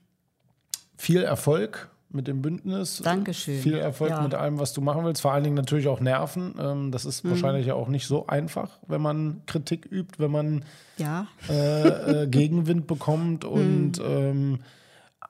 viel 0.96 1.22
Erfolg 1.22 1.90
mit 2.08 2.26
dem 2.26 2.40
Bündnis. 2.40 3.02
Dankeschön. 3.04 3.60
Viel 3.60 3.74
Erfolg 3.74 4.12
Ja. 4.12 4.22
mit 4.22 4.32
allem, 4.32 4.58
was 4.58 4.72
du 4.72 4.80
machen 4.80 5.04
willst. 5.04 5.20
Vor 5.20 5.32
allen 5.32 5.44
Dingen 5.44 5.56
natürlich 5.56 5.88
auch 5.88 6.00
Nerven. 6.00 6.54
Ähm, 6.58 6.90
das 6.90 7.04
Mhm. 7.04 7.10
ist 7.10 7.24
wahrscheinlich 7.28 7.66
ja 7.66 7.74
auch 7.74 7.88
nicht 7.88 8.06
so 8.06 8.28
einfach, 8.28 8.78
wenn 8.88 9.02
man 9.02 9.42
Kritik 9.44 9.84
übt, 9.90 10.14
wenn 10.18 10.30
man 10.30 10.64
Ja, 10.96 11.26
äh, 11.50 12.22
äh, 12.22 12.26
Gegenwind 12.26 12.86
bekommt. 12.86 13.44
Mhm. 13.44 13.50
Und 13.50 14.00
ähm, 14.02 14.58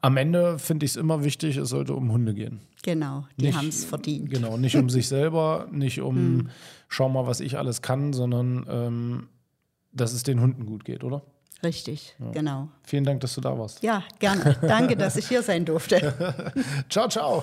am 0.03 0.17
Ende 0.17 0.59
finde 0.59 0.87
ich 0.87 0.93
es 0.93 0.97
immer 0.97 1.25
wichtig, 1.25 1.57
es 1.57 1.69
sollte 1.71 1.95
um 1.95 2.11
Hunde 2.13 2.35
gehen. 2.35 2.61
genau. 2.83 3.27
Die 3.37 3.55
haben 3.55 3.69
es 3.69 3.85
verdient. 3.85 4.31
Genau, 4.31 4.57
nicht 4.57 4.77
um 4.77 4.89
sich 4.91 5.09
selber, 5.09 5.67
nicht 5.71 6.01
um 6.01 6.17
Hm. 6.17 6.49
schau 6.89 7.09
mal, 7.09 7.27
was 7.27 7.41
ich 7.41 7.59
alles 7.59 7.83
kann, 7.83 8.13
sondern 8.13 8.67
ähm, 8.69 9.29
dass 9.93 10.13
es 10.13 10.23
den 10.23 10.41
Hunden 10.41 10.67
gut 10.67 10.85
geht, 10.85 11.03
oder? 11.05 11.23
Richtig, 11.63 12.15
genau. 12.33 12.69
Vielen 12.83 13.05
Dank, 13.05 13.21
dass 13.21 13.35
du 13.35 13.41
da 13.41 13.59
warst. 13.59 13.83
Ja, 13.83 14.03
gerne. 14.19 14.57
Danke, 14.61 14.95
dass 14.97 15.17
ich 15.17 15.27
hier 15.27 15.43
sein 15.43 15.65
durfte. 15.65 16.53
Ciao, 16.91 17.09
ciao. 17.09 17.43